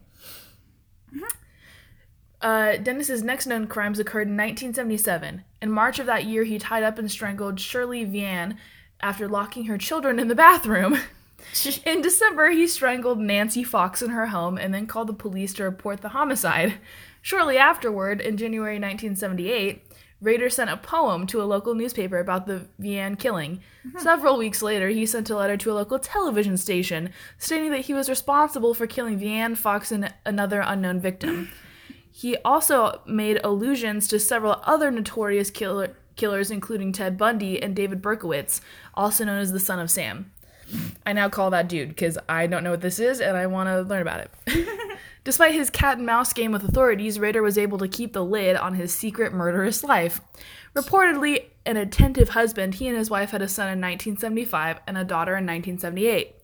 Uh, 2.40 2.76
Dennis's 2.76 3.22
next 3.22 3.46
known 3.46 3.66
crimes 3.66 3.98
occurred 3.98 4.28
in 4.28 4.36
1977. 4.36 5.44
In 5.62 5.70
March 5.70 5.98
of 5.98 6.04
that 6.04 6.26
year, 6.26 6.44
he 6.44 6.58
tied 6.58 6.82
up 6.82 6.98
and 6.98 7.10
strangled 7.10 7.58
Shirley 7.58 8.04
Vian 8.04 8.58
after 9.00 9.26
locking 9.26 9.64
her 9.64 9.78
children 9.78 10.18
in 10.18 10.28
the 10.28 10.34
bathroom. 10.34 10.98
in 11.86 12.02
December, 12.02 12.50
he 12.50 12.66
strangled 12.66 13.18
Nancy 13.18 13.64
Fox 13.64 14.02
in 14.02 14.10
her 14.10 14.26
home 14.26 14.58
and 14.58 14.74
then 14.74 14.86
called 14.86 15.08
the 15.08 15.14
police 15.14 15.54
to 15.54 15.64
report 15.64 16.02
the 16.02 16.10
homicide. 16.10 16.74
Shortly 17.22 17.56
afterward, 17.56 18.20
in 18.20 18.36
January 18.36 18.74
1978, 18.74 19.83
Rader 20.24 20.48
sent 20.48 20.70
a 20.70 20.76
poem 20.78 21.26
to 21.28 21.42
a 21.42 21.44
local 21.44 21.74
newspaper 21.74 22.18
about 22.18 22.46
the 22.46 22.66
Vian 22.80 23.18
killing. 23.18 23.60
Mm-hmm. 23.86 23.98
Several 23.98 24.38
weeks 24.38 24.62
later, 24.62 24.88
he 24.88 25.04
sent 25.04 25.28
a 25.28 25.36
letter 25.36 25.58
to 25.58 25.70
a 25.70 25.74
local 25.74 25.98
television 25.98 26.56
station 26.56 27.10
stating 27.38 27.70
that 27.72 27.82
he 27.82 27.94
was 27.94 28.08
responsible 28.08 28.72
for 28.72 28.86
killing 28.86 29.20
Vian, 29.20 29.54
Fox, 29.54 29.92
and 29.92 30.12
another 30.24 30.62
unknown 30.64 31.00
victim. 31.00 31.50
He 32.16 32.36
also 32.44 33.00
made 33.06 33.40
allusions 33.42 34.06
to 34.06 34.20
several 34.20 34.60
other 34.62 34.92
notorious 34.92 35.50
killer- 35.50 35.96
killers, 36.14 36.48
including 36.48 36.92
Ted 36.92 37.18
Bundy 37.18 37.60
and 37.60 37.74
David 37.74 38.00
Berkowitz, 38.00 38.60
also 38.94 39.24
known 39.24 39.40
as 39.40 39.50
the 39.50 39.58
Son 39.58 39.80
of 39.80 39.90
Sam. 39.90 40.30
I 41.04 41.12
now 41.12 41.28
call 41.28 41.50
that 41.50 41.68
dude 41.68 41.88
because 41.88 42.16
I 42.28 42.46
don't 42.46 42.62
know 42.62 42.70
what 42.70 42.82
this 42.82 43.00
is 43.00 43.20
and 43.20 43.36
I 43.36 43.48
want 43.48 43.68
to 43.68 43.82
learn 43.82 44.02
about 44.02 44.20
it. 44.20 44.68
Despite 45.24 45.54
his 45.54 45.70
cat 45.70 45.96
and 45.96 46.06
mouse 46.06 46.34
game 46.34 46.52
with 46.52 46.68
authorities, 46.68 47.18
Rader 47.18 47.42
was 47.42 47.56
able 47.56 47.78
to 47.78 47.88
keep 47.88 48.12
the 48.12 48.24
lid 48.24 48.56
on 48.56 48.74
his 48.74 48.94
secret 48.94 49.32
murderous 49.32 49.82
life. 49.82 50.20
Reportedly 50.76 51.46
an 51.64 51.78
attentive 51.78 52.30
husband, 52.30 52.74
he 52.74 52.88
and 52.88 52.96
his 52.96 53.08
wife 53.08 53.30
had 53.30 53.40
a 53.40 53.48
son 53.48 53.66
in 53.66 53.80
1975 53.80 54.80
and 54.86 54.98
a 54.98 55.04
daughter 55.04 55.32
in 55.32 55.46
1978. 55.46 56.36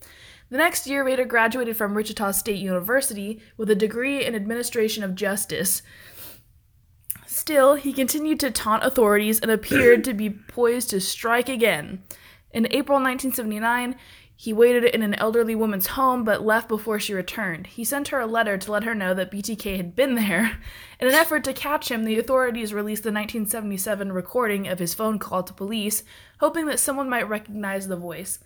The 0.48 0.56
next 0.56 0.86
year, 0.86 1.04
Rader 1.04 1.26
graduated 1.26 1.76
from 1.76 1.94
Wichita 1.94 2.32
State 2.32 2.58
University 2.58 3.40
with 3.58 3.70
a 3.70 3.74
degree 3.74 4.24
in 4.24 4.34
administration 4.34 5.04
of 5.04 5.14
justice. 5.14 5.82
Still, 7.26 7.74
he 7.74 7.92
continued 7.92 8.40
to 8.40 8.50
taunt 8.50 8.82
authorities 8.82 9.40
and 9.40 9.50
appeared 9.50 10.04
to 10.04 10.14
be 10.14 10.30
poised 10.30 10.90
to 10.90 11.00
strike 11.00 11.48
again. 11.48 12.02
In 12.52 12.66
April 12.72 12.96
1979, 12.96 13.94
He 14.42 14.54
waited 14.54 14.84
in 14.84 15.02
an 15.02 15.12
elderly 15.16 15.54
woman's 15.54 15.88
home 15.88 16.24
but 16.24 16.40
left 16.40 16.66
before 16.66 16.98
she 16.98 17.12
returned. 17.12 17.66
He 17.66 17.84
sent 17.84 18.08
her 18.08 18.20
a 18.20 18.26
letter 18.26 18.56
to 18.56 18.72
let 18.72 18.84
her 18.84 18.94
know 18.94 19.12
that 19.12 19.30
BTK 19.30 19.76
had 19.76 19.94
been 19.94 20.14
there. 20.14 20.58
In 20.98 21.08
an 21.08 21.12
effort 21.12 21.44
to 21.44 21.52
catch 21.52 21.90
him, 21.90 22.04
the 22.04 22.18
authorities 22.18 22.72
released 22.72 23.02
the 23.02 23.12
1977 23.12 24.10
recording 24.12 24.66
of 24.66 24.78
his 24.78 24.94
phone 24.94 25.18
call 25.18 25.42
to 25.42 25.52
police, 25.52 26.04
hoping 26.38 26.64
that 26.68 26.80
someone 26.80 27.10
might 27.10 27.28
recognize 27.28 27.86
the 27.86 27.98
voice. 27.98 28.38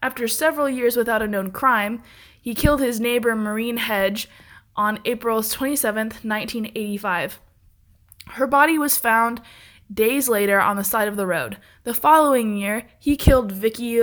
After 0.00 0.28
several 0.28 0.68
years 0.68 0.96
without 0.96 1.20
a 1.20 1.26
known 1.26 1.50
crime, 1.50 2.04
he 2.40 2.54
killed 2.54 2.80
his 2.80 3.00
neighbor 3.00 3.34
Marine 3.34 3.78
Hedge 3.78 4.28
on 4.76 5.00
April 5.04 5.42
27, 5.42 6.10
1985. 6.22 7.40
Her 8.28 8.46
body 8.46 8.78
was 8.78 8.98
found 8.98 9.42
days 9.92 10.28
later 10.28 10.60
on 10.60 10.76
the 10.76 10.84
side 10.84 11.08
of 11.08 11.16
the 11.16 11.26
road. 11.26 11.56
The 11.82 11.92
following 11.92 12.56
year, 12.56 12.86
he 13.00 13.16
killed 13.16 13.50
Vicki 13.50 14.00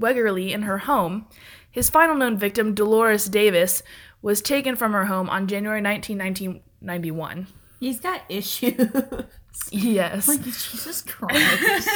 Wegerle 0.00 0.50
in 0.50 0.62
her 0.62 0.78
home. 0.78 1.26
His 1.70 1.88
final 1.90 2.16
known 2.16 2.36
victim, 2.36 2.74
Dolores 2.74 3.26
Davis, 3.26 3.82
was 4.22 4.42
taken 4.42 4.76
from 4.76 4.92
her 4.92 5.06
home 5.06 5.30
on 5.30 5.46
January 5.46 5.80
19, 5.80 6.18
1991. 6.18 7.46
He's 7.78 8.00
got 8.00 8.22
issues. 8.28 8.74
Yes. 9.72 10.28
like 10.28 10.42
Jesus 10.42 11.02
Christ. 11.02 11.90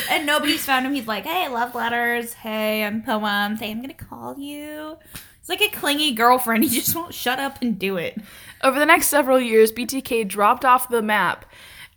and 0.10 0.24
nobody's 0.24 0.64
found 0.64 0.86
him. 0.86 0.94
He's 0.94 1.06
like, 1.08 1.24
hey, 1.24 1.48
love 1.48 1.74
letters. 1.74 2.32
Hey, 2.32 2.84
I'm 2.84 3.02
poems. 3.02 3.60
Hey, 3.60 3.70
I'm 3.70 3.80
gonna 3.80 3.92
call 3.92 4.38
you. 4.38 4.96
It's 5.38 5.48
like 5.48 5.60
a 5.60 5.68
clingy 5.68 6.12
girlfriend. 6.12 6.64
He 6.64 6.70
just 6.70 6.94
won't 6.94 7.12
shut 7.12 7.38
up 7.38 7.60
and 7.60 7.78
do 7.78 7.96
it. 7.96 8.18
Over 8.62 8.78
the 8.78 8.86
next 8.86 9.08
several 9.08 9.40
years, 9.40 9.72
BTK 9.72 10.28
dropped 10.28 10.64
off 10.64 10.88
the 10.88 11.02
map 11.02 11.44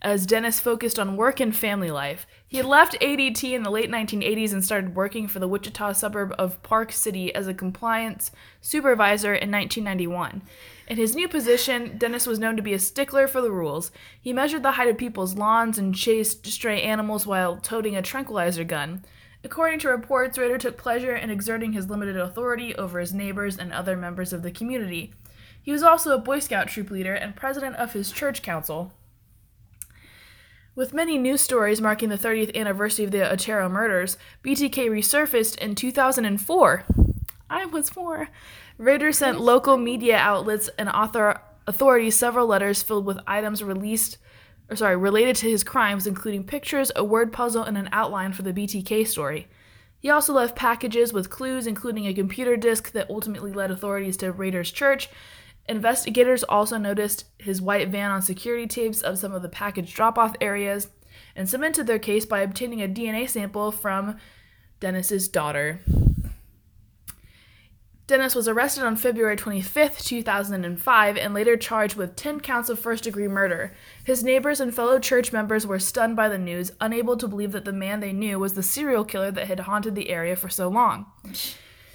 as 0.02 0.26
Dennis 0.26 0.60
focused 0.60 0.98
on 1.00 1.18
work 1.18 1.40
and 1.40 1.56
family 1.56 1.92
life. 1.92 2.26
He 2.48 2.62
left 2.62 3.00
ADT 3.02 3.54
in 3.54 3.64
the 3.64 3.72
late 3.72 3.90
1980s 3.90 4.54
and 4.54 4.64
started 4.64 4.96
working 4.96 5.28
for 5.28 5.40
the 5.40 5.48
Wichita 5.48 5.94
suburb 5.94 6.34
of 6.38 6.62
Park 6.62 6.92
City 6.92 7.34
as 7.34 7.48
a 7.48 7.56
compliance 7.56 8.32
supervisor 8.62 9.34
in 9.34 9.52
1991. 9.52 10.44
In 10.88 10.98
his 10.98 11.16
new 11.16 11.28
position, 11.28 11.98
Dennis 11.98 12.28
was 12.28 12.38
known 12.38 12.56
to 12.56 12.62
be 12.62 12.74
a 12.74 12.80
stickler 12.80 13.28
for 13.28 13.42
the 13.42 13.52
rules. 13.52 13.92
He 14.22 14.32
measured 14.32 14.62
the 14.62 14.74
height 14.74 14.90
of 14.90 14.98
people's 14.98 15.36
lawns 15.36 15.80
and 15.80 15.96
chased 15.96 16.46
stray 16.46 16.84
animals 16.84 17.26
while 17.26 17.58
toting 17.58 17.96
a 17.96 18.04
tranquilizer 18.04 18.64
gun. 18.64 19.04
According 19.44 19.80
to 19.80 19.90
reports, 19.90 20.38
Rader 20.38 20.60
took 20.60 20.78
pleasure 20.78 21.16
in 21.16 21.32
exerting 21.32 21.74
his 21.74 21.90
limited 21.90 22.16
authority 22.16 22.76
over 22.76 23.00
his 23.00 23.14
neighbors 23.14 23.58
and 23.58 23.74
other 23.74 23.98
members 23.98 24.32
of 24.32 24.44
the 24.44 24.52
community. 24.52 25.14
He 25.62 25.72
was 25.72 25.82
also 25.82 26.14
a 26.14 26.20
Boy 26.20 26.40
Scout 26.40 26.68
troop 26.68 26.92
leader 26.92 27.16
and 27.16 27.36
president 27.36 27.76
of 27.78 27.94
his 27.94 28.12
church 28.12 28.44
council. 28.44 28.94
With 30.76 30.94
many 30.94 31.18
news 31.18 31.40
stories 31.40 31.80
marking 31.80 32.10
the 32.10 32.18
30th 32.18 32.54
anniversary 32.54 33.06
of 33.06 33.12
the 33.12 33.32
Otero 33.32 33.70
murders, 33.70 34.18
BTK 34.44 34.90
resurfaced 34.90 35.58
in 35.60 35.74
2004. 35.74 36.86
I 37.50 37.66
was 37.66 37.90
four. 37.90 38.28
Rader 38.78 39.14
sent 39.14 39.40
local 39.40 39.78
media 39.78 40.18
outlets 40.18 40.70
and 40.78 40.90
author 40.90 41.40
authorities 41.66 42.18
several 42.18 42.48
letters 42.48 42.84
filled 42.84 43.06
with 43.06 43.20
items 43.26 43.64
released 43.64 44.18
or 44.70 44.76
sorry, 44.76 44.98
related 44.98 45.38
to 45.38 45.50
his 45.50 45.64
crimes, 45.64 46.08
including 46.08 46.44
pictures, 46.44 46.92
a 46.96 47.04
word 47.06 47.32
puzzle, 47.32 47.64
and 47.64 47.78
an 47.78 47.88
outline 47.94 48.34
for 48.34 48.42
the 48.42 48.52
BTK 48.52 49.08
story. 49.08 49.48
He 50.00 50.10
also 50.10 50.34
left 50.34 50.56
packages 50.56 51.14
with 51.14 51.30
clues, 51.30 51.68
including 51.68 52.06
a 52.06 52.14
computer 52.14 52.58
disk 52.58 52.92
that 52.92 53.10
ultimately 53.10 53.54
led 53.54 53.72
authorities 53.72 54.18
to 54.18 54.32
Rader's 54.32 54.72
church. 54.72 55.08
Investigators 55.68 56.44
also 56.44 56.78
noticed 56.78 57.26
his 57.40 57.62
white 57.62 57.90
van 57.90 58.12
on 58.12 58.22
security 58.22 58.68
tapes 58.68 59.02
of 59.02 59.18
some 59.18 59.34
of 59.34 59.42
the 59.42 59.50
package 59.50 59.94
drop 59.94 60.18
off 60.18 60.36
areas 60.40 60.90
and 61.36 61.50
cemented 61.50 61.88
their 61.88 62.00
case 62.00 62.26
by 62.26 62.42
obtaining 62.42 62.82
a 62.82 62.88
DNA 62.88 63.28
sample 63.28 63.72
from 63.72 64.18
Dennis's 64.80 65.28
daughter. 65.28 65.82
Dennis 68.08 68.36
was 68.36 68.48
arrested 68.48 68.84
on 68.84 68.96
February 68.96 69.36
25, 69.36 69.98
2005, 69.98 71.18
and 71.18 71.34
later 71.34 71.58
charged 71.58 71.96
with 71.96 72.16
10 72.16 72.40
counts 72.40 72.70
of 72.70 72.78
first 72.78 73.04
degree 73.04 73.28
murder. 73.28 73.76
His 74.04 74.24
neighbors 74.24 74.60
and 74.60 74.76
fellow 74.76 75.00
church 75.00 75.34
members 75.34 75.66
were 75.66 75.80
stunned 75.80 76.16
by 76.16 76.30
the 76.30 76.38
news, 76.38 76.72
unable 76.80 77.18
to 77.18 77.28
believe 77.28 77.52
that 77.54 77.66
the 77.66 77.74
man 77.74 78.02
they 78.02 78.14
knew 78.14 78.38
was 78.38 78.54
the 78.54 78.62
serial 78.62 79.06
killer 79.06 79.32
that 79.32 79.48
had 79.48 79.62
haunted 79.62 79.96
the 79.96 80.10
area 80.10 80.36
for 80.36 80.50
so 80.50 80.68
long. 80.68 81.08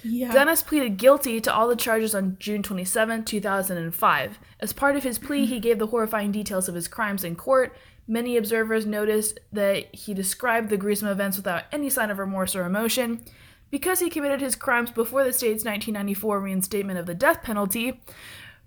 Yeah. 0.03 0.31
Dennis 0.31 0.63
pleaded 0.63 0.97
guilty 0.97 1.39
to 1.41 1.53
all 1.53 1.67
the 1.67 1.75
charges 1.75 2.15
on 2.15 2.37
June 2.39 2.63
27, 2.63 3.25
2005. 3.25 4.39
As 4.59 4.73
part 4.73 4.95
of 4.95 5.03
his 5.03 5.19
plea, 5.19 5.45
he 5.45 5.59
gave 5.59 5.79
the 5.79 5.87
horrifying 5.87 6.31
details 6.31 6.67
of 6.67 6.75
his 6.75 6.87
crimes 6.87 7.23
in 7.23 7.35
court. 7.35 7.75
Many 8.07 8.37
observers 8.37 8.85
noticed 8.85 9.39
that 9.53 9.93
he 9.93 10.13
described 10.13 10.69
the 10.69 10.77
gruesome 10.77 11.07
events 11.07 11.37
without 11.37 11.63
any 11.71 11.89
sign 11.89 12.09
of 12.09 12.19
remorse 12.19 12.55
or 12.55 12.65
emotion. 12.65 13.23
Because 13.69 13.99
he 13.99 14.09
committed 14.09 14.41
his 14.41 14.55
crimes 14.55 14.91
before 14.91 15.23
the 15.23 15.31
state's 15.31 15.63
1994 15.63 16.41
reinstatement 16.41 16.99
of 16.99 17.05
the 17.05 17.15
death 17.15 17.41
penalty, 17.41 18.01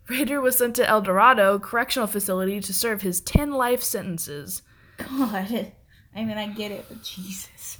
Rader 0.08 0.40
was 0.40 0.56
sent 0.56 0.76
to 0.76 0.88
El 0.88 1.02
Dorado 1.02 1.58
Correctional 1.58 2.06
Facility 2.06 2.60
to 2.60 2.72
serve 2.72 3.02
his 3.02 3.20
10 3.20 3.52
life 3.52 3.82
sentences. 3.82 4.62
God. 4.96 5.72
I 6.16 6.24
mean, 6.24 6.38
I 6.38 6.46
get 6.46 6.70
it, 6.70 6.86
but 6.88 7.02
Jesus. 7.02 7.78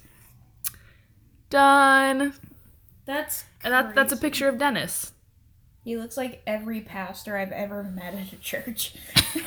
Done. 1.51 2.35
That's 3.07 3.45
And 3.63 3.73
that, 3.73 3.95
that's 3.95 4.13
a 4.13 4.17
picture 4.17 4.49
of 4.49 4.59
Dennis. 4.59 5.13
He 5.85 5.99
looks 5.99 6.17
like 6.17 6.41
every 6.47 6.81
pastor 6.81 7.37
I've 7.37 7.53
ever 7.53 7.83
met 7.83 8.15
at 8.15 8.33
a 8.33 8.37
church. 8.37 8.95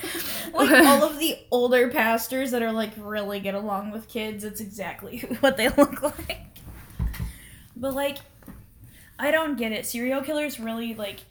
like 0.53 0.85
all 0.85 1.03
of 1.03 1.17
the 1.17 1.39
older 1.49 1.87
pastors 1.87 2.51
that 2.51 2.61
are 2.61 2.71
like 2.71 2.91
really 2.97 3.39
get 3.39 3.55
along 3.55 3.91
with 3.91 4.07
kids, 4.07 4.43
it's 4.43 4.61
exactly 4.61 5.19
what 5.39 5.57
they 5.57 5.69
look 5.69 6.03
like. 6.03 6.59
But 7.75 7.95
like 7.95 8.19
I 9.17 9.31
don't 9.31 9.57
get 9.57 9.71
it. 9.71 9.87
Serial 9.87 10.21
killers 10.21 10.59
really 10.59 10.93
like 10.93 11.21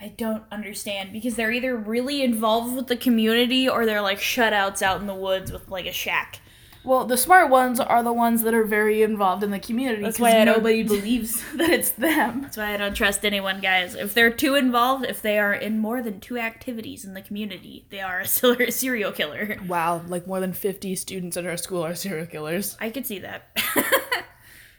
I 0.00 0.08
don't 0.08 0.42
understand 0.50 1.12
because 1.12 1.36
they're 1.36 1.52
either 1.52 1.76
really 1.76 2.22
involved 2.22 2.74
with 2.74 2.86
the 2.86 2.96
community 2.96 3.68
or 3.68 3.84
they're 3.84 4.02
like 4.02 4.18
shutouts 4.18 4.80
out 4.80 5.00
in 5.00 5.06
the 5.06 5.14
woods 5.14 5.52
with 5.52 5.68
like 5.68 5.86
a 5.86 5.92
shack. 5.92 6.40
Well, 6.86 7.04
the 7.04 7.16
smart 7.16 7.50
ones 7.50 7.80
are 7.80 8.02
the 8.04 8.12
ones 8.12 8.42
that 8.42 8.54
are 8.54 8.62
very 8.62 9.02
involved 9.02 9.42
in 9.42 9.50
the 9.50 9.58
community 9.58 10.02
That's 10.02 10.18
because 10.18 10.34
why 10.34 10.44
nobody 10.44 10.82
believes 10.84 11.42
that 11.56 11.68
it's 11.70 11.90
them. 11.90 12.42
That's 12.42 12.56
why 12.56 12.74
I 12.74 12.76
don't 12.76 12.94
trust 12.94 13.24
anyone, 13.24 13.60
guys. 13.60 13.96
If 13.96 14.14
they're 14.14 14.30
too 14.30 14.54
involved, 14.54 15.04
if 15.04 15.20
they 15.20 15.40
are 15.40 15.52
in 15.52 15.80
more 15.80 16.00
than 16.00 16.20
two 16.20 16.38
activities 16.38 17.04
in 17.04 17.14
the 17.14 17.22
community, 17.22 17.86
they 17.90 18.00
are 18.00 18.20
a 18.20 18.26
serial 18.70 19.10
killer. 19.10 19.58
Wow, 19.66 20.02
like 20.06 20.28
more 20.28 20.38
than 20.38 20.52
50 20.52 20.94
students 20.94 21.36
at 21.36 21.44
our 21.44 21.56
school 21.56 21.84
are 21.84 21.96
serial 21.96 22.26
killers. 22.26 22.76
I 22.80 22.90
could 22.90 23.06
see 23.06 23.18
that. 23.18 23.48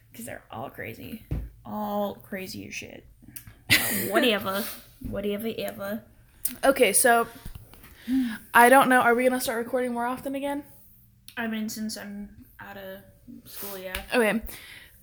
Because 0.10 0.26
they're 0.26 0.44
all 0.50 0.72
crazy. 0.72 1.28
All 1.64 2.16
crazy 2.16 2.68
as 2.68 2.74
shit. 2.74 3.06
Whatever. 4.10 4.64
Whatever, 5.08 5.52
ever. 5.60 6.02
Okay, 6.64 6.92
so 6.92 7.28
I 8.52 8.68
don't 8.68 8.90
know. 8.90 9.02
Are 9.02 9.14
we 9.14 9.22
going 9.22 9.34
to 9.34 9.40
start 9.40 9.64
recording 9.64 9.94
more 9.94 10.08
often 10.08 10.34
again? 10.34 10.64
I 11.38 11.48
mean, 11.48 11.70
since 11.70 11.98
I'm 11.98 12.30
out 12.60 12.78
of 12.78 13.50
school, 13.50 13.78
yeah. 13.78 13.96
Okay. 14.14 14.42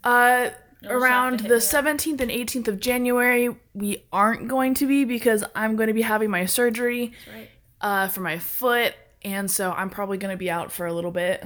Uh, 0.02 0.50
You'll 0.82 0.92
around 0.92 1.40
the 1.40 1.48
me 1.48 1.54
up. 1.54 1.62
17th 1.62 2.20
and 2.20 2.30
18th 2.30 2.68
of 2.68 2.80
January, 2.80 3.56
we 3.72 4.04
aren't 4.12 4.48
going 4.48 4.74
to 4.74 4.86
be 4.86 5.04
because 5.04 5.44
I'm 5.54 5.76
going 5.76 5.86
to 5.86 5.94
be 5.94 6.02
having 6.02 6.30
my 6.30 6.44
surgery 6.46 7.12
right. 7.32 7.48
uh, 7.80 8.08
for 8.08 8.20
my 8.20 8.38
foot, 8.38 8.94
and 9.22 9.50
so 9.50 9.72
I'm 9.72 9.88
probably 9.88 10.18
going 10.18 10.32
to 10.32 10.38
be 10.38 10.50
out 10.50 10.72
for 10.72 10.86
a 10.86 10.92
little 10.92 11.12
bit. 11.12 11.44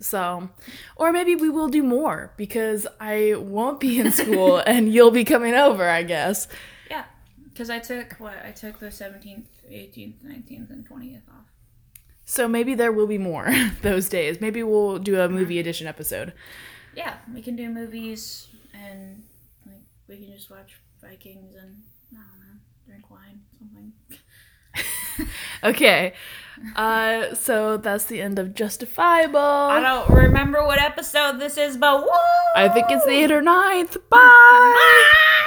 So, 0.00 0.50
or 0.96 1.12
maybe 1.12 1.36
we 1.36 1.48
will 1.48 1.68
do 1.68 1.82
more 1.82 2.32
because 2.36 2.86
I 3.00 3.34
won't 3.38 3.80
be 3.80 3.98
in 3.98 4.12
school 4.12 4.58
and 4.66 4.92
you'll 4.92 5.10
be 5.10 5.24
coming 5.24 5.54
over, 5.54 5.88
I 5.88 6.02
guess. 6.02 6.48
Yeah. 6.90 7.04
Because 7.44 7.70
I 7.70 7.78
took, 7.78 8.14
what? 8.18 8.34
I 8.44 8.50
took 8.50 8.78
the 8.78 8.86
17th, 8.86 9.44
18th, 9.70 10.16
19th, 10.24 10.70
and 10.70 10.86
20th 10.86 11.22
off. 11.30 11.45
So 12.28 12.46
maybe 12.48 12.74
there 12.74 12.92
will 12.92 13.06
be 13.06 13.18
more 13.18 13.48
those 13.82 14.08
days. 14.08 14.40
Maybe 14.40 14.62
we'll 14.62 14.98
do 14.98 15.20
a 15.20 15.28
movie 15.28 15.58
edition 15.58 15.86
episode. 15.86 16.32
Yeah, 16.94 17.14
we 17.32 17.40
can 17.40 17.56
do 17.56 17.68
movies 17.68 18.48
and, 18.74 19.22
like, 19.64 19.82
we 20.08 20.16
can 20.16 20.32
just 20.32 20.50
watch 20.50 20.80
Vikings 21.00 21.54
and, 21.54 21.82
I 22.12 22.16
don't 22.16 22.40
know, 22.40 22.60
drink 22.86 23.10
wine, 23.10 23.40
something. 23.58 23.92
Okay. 25.64 26.12
Uh, 26.76 27.34
so 27.34 27.76
that's 27.78 28.04
the 28.04 28.20
end 28.20 28.38
of 28.38 28.54
Justifiable. 28.54 29.38
I 29.40 29.80
don't 29.80 30.10
remember 30.10 30.62
what 30.64 30.78
episode 30.78 31.38
this 31.38 31.56
is, 31.56 31.76
but 31.76 32.02
woo! 32.02 32.08
I 32.54 32.68
think 32.68 32.86
it's 32.90 33.04
the 33.04 33.12
eighth 33.12 33.30
or 33.30 33.40
ninth. 33.42 33.96
Bye. 34.10 35.46